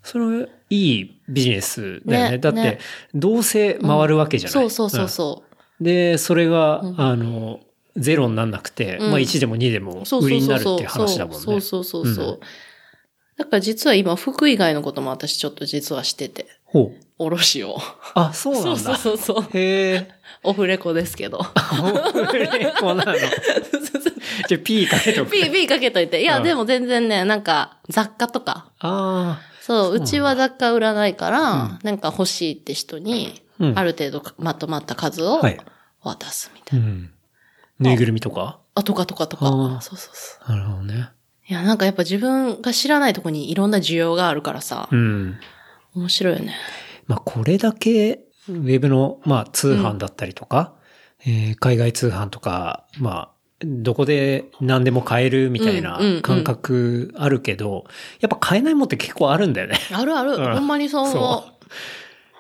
[0.04, 2.32] それ、いいビジネスだよね。
[2.32, 2.80] ねだってね、
[3.14, 4.54] どうせ回るわけじゃない。
[4.54, 5.44] そうそうそううんそ
[5.80, 5.84] う。
[5.84, 7.60] で、それが、うんあの、
[7.96, 10.04] ゼロになんなくて、うんまあ1でも2でも。
[10.22, 11.40] 売りになるっていう話だもんね。
[11.42, 12.26] そうそうそうそう。
[12.26, 12.40] うん
[13.42, 17.06] だから実は今、服以外のことも私ちょっと実はしてて、ほう。
[17.18, 17.76] 卸を。
[18.14, 18.78] あ、そうなんだ。
[18.78, 19.58] そうそうそう。
[19.58, 20.12] へえ。
[20.44, 21.40] オフレコですけど。
[21.40, 23.14] オフレコなの。
[24.48, 25.32] じゃあ P かけとく。
[25.32, 26.22] ピーピーかけといて。
[26.22, 28.72] いや、うんでも全然ね、なんか雑貨とか。
[28.80, 33.42] あそう、そううちは雑貨売らないから、うんなんか欲しいって人に、
[33.76, 33.84] あ。
[33.84, 35.58] る程度まとまった数をはい
[36.04, 36.90] 渡すみたいうな。
[36.90, 37.10] ん。
[37.82, 38.60] ぬいぐるみとか？
[38.76, 39.46] あ、とかとかとか。
[39.82, 41.10] そうそうそなるほどね。
[41.50, 41.52] う。
[41.52, 45.38] いや、なんかやっぱ自分が知らないとこにいろんな需要があるからさ、うん。
[45.96, 46.56] 面白いよね。
[47.08, 50.74] まあ、これだけ、ウェブの、まあ、通販だったりとか、
[51.26, 53.30] えー海外通販とか、まあ、
[53.64, 57.86] どこで何でも買えるみたいなうんうんうん感覚あるけど、
[58.20, 59.78] やっぱ買えないもんって結構あるんだよね。
[59.94, 60.32] あるある。
[60.32, 61.44] うんほんまにそう思そ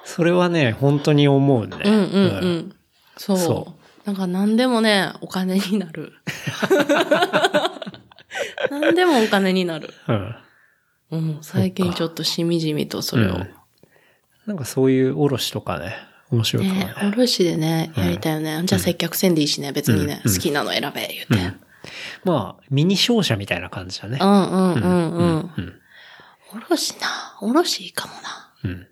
[0.03, 1.77] それはね、本当に思うね。
[1.85, 1.89] う。
[1.89, 2.05] うんうんう
[2.53, 2.75] ん。
[3.17, 3.37] そう。
[3.37, 3.73] そ
[4.05, 6.13] なんか何でもね、お金になる。
[8.71, 9.93] 何でもお金になる。
[10.07, 10.35] うん。
[11.11, 13.35] うん、最近ちょっとしみじみとそれを。
[13.35, 13.53] うん
[14.45, 15.95] なんかそういうおろしとかね、
[16.31, 16.85] 面白いかもね。
[16.87, 18.61] ね、卸でね、やりたいよね。
[18.65, 21.57] じゃあ接客せんでいいしね、別にね、うん好きなの選べ、言って。
[22.23, 24.25] まあ、ミニ商社みたいな感じだねう。
[24.25, 25.53] んうんうんうん。
[25.57, 25.81] うん。
[26.65, 27.07] 卸な、
[27.41, 28.53] 卸いいかもな。
[28.63, 28.87] うん。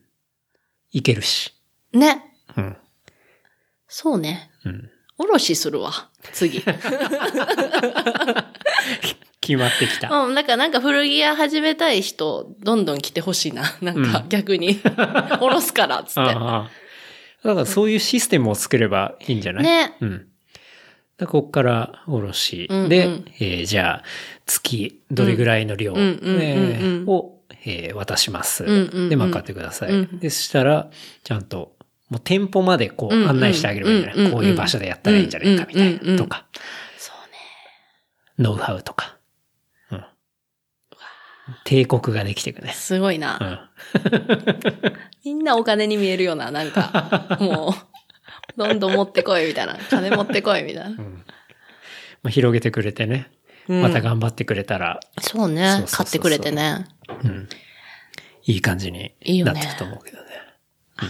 [0.92, 1.54] いけるし。
[1.94, 2.24] ね。
[2.56, 2.78] うん。
[3.88, 4.52] そうね。
[4.66, 4.90] うん。
[5.20, 5.92] おろしするわ。
[6.34, 6.62] 次。
[9.42, 10.10] 決まってきた。
[10.16, 13.64] うん、だからなんか古着屋始めたい人、どんどん来てほしいな。
[13.82, 14.80] なんかうん逆に。
[15.42, 16.20] おろすから、つって。
[16.22, 16.26] あ
[16.68, 16.70] あ。
[17.44, 19.64] だからそういうシステムを作ればいいんじゃない？
[19.64, 19.96] ね。
[20.02, 20.26] うん。
[21.18, 22.68] だこっからおろし。
[22.70, 23.10] うんうんで、
[23.40, 24.04] えーじゃあ、
[24.46, 25.98] 月どれぐらいの量、を、
[27.66, 28.64] えー渡します。
[28.64, 29.92] うんうんうんで、まあ買ってください。
[29.92, 30.90] うんで、そしたら、
[31.24, 31.74] ちゃんと、
[32.10, 35.56] もう店舗までこううんうん案内してあげればいいんじゃない、うんうんこういう場所でやったらいいんじゃない？
[35.58, 36.46] かみたいなとか、
[36.98, 37.38] そうね。
[38.50, 39.18] ノウハウとか。
[39.92, 40.06] うん。
[41.66, 42.74] 帝国ができていくね。
[42.74, 43.36] すごいうな。
[43.38, 43.70] ん。
[45.26, 49.78] みんなお金に見えるような、なんか、もう、どんどん持ってこいみたいな。
[49.90, 50.90] 金持ってこいみたいな。
[50.92, 51.04] ま
[52.26, 53.30] あ、広げてくれてね。
[53.68, 56.88] うんまた頑張ってくれたら、そうねそうそうそうそう買ってくれてね。
[57.24, 57.48] うん。
[58.46, 59.14] いい感じに
[59.44, 60.24] なっていくと思うけどね。
[60.98, 61.06] す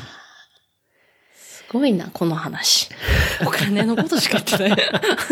[1.71, 2.89] ごいな、この話。
[3.45, 4.77] お金のことしか言ってない。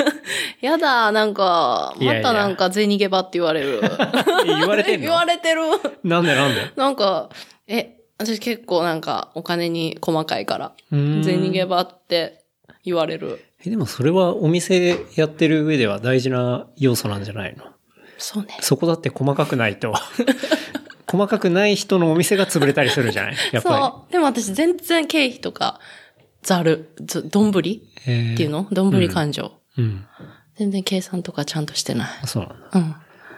[0.61, 3.81] やだ、なんか、いやいやまたなんか銭ゲバって言われる。
[4.45, 5.07] 言われてんの？
[5.07, 5.61] 言われてる。
[6.03, 6.71] なんでなんで？
[6.75, 7.29] なんか、
[7.67, 12.43] え、私結構なんかお金に細かいから、うーん銭ゲバって
[12.83, 13.43] 言われる。
[13.65, 17.63] え、でもそれはお店やってる上では大事な要素なんじゃないの？
[18.17, 18.57] そうね。
[18.61, 19.93] そこだって細かくないと。
[21.09, 23.35] 細かくない人のお店が潰れたりするじゃない？
[23.53, 24.11] やっぱそう。
[24.11, 25.79] でも私全然経費とか、
[26.47, 28.11] ざる、ずどんぶりって
[28.41, 28.65] いうの？
[28.71, 30.05] どんぶり勘定、うん。
[30.55, 32.07] 全然計算とかちゃんとしてない。
[32.25, 32.69] そうなんだ。
[32.73, 32.81] うん。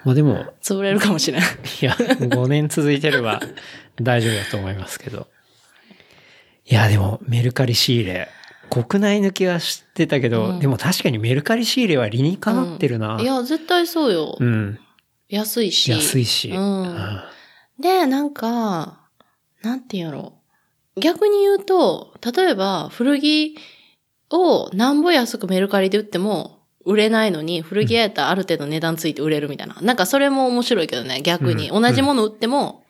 [0.05, 1.49] まあでも、潰れるかもしれない。
[1.81, 3.41] いや、5年続いてれば
[3.99, 5.27] 大丈夫だと思いますけど。
[6.65, 8.29] いや、でもメルカリ仕入れ、
[8.69, 13.17] 国内抜きは知ってたけど、うんでも確かにメルカリ仕入れは理にかなってるな。
[13.19, 14.37] いや、絶対そうよ。
[14.39, 14.79] うん。
[15.29, 15.89] 安いし。
[15.89, 16.51] 安いし。
[16.51, 17.21] うん
[17.79, 18.99] で、なんか、
[19.63, 20.38] なんて言うんやろ。
[20.99, 23.57] 逆に言うと、例えば古着
[24.29, 29.75] をなんぼ安くメルカリで売っても売れないのに、古着屋やったらある程度値段ついて売れるみたいな。
[29.81, 31.69] なんかそれも面白いけどね、逆に。
[31.69, 32.83] うん同じもの売っても、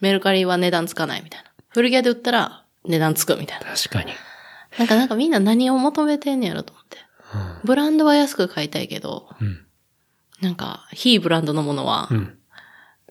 [0.00, 1.50] メルカリは値段つかないみたいな。
[1.68, 3.66] 古着屋で売ったら値段つくみたいな。
[3.66, 4.12] 確かに。
[4.78, 6.98] なんかなんかみんな何を求めてんねやろと思って。
[7.64, 9.66] ブランドは安く買いたいけど、うん。
[10.40, 12.38] なんか、非ブランドのものはう、ん。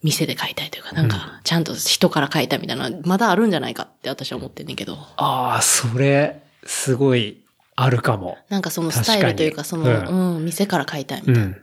[0.04, 4.98] 店で買いたいというか、なんか、ちゃんと人から買いたいみたいな、まだあるんじゃないかって私は思ってんねんけど。
[5.18, 7.42] ああ、それ、すごい、
[7.76, 8.38] あるかも。
[8.50, 11.42] なんかそのスタイルというか、そ確かにの、うん、店から買いたいみたいな。
[11.42, 11.58] うん。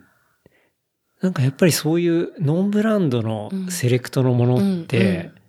[1.21, 5.40] なんかやっぱりそういうノンブランドのセレクトのものって、うんうん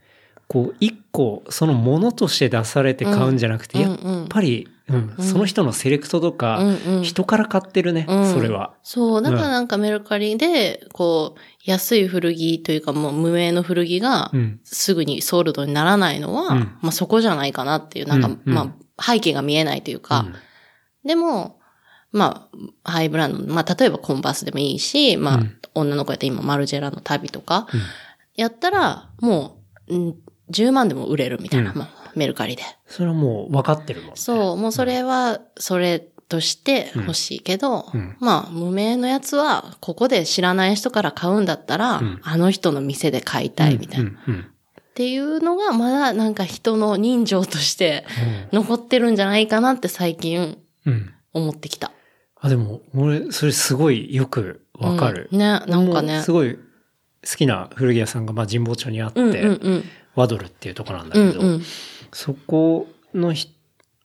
[0.52, 6.60] こう一個そのものとして出されて買うんじゃなくて、うんやっぱり、うんその人のセレクトとか、
[7.02, 8.34] 人から買ってるね、うん。
[8.34, 8.74] それは。
[8.82, 14.60] そう、だからなんかメルカリで、こう、安い古着というかもう無名の古着がう、ん。
[14.64, 16.58] すぐにソールドにならないのは、うん。
[16.82, 20.26] まあそこじゃないかなっていう、なんか、まあ背景が見えないというか、
[21.02, 21.60] でも、
[22.10, 22.50] ま
[22.84, 25.58] あ、ハイブランド、まあ、例えばコンバースでもいいし、まあ、うん。
[25.74, 27.80] 女の子やったら今マルジェラの旅とか、うん。
[28.36, 30.16] やったら、もう、うん、
[30.52, 32.62] 10万でも売れるみたいな、うんまあ、メルカリで。
[32.86, 34.16] それはもう分かってるもん、ね。
[34.16, 44.10] そう、もうそれは、それとして欲しいけど、うんまあ、無名のやつは、ここで知らない人から買うんだったら、うんあの人の店で買いたいみたいな。
[44.10, 44.14] っ
[44.94, 48.04] ていうのが、まだなんか人の人情として
[48.52, 50.58] 残ってるんじゃないかなって最近
[51.32, 51.92] 思ってきた。
[52.40, 55.28] あ、でも、俺、それすごいよくわかる。
[55.32, 56.22] うんね、なんかね。
[56.22, 59.44] すごい好きな古着屋さんが、まあ、神保町にあって、うんうんう
[59.76, 59.84] ん。
[60.14, 61.62] ワドルっていうところなんだけど、うんうん。
[62.12, 63.48] そこのひ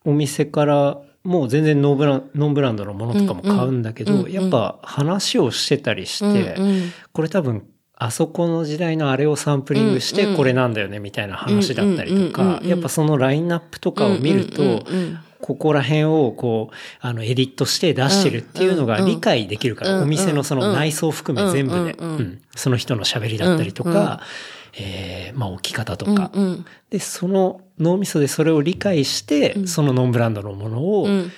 [0.05, 6.91] お店から、もう全然ノーブランノンブランドのものとかも買うんだけど、うんうんやっぱ話をしてたりして、うんうん。
[7.11, 14.83] これ多分、あそこの時代のあれをサンプリングしてこれなんだよねみたいな話だったりとかう、んやっぱそのラインナップとかを見ると、
[15.41, 21.95] ここら辺をこう、あの、エディットして出してるっていうのが理解できるから、うんお店のその内装含め全部で、
[22.55, 24.21] その人の喋りだったりとか、
[24.79, 26.65] えーまあ置き方とか、うんうん。
[26.89, 31.31] で、その脳みそでそれを理解して、そのノンブランドのものを、うん。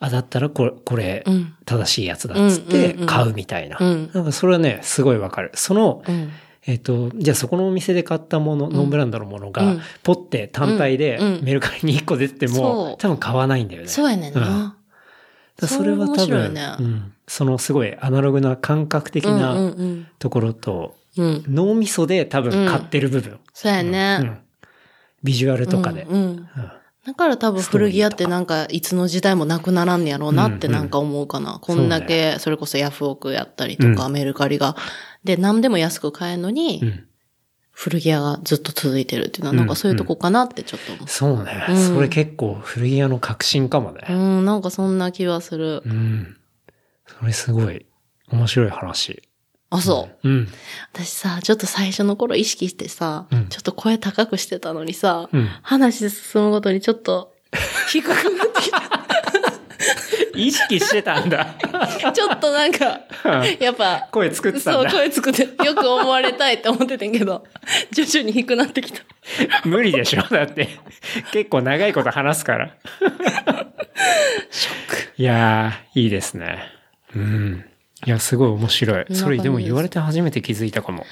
[0.00, 1.54] あ、だったらこれ、これうん。
[1.64, 3.06] 正しいやつだっつってうんうんうん。
[3.06, 3.78] 買うみたいな。
[3.80, 4.10] うん。
[4.12, 5.50] なんかそれはね、すごいわかる。
[5.54, 6.30] その、うん。
[6.66, 11.26] えっ、と、じゃあそこのお店で買ったもの、ノンブランドのものがうん、ポッて単体でうん。
[11.36, 11.44] うん。
[11.44, 13.88] メルカリに1個出ても、多分買わないんだよね。
[13.88, 14.40] そうやねんうん。
[14.40, 14.48] な。
[14.48, 14.76] だか
[15.62, 20.06] らそれは多分、ねうん、そのすごいアナログな感覚的うんうんなうん。
[20.18, 21.44] ところと、うん。
[21.48, 23.38] 脳みそで多分買ってる部分。
[23.52, 24.18] そうやうね。
[24.18, 24.38] ん
[25.22, 26.02] ビジュアルとかで。
[26.08, 26.48] うんうん
[27.06, 31.58] だから多分古着屋ってなんかいつの時代もなくならんねやろうなってなんか思うかな。
[31.58, 34.76] こんだけ、それこそヤフオクやったりとか、うメルカリが。
[35.24, 37.04] で、何でも安く買えるのに、うん
[37.70, 41.08] 古着屋がずっと続いてるっていうのは、なんかそういうとこかなってちょっと思う。
[41.08, 41.64] そうね。
[41.68, 44.00] うんそれ結構古着屋の革新かもね。
[44.10, 45.82] うん、なんかそんな気はする。
[45.86, 46.36] うん。
[47.06, 47.86] それすごい
[48.32, 49.22] 面白い話。
[49.70, 50.28] あ、そう。
[50.28, 50.48] うん。
[50.92, 55.48] 私さ、ちょっと最初の頃意識してさ、うんちょっと声高くしてたのにさ、うん。
[55.62, 57.34] 話進むごとにちょっと
[57.90, 58.82] 低くなってきた。
[60.34, 61.56] 意識してたんだ。
[62.14, 63.00] ちょっとなんか、
[63.58, 64.86] やっぱ、声作ってたそう。
[64.86, 67.44] 声作って、よく思われたいって思っててんけど、
[67.90, 69.02] 徐々に低くなってきた。
[69.64, 70.68] 無理でしょだって。
[71.32, 72.76] 結構長いこと話すから。
[74.50, 75.12] ショック。
[75.16, 76.62] いやー、いいですね。
[77.14, 77.67] うん。
[78.06, 79.06] いや、すごい面白い。
[79.14, 81.04] それでも言われて初めて気づいたかも。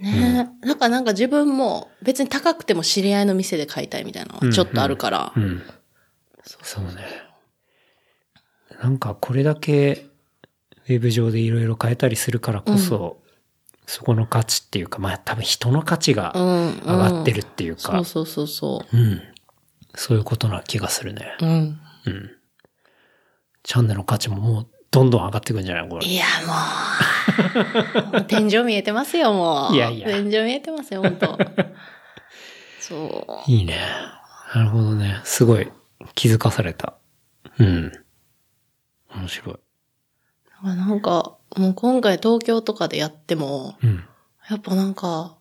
[0.00, 5.32] ねえ、なんかなんか自分も別に高くても知り合いの店で買いたいみたいなのはちょっとあるから。
[5.36, 5.62] うん。
[6.62, 6.92] そうね。
[8.82, 10.06] なんかこれだけ
[10.86, 13.22] ウェブ上でいろいろ変えたりするからこそ、
[13.86, 16.80] そこの価値っていうか、まあ多分人の価値がうん。
[16.80, 19.22] 上がってるっていうか、そうそうそうそうん。
[19.94, 21.36] そういうことな気がするね。
[21.40, 21.46] う。
[21.46, 21.52] うん。
[22.06, 22.30] うん。
[23.62, 26.06] チャンネルの価値ももうどんどん上がってくんじゃないこれ。
[26.06, 26.52] いや、も
[28.10, 28.12] う。
[28.12, 29.74] も う天井見えてますよ、もう。
[29.74, 31.36] いやいや天井見えてますよ、本当
[32.78, 33.50] そう。
[33.50, 33.76] いいね。
[34.54, 35.20] なるほどね。
[35.24, 35.68] すごい
[36.14, 36.94] 気づかされた。
[37.58, 37.92] うん。
[39.16, 39.56] 面白い。
[40.62, 44.04] なんか、もう今回東京とかでやっても、うん。
[44.48, 45.34] やっぱなんか、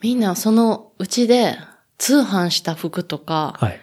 [0.00, 1.58] みんなそのうちで
[1.98, 3.80] 通販した服とか、はい。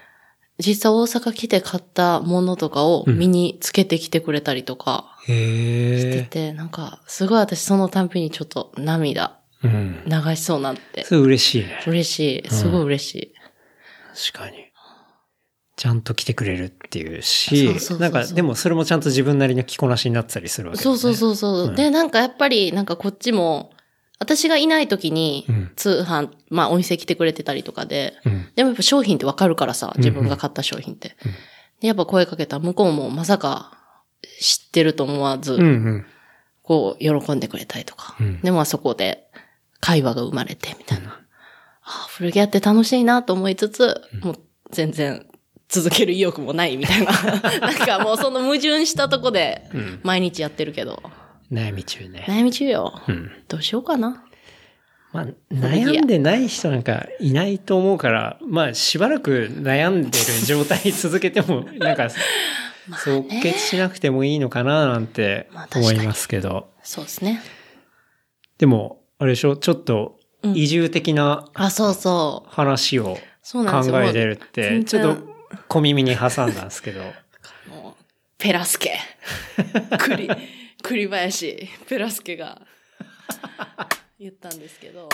[0.62, 6.28] 実際大阪来て買ったものとかを身につけてきてくれたりとかしてへえ。
[6.30, 10.04] て、なんか、すごい私そのたんびにちょっと涙うん。
[10.06, 11.04] 流しそうになって。
[11.04, 11.84] それ嬉しいね。
[11.86, 12.50] 嬉しい。
[12.50, 13.34] すごい嬉しい。
[14.34, 14.72] 確かに。
[15.76, 21.02] ちゃんと来てくれるっていうそうしそうそうそ、うなんかでもそれもちゃんと自分なりの着こなしになってたりするわけだそうよね。
[21.02, 21.68] そうそうそう。
[21.70, 23.72] うんで、なんかやっぱり、なんかこっちも、
[24.22, 28.48] 私がいない時にうん、通販、まあお店来てくれてたりとかで、うん。
[28.56, 31.16] でもやっぱ商品ってわかるからさ、うん自分が買った商品って。
[31.80, 33.72] で、やっぱ声かけたら向こうもまさか
[34.40, 36.06] 知ってると思わず、うんうん。
[36.62, 38.16] こう、喜んでくれたりとか。
[38.20, 39.28] うんで、まあそこで
[39.80, 41.10] 会話が生まれて、みたいな。
[41.10, 41.14] あ
[41.82, 44.36] あ、古着屋って楽しいなと思いつつ、もう
[44.70, 45.26] 全然
[45.68, 47.12] 続ける意欲もないみたいな。
[47.60, 51.02] なんかもうその矛盾したとこでうん毎日やってるけど、
[51.52, 52.26] 悩み中ね。
[52.28, 53.02] 悩み中よ。
[53.08, 53.32] うん。
[53.48, 54.24] どうしようかな。
[55.12, 62.08] まあ、悩んでない人なんかいないと思うから、まあ、しばらく悩んでる状態続けても、 なんか、
[63.04, 66.70] 即決しなくてもいいのかななんて思いますけど。
[66.82, 67.42] そうですね。
[68.58, 72.50] でも、あれでしょちょっと移住的なあ、そうそう。
[72.50, 73.18] 話を。
[73.44, 73.66] 考
[74.02, 75.36] えてるって、ちょっと
[75.68, 77.02] 小耳に挟んだんですけど。
[77.68, 78.04] もう
[78.38, 78.98] ペラスケ。
[80.00, 80.30] 栗、
[80.82, 82.62] 栗林、ペラスケが
[84.20, 85.10] 言ったんですけど。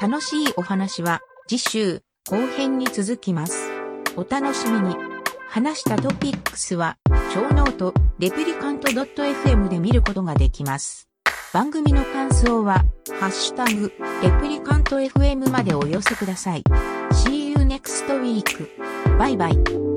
[0.00, 3.70] 楽しいお話は次週後編に続きます。
[4.16, 5.16] お楽しみに。
[5.48, 6.98] 話したトピックスは、
[7.32, 11.08] 小ノート、レプリカント .fm で見ることができます。
[11.52, 12.84] 番組の感想は、
[13.20, 13.92] ハッシュタグ、
[14.22, 16.62] レプリカント FM までお寄せください。
[17.12, 18.68] See you next week.
[19.18, 19.95] バイバイ。